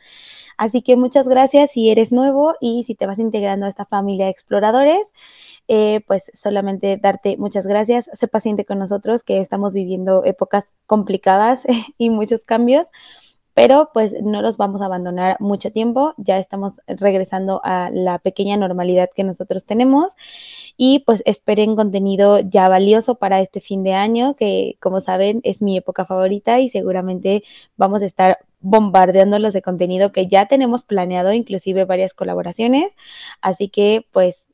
Así 0.58 0.82
que 0.82 0.96
muchas 0.98 1.28
gracias 1.28 1.72
si 1.72 1.90
eres 1.90 2.12
nuevo 2.12 2.56
y 2.60 2.84
si 2.86 2.96
te 2.96 3.06
vas 3.06 3.20
integrando 3.20 3.66
a 3.66 3.70
esta 3.70 3.86
familia 3.86 4.26
de 4.26 4.32
exploradores. 4.32 5.08
Eh, 5.72 6.02
pues 6.08 6.24
solamente 6.34 6.98
darte 6.98 7.38
muchas 7.38 7.66
gracias. 7.66 8.10
Sé 8.14 8.28
paciente 8.28 8.66
con 8.66 8.80
nosotros 8.80 9.24
que 9.24 9.40
estamos 9.40 9.74
viviendo 9.74 10.26
épocas 10.26 10.66
complicadas 10.88 11.62
y 11.98 12.10
muchos 12.10 12.44
cambios, 12.44 12.88
pero 13.60 13.90
pues 13.94 14.14
no 14.24 14.42
los 14.42 14.56
vamos 14.56 14.82
a 14.82 14.86
abandonar 14.86 15.36
mucho 15.42 15.70
tiempo. 15.70 16.14
Ya 16.16 16.40
estamos 16.40 16.76
regresando 16.88 17.60
a 17.66 17.90
la 17.92 18.18
pequeña 18.20 18.56
normalidad 18.56 19.10
que 19.14 19.26
nosotros 19.26 19.66
tenemos 19.66 20.14
y 20.78 21.00
pues 21.00 21.22
esperen 21.26 21.76
contenido 21.76 22.40
ya 22.40 22.70
valioso 22.70 23.16
para 23.16 23.42
este 23.42 23.60
fin 23.60 23.84
de 23.84 23.92
año, 23.92 24.38
que 24.38 24.78
como 24.80 25.02
saben 25.02 25.42
es 25.44 25.62
mi 25.62 25.76
época 25.76 26.06
favorita 26.06 26.62
y 26.62 26.70
seguramente 26.70 27.44
vamos 27.76 28.02
a 28.02 28.06
estar 28.06 28.38
bombardeándolos 28.62 29.52
de 29.52 29.62
contenido 29.62 30.14
que 30.14 30.28
ya 30.28 30.46
tenemos 30.46 30.84
planeado, 30.84 31.34
inclusive 31.34 31.84
varias 31.84 32.14
colaboraciones. 32.14 32.94
Así 33.42 33.68
que 33.68 34.06
pues 34.14 34.46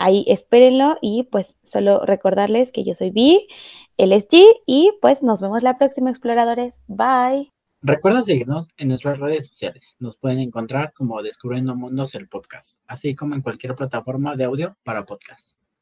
Ahí 0.00 0.24
espérenlo 0.28 0.96
y 1.00 1.24
pues 1.24 1.56
solo 1.64 2.04
recordarles 2.06 2.70
que 2.70 2.84
yo 2.84 2.94
soy 2.94 3.10
Vi, 3.10 3.48
él 3.96 4.12
es 4.12 4.28
G 4.28 4.44
y 4.64 4.92
pues 5.00 5.24
nos 5.24 5.40
vemos 5.40 5.64
la 5.64 5.76
próxima 5.76 6.10
exploradores. 6.10 6.78
Bye. 6.86 7.50
Recuerda 7.80 8.24
seguirnos 8.24 8.70
en 8.76 8.88
nuestras 8.88 9.20
redes 9.20 9.48
sociales. 9.48 9.96
Nos 10.00 10.16
pueden 10.16 10.40
encontrar 10.40 10.92
como 10.94 11.22
Descubriendo 11.22 11.76
Mundos 11.76 12.16
el 12.16 12.28
podcast, 12.28 12.80
así 12.88 13.14
como 13.14 13.36
en 13.36 13.42
cualquier 13.42 13.76
plataforma 13.76 14.34
de 14.34 14.44
audio 14.44 14.76
para 14.82 15.04
podcast. 15.04 15.57